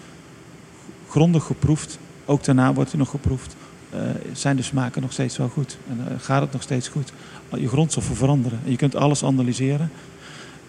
grondig 1.09 1.43
geproefd. 1.43 1.99
Ook 2.25 2.43
daarna 2.43 2.73
wordt 2.73 2.89
hij 2.89 2.99
nog 2.99 3.09
geproefd. 3.09 3.55
Eh, 3.89 3.99
zijn 4.33 4.55
de 4.55 4.61
smaken 4.61 5.01
nog 5.01 5.11
steeds 5.11 5.37
wel 5.37 5.49
goed? 5.49 5.77
En 5.89 5.99
eh, 6.07 6.13
gaat 6.19 6.41
het 6.41 6.51
nog 6.51 6.61
steeds 6.61 6.87
goed? 6.87 7.11
Je 7.49 7.67
grondstoffen 7.67 8.15
veranderen. 8.15 8.59
Je 8.63 8.75
kunt 8.75 8.95
alles 8.95 9.23
analyseren. 9.23 9.91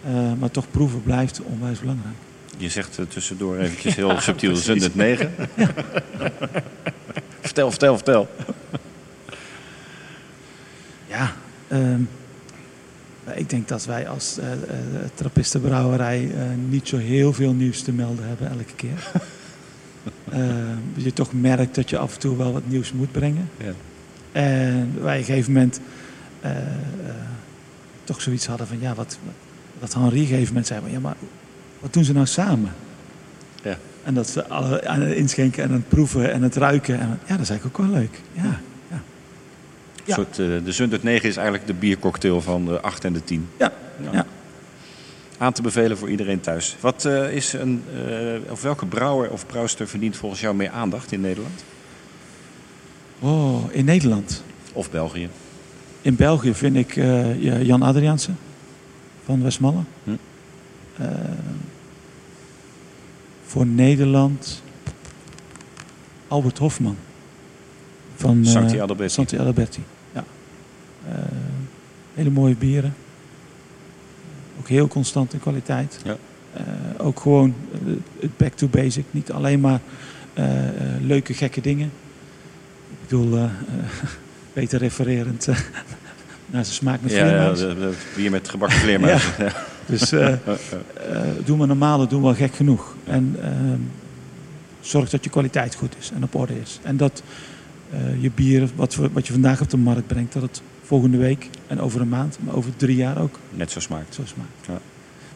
Eh, 0.05 0.13
maar 0.39 0.51
toch 0.51 0.71
proeven 0.71 1.03
blijft 1.03 1.41
onwijs 1.41 1.79
belangrijk. 1.79 2.15
Je 2.57 2.69
zegt 2.69 2.99
tussendoor 3.09 3.57
eventjes 3.57 3.95
heel 3.95 4.09
ja, 4.13 4.19
subtiel, 4.19 4.51
109. 4.51 4.93
9, 4.95 5.31
vertel, 7.41 7.69
vertel, 7.69 7.95
vertel. 7.95 8.27
Ja, 11.07 11.33
ehm, 11.67 12.01
ik 13.35 13.49
denk 13.49 13.67
dat 13.67 13.85
wij 13.85 14.07
als 14.07 14.37
eh, 14.37 14.47
trappistenbrouwerij 15.13 16.31
niet 16.69 16.87
zo 16.87 16.97
heel 16.97 17.33
veel 17.33 17.53
nieuws 17.53 17.81
te 17.81 17.91
melden 17.91 18.27
hebben 18.27 18.49
elke 18.49 18.75
keer. 18.75 19.11
Ehm, 20.31 20.77
je 20.95 21.13
toch 21.13 21.33
merkt 21.33 21.75
dat 21.75 21.89
je 21.89 21.97
af 21.97 22.13
en 22.13 22.19
toe 22.19 22.37
wel 22.37 22.53
wat 22.53 22.67
nieuws 22.67 22.93
moet 22.93 23.11
brengen. 23.11 23.49
Ja. 23.57 23.71
En 24.31 24.93
wij 25.01 25.13
op 25.13 25.19
een 25.19 25.25
gegeven 25.25 25.53
moment 25.53 25.79
toch 28.03 28.21
zoiets 28.21 28.45
hadden 28.45 28.67
van 28.67 28.79
ja, 28.79 28.93
wat, 28.93 29.17
wat 29.79 29.93
Henri 29.93 30.07
op 30.07 30.13
een 30.13 30.27
gegeven 30.27 30.47
moment 30.47 30.67
zei, 30.67 30.81
van, 30.81 30.91
ja, 30.91 30.99
maar 30.99 31.15
wat 31.79 31.93
doen 31.93 32.03
ze 32.03 32.13
nou 32.13 32.25
samen? 32.25 32.71
Ja. 33.63 33.77
En 34.03 34.13
dat 34.13 34.29
ze 34.29 34.47
alle 34.47 34.87
aan 34.87 35.01
het 35.01 35.15
inschenken 35.15 35.63
en 35.63 35.69
aan 35.69 35.75
het 35.75 35.87
proeven 35.87 36.31
en 36.31 36.41
het 36.41 36.55
ruiken. 36.55 36.99
En, 36.99 37.07
ja, 37.07 37.33
dat 37.33 37.39
is 37.39 37.49
eigenlijk 37.49 37.79
ook 37.79 37.85
wel 37.85 37.95
leuk. 37.95 38.21
Ja, 38.33 38.59
ja. 40.07 40.13
Soort, 40.13 40.39
eh, 40.39 40.45
de 40.63 40.71
Zundert 40.71 41.03
9 41.03 41.29
is 41.29 41.35
eigenlijk 41.35 41.67
de 41.67 41.73
biercocktail 41.73 42.41
van 42.41 42.65
de 42.65 42.81
8 42.81 43.05
en 43.05 43.13
de 43.13 43.23
10. 43.23 43.49
Ja, 43.57 43.73
Ja. 44.03 44.11
ja. 44.11 44.25
Aan 45.37 45.53
te 45.53 45.61
bevelen 45.61 45.97
voor 45.97 46.09
iedereen 46.09 46.39
thuis. 46.39 46.75
Wat 46.79 47.05
eh, 47.05 47.31
is 47.31 47.53
een, 47.53 47.83
eh, 47.93 48.51
of 48.51 48.61
welke 48.61 48.85
brouwer 48.85 49.31
of 49.31 49.45
brouwster 49.45 49.87
verdient 49.87 50.17
volgens 50.17 50.41
jou 50.41 50.55
meer 50.55 50.69
aandacht 50.69 51.11
in 51.11 51.21
Nederland? 51.21 51.63
Oh, 53.19 53.63
in 53.71 53.85
Nederland. 53.85 54.43
Of 54.73 54.91
België? 54.91 55.29
In 56.01 56.15
België 56.15 56.53
vind 56.53 56.75
ik 56.75 56.95
ja, 57.39 57.57
Jan 57.59 57.81
Adriaansen 57.81 58.37
van 59.25 59.43
Westmalle. 59.43 59.81
Hm. 60.03 60.11
Voor 63.45 63.65
Nederland 63.65 64.61
Albert 66.27 66.57
Hofman 66.57 66.97
van 68.15 68.45
Santi 68.45 68.79
Adalberti. 68.79 69.13
Santi 69.13 69.37
Adalberti. 69.37 69.83
Eh, 71.11 71.17
hele 72.13 72.29
mooie 72.29 72.55
bieren. 72.55 72.95
Ook 74.59 74.67
heel 74.67 74.87
constant 74.87 75.33
in 75.33 75.39
kwaliteit. 75.39 75.99
Ja. 76.03 76.17
Eh, 76.53 76.63
ook 76.97 77.19
gewoon 77.19 77.55
eh, 77.71 77.93
het 78.19 78.37
back 78.37 78.53
to 78.53 78.67
basic. 78.67 79.05
Niet 79.11 79.31
alleen 79.31 79.59
maar 79.59 79.79
leuke 81.01 81.33
gekke 81.33 81.61
dingen. 81.61 81.91
Ik 82.89 82.97
bedoel, 83.01 83.49
beter 84.53 84.79
refererend 84.79 85.47
naar 86.51 86.65
zijn 86.65 86.75
smaak 86.75 87.01
met 87.01 87.11
Ja, 87.11 87.25
ja 87.25 87.53
de, 87.53 87.93
bier 88.15 88.31
met 88.31 88.49
gebakken 88.49 88.79
vleermuizen. 88.79 89.31
Ja. 89.45 89.53
Dus 89.85 90.11
eh. 90.11 90.33
eh, 90.33 90.37
doen 91.45 91.59
we 91.59 91.65
normale, 91.65 92.07
doen 92.07 92.23
we 92.23 92.35
gek 92.35 92.55
genoeg. 92.55 92.95
En 93.03 93.35
ehm, 93.41 93.79
zorg 94.79 95.09
dat 95.09 95.23
je 95.23 95.29
kwaliteit 95.29 95.75
goed 95.75 95.95
is 95.99 96.11
en 96.15 96.23
op 96.23 96.35
orde 96.35 96.59
is. 96.61 96.79
En 96.83 96.97
dat 96.97 97.23
je 98.19 98.31
bier, 98.35 98.69
wat, 98.75 98.95
wat 98.95 99.27
je 99.27 99.33
vandaag 99.33 99.61
op 99.61 99.69
de 99.69 99.77
markt 99.77 100.07
brengt, 100.07 100.33
dat 100.33 100.41
het 100.41 100.61
volgende 100.87 101.17
week 101.17 101.49
en 101.67 101.81
over 101.81 102.01
een 102.01 102.09
maand, 102.09 102.37
maar 102.39 102.55
over 102.55 102.75
drie 102.75 102.95
jaar 102.95 103.21
ook 103.21 103.39
Net 103.49 103.71
zo 103.71 103.79
smaakt. 103.79 104.13
zo 104.13 104.21
smaakt. 104.25 104.81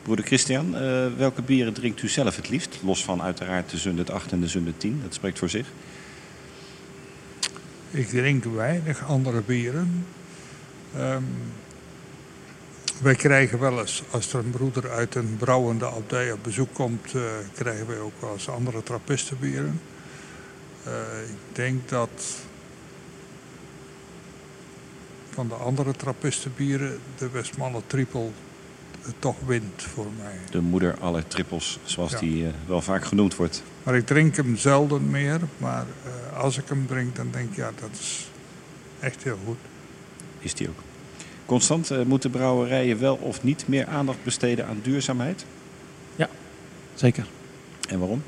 Broeder 0.02 0.26
Christian, 0.26 0.76
eh, 0.76 1.06
welke 1.18 1.41
bieren 1.41 1.74
drinkt 1.74 2.02
u 2.02 2.08
zelf 2.08 2.36
het 2.36 2.49
liefst? 2.49 2.80
Los 2.84 3.04
van 3.04 3.22
uiteraard 3.22 3.70
de 3.70 3.78
Zundert 3.78 4.12
8 4.12 4.32
en 4.32 4.39
de 4.39 4.47
Zundert 4.47 4.80
10. 4.80 4.99
Dat 5.04 5.14
spreekt 5.14 5.39
voor 5.39 5.49
zich. 5.49 5.68
Ik 7.91 8.08
drink 8.08 8.43
weinig 8.43 9.08
andere 9.08 9.41
bieren. 9.41 10.06
Ehm, 10.95 11.24
wij 13.02 13.16
krijgen 13.16 13.60
wel 13.60 13.80
eens, 13.80 14.04
als 14.12 14.34
er 14.34 14.39
een 14.39 14.49
broeder 14.49 14.91
uit 14.91 15.16
een 15.16 15.36
brouwende 15.38 15.86
abdij 15.86 16.32
op 16.32 16.43
bezoek 16.43 16.74
komt, 16.74 17.14
eh, 17.14 17.22
krijgen 17.54 17.88
wij 17.88 17.99
ook 17.99 18.22
wel 18.22 18.34
eens 18.34 18.49
andere 18.49 18.84
trappistenbieren. 18.84 19.82
Eh, 20.84 20.91
ik 21.30 21.56
denk 21.56 21.89
dat 21.89 22.43
van 25.34 25.48
de 25.48 25.54
andere 25.54 25.92
trappistenbieren 25.92 27.00
de 27.18 27.30
Westmalle 27.30 27.82
Triple 27.88 28.30
het 29.02 29.14
toch 29.20 29.36
wint 29.46 29.82
voor 29.82 30.08
mij. 30.22 30.36
De 30.52 30.62
moeder 30.62 30.98
aller 31.00 31.28
trippels, 31.28 31.80
zoals 31.84 32.12
Ja. 32.12 32.20
die 32.20 32.46
eh, 32.46 32.52
wel 32.68 32.82
vaak 32.82 33.06
genoemd 33.06 33.36
wordt. 33.36 33.64
Maar 33.84 33.96
ik 33.96 34.06
drink 34.06 34.36
hem 34.36 34.58
zelden 34.58 35.10
meer. 35.10 35.40
Maar 35.58 35.86
eh, 36.32 36.38
als 36.40 36.58
ik 36.58 36.64
hem 36.68 36.88
drink, 36.88 37.16
dan 37.16 37.28
denk 37.32 37.50
ik, 37.50 37.56
ja, 37.56 37.72
dat 37.80 37.90
is 38.00 38.30
echt 39.00 39.24
heel 39.24 39.38
goed. 39.46 39.58
Is 40.40 40.54
die 40.54 40.70
ook. 40.70 40.80
Constant, 41.46 41.92
eh, 41.92 42.02
moeten 42.02 42.30
brouwerijen 42.30 43.00
wel 43.00 43.16
of 43.16 43.44
niet 43.44 43.68
meer 43.68 43.88
aandacht 43.88 44.24
besteden 44.24 44.68
aan 44.68 44.80
duurzaamheid? 44.84 45.46
Zeker. 46.96 47.26
En 47.90 48.00
waarom? 48.00 48.24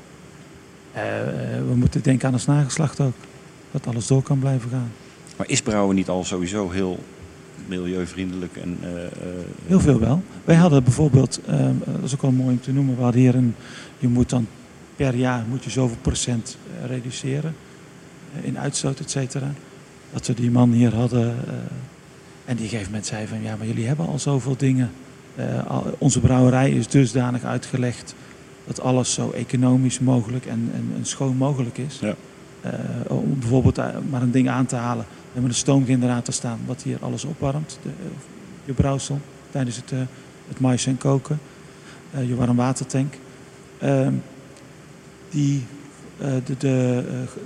Eh, 0.92 1.56
eh, 1.56 1.66
we 1.68 1.74
moeten 1.74 2.02
denken 2.02 2.28
aan 2.28 2.34
het 2.34 2.46
nageslacht 2.46 3.00
ook. 3.00 3.14
Dat 3.70 3.86
alles 3.86 4.06
door 4.06 4.22
kan 4.22 4.38
blijven 4.38 4.70
gaan. 4.70 4.92
Maar 5.36 5.48
is 5.48 5.62
brouwen 5.62 5.96
niet 5.96 6.08
al 6.08 6.24
sowieso 6.24 6.70
heel 6.70 6.98
milieuvriendelijk? 7.66 8.56
En, 8.56 8.78
eh, 8.82 9.04
eh, 9.04 9.10
Heel 9.66 9.80
veel 9.80 9.98
wel. 9.98 10.22
Wij 10.44 10.56
hadden 10.56 10.84
bijvoorbeeld, 10.84 11.40
ehm, 11.46 11.60
eh, 11.60 11.70
dat 11.94 12.02
is 12.02 12.14
ook 12.14 12.22
wel 12.22 12.30
mooi 12.30 12.50
om 12.50 12.60
te 12.60 12.72
noemen, 12.72 12.96
we 12.96 13.02
hadden 13.02 13.20
hier 13.20 13.34
een, 13.34 13.54
je 13.98 14.08
moet 14.08 14.30
dan 14.30 14.46
per 14.96 15.14
jaar 15.14 15.44
moet 15.48 15.64
je 15.64 15.70
zoveel 15.70 15.96
procent 16.00 16.56
reduceren 16.86 17.54
in 18.40 18.58
uitstoot, 18.58 19.00
et 19.00 19.10
cetera. 19.10 19.52
Dat 20.12 20.26
we 20.26 20.34
die 20.34 20.50
man 20.50 20.72
hier 20.72 20.94
hadden 20.94 21.34
en 22.44 22.56
die 22.56 22.68
gegeven 22.68 22.90
moment 22.90 23.06
zei 23.06 23.26
van 23.26 23.42
ja, 23.42 23.56
maar 23.56 23.66
jullie 23.66 23.86
hebben 23.86 24.06
al 24.06 24.18
zoveel 24.18 24.56
dingen. 24.56 24.90
Al- 25.66 25.94
onze 25.98 26.20
brouwerij 26.20 26.70
is 26.70 26.88
dusdanig 26.88 27.44
uitgelegd 27.44 28.14
dat 28.66 28.80
alles 28.80 29.12
zo 29.12 29.30
economisch 29.30 30.00
mogelijk 30.00 30.46
en, 30.46 30.70
en, 30.74 30.92
en 30.96 31.06
schoon 31.06 31.36
mogelijk 31.36 31.78
is. 31.78 31.98
Ja. 32.00 32.14
Om 33.08 33.38
bijvoorbeeld 33.38 33.80
maar 34.10 34.22
een 34.22 34.30
ding 34.30 34.48
aan 34.48 34.66
te 34.66 34.76
halen. 34.76 35.04
We 35.34 35.40
hebben 35.40 35.58
een 35.58 35.62
stoomgenerator 35.62 36.34
staan 36.34 36.60
wat 36.66 36.82
hier 36.82 36.98
alles 37.00 37.24
opwarmt. 37.24 37.78
De, 37.82 37.88
eh, 37.88 37.94
je 38.64 38.72
brouwsel 38.72 39.20
tijdens 39.50 39.76
het, 39.76 39.92
eh, 39.92 39.98
het 40.48 40.60
mais 40.60 40.86
en 40.86 40.98
koken. 40.98 41.38
Eh, 42.10 42.28
je 42.28 42.34
warmwatertank. 42.34 43.14
Ehm 43.78 44.14
die, 45.30 45.64
de, 46.18 46.56
de, 46.58 46.68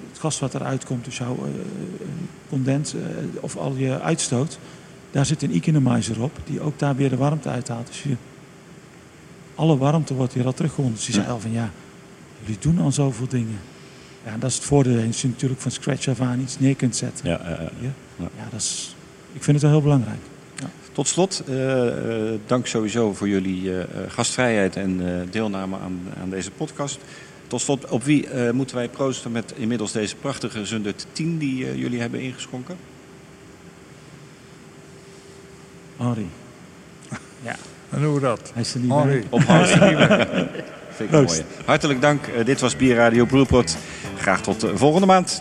het 0.09 0.19
gas 0.19 0.39
wat 0.39 0.55
eruit 0.55 0.85
komt, 0.85 1.05
dus 1.05 1.19
jouw 1.19 1.39
condens 2.49 2.95
of 3.41 3.57
al 3.57 3.75
je 3.77 4.01
uitstoot. 4.01 4.59
Daar 5.11 5.27
zit 5.27 5.43
een 5.43 5.53
economizer 5.53 6.23
op, 6.23 6.39
die 6.45 6.61
ook 6.61 6.79
daar 6.79 6.97
weer 6.97 7.09
de 7.09 7.17
warmte 7.17 7.49
uithaalt. 7.49 7.87
Dus 7.87 8.03
je, 8.03 8.17
alle 9.55 9.77
warmte 9.77 10.15
wordt 10.15 10.33
hier 10.33 10.47
al 10.47 10.55
teruggewonnen. 10.55 10.95
Dus 10.95 11.05
die 11.05 11.15
zei 11.15 11.29
al 11.29 11.41
van 11.41 11.53
ja, 11.53 11.71
jullie 12.41 12.59
doen 12.61 12.79
al 12.79 12.93
zoveel 12.93 13.29
dingen. 13.29 13.59
Ja, 14.25 14.37
dat 14.39 14.51
is 14.51 14.57
het 14.57 14.65
voordeel. 14.65 15.07
Als 15.07 15.23
je 15.23 15.29
natuurlijk 15.29 15.61
van 15.61 15.71
scratch 15.71 16.09
af 16.09 16.21
aan 16.21 16.41
iets 16.41 16.59
neer 16.59 16.75
kunt 16.75 16.97
zetten. 16.97 17.29
ja. 17.29 17.41
Ja. 17.81 17.93
Ja, 18.19 18.29
dat 18.51 18.61
is, 18.61 18.97
ik 19.33 19.43
vind 19.43 19.57
het 19.57 19.63
wel 19.63 19.71
heel 19.71 19.83
belangrijk. 19.83 20.19
Tot 20.93 21.09
slot, 21.09 21.43
eh, 21.49 22.33
eh, 22.33 22.41
dank 22.47 22.67
sowieso 22.67 23.13
voor 23.15 23.29
jullie 23.29 23.71
eh, 23.71 23.81
eh, 23.81 23.87
gastvrijheid 24.09 24.77
en 24.77 25.01
eh, 25.21 25.21
deelname 25.31 25.77
aan, 25.79 26.01
aan 26.23 26.31
deze 26.31 26.51
podcast. 26.51 26.99
Tot 27.47 27.61
slot, 27.61 27.89
op 27.89 28.05
wie 28.05 28.29
eh, 28.29 28.51
moeten 28.53 28.77
wij 28.77 28.89
proosten 28.89 29.33
met 29.33 29.53
inmiddels 29.57 29.93
deze 29.93 30.17
prachtige 30.17 30.65
Zundert 30.67 31.07
10 31.13 31.39
die 31.39 31.79
jullie 31.79 32.01
hebben 32.01 32.21
ingeschonken? 32.21 32.77
Henri, 35.97 36.27
En 37.91 38.05
hoe 38.05 38.21
dat? 38.21 38.51
hij 38.55 38.63
is 38.63 38.75
er 38.75 38.81
niet 38.81 38.91
Henri. 38.93 39.19
bij. 39.19 39.27
Op 39.31 39.43
Hans. 39.43 39.73
Vind 40.99 41.13
ik 41.13 41.17
Proost. 41.17 41.43
mooi. 41.43 41.65
Hartelijk 41.65 42.01
dank. 42.01 42.27
Eh, 42.27 42.45
dit 42.45 42.61
was 42.61 42.77
Bierradio 42.77 43.25
Brewpot. 43.25 43.77
Graag 44.17 44.41
tot 44.41 44.63
eh, 44.63 44.71
volgende 44.75 45.07
maand. 45.07 45.41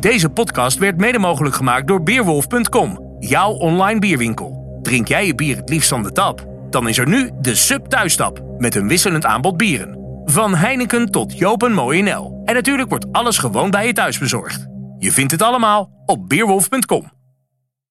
Deze 0.00 0.28
podcast 0.28 0.78
werd 0.78 0.96
mede 0.96 1.18
mogelijk 1.18 1.54
gemaakt 1.54 1.86
door 1.86 2.02
Beerwolf.com, 2.02 3.16
jouw 3.18 3.50
online 3.50 4.00
bierwinkel. 4.00 4.78
Drink 4.82 5.08
jij 5.08 5.26
je 5.26 5.34
bier 5.34 5.56
het 5.56 5.68
liefst 5.68 5.88
van 5.88 6.02
de 6.02 6.12
tap? 6.12 6.46
Dan 6.70 6.88
is 6.88 6.98
er 6.98 7.08
nu 7.08 7.30
de 7.40 7.54
Sub 7.54 7.86
Thuistap 7.86 8.42
met 8.58 8.74
een 8.74 8.88
wisselend 8.88 9.24
aanbod 9.24 9.56
bieren. 9.56 9.98
Van 10.24 10.54
Heineken 10.54 11.10
tot 11.10 11.38
Jopen 11.38 11.72
Mooi 11.72 12.02
NL. 12.02 12.42
En 12.44 12.54
natuurlijk 12.54 12.88
wordt 12.88 13.12
alles 13.12 13.38
gewoon 13.38 13.70
bij 13.70 13.86
je 13.86 13.92
thuis 13.92 14.18
bezorgd. 14.18 14.66
Je 14.98 15.12
vindt 15.12 15.32
het 15.32 15.42
allemaal 15.42 15.90
op 16.06 16.28
Beerwolf.com. 16.28 17.21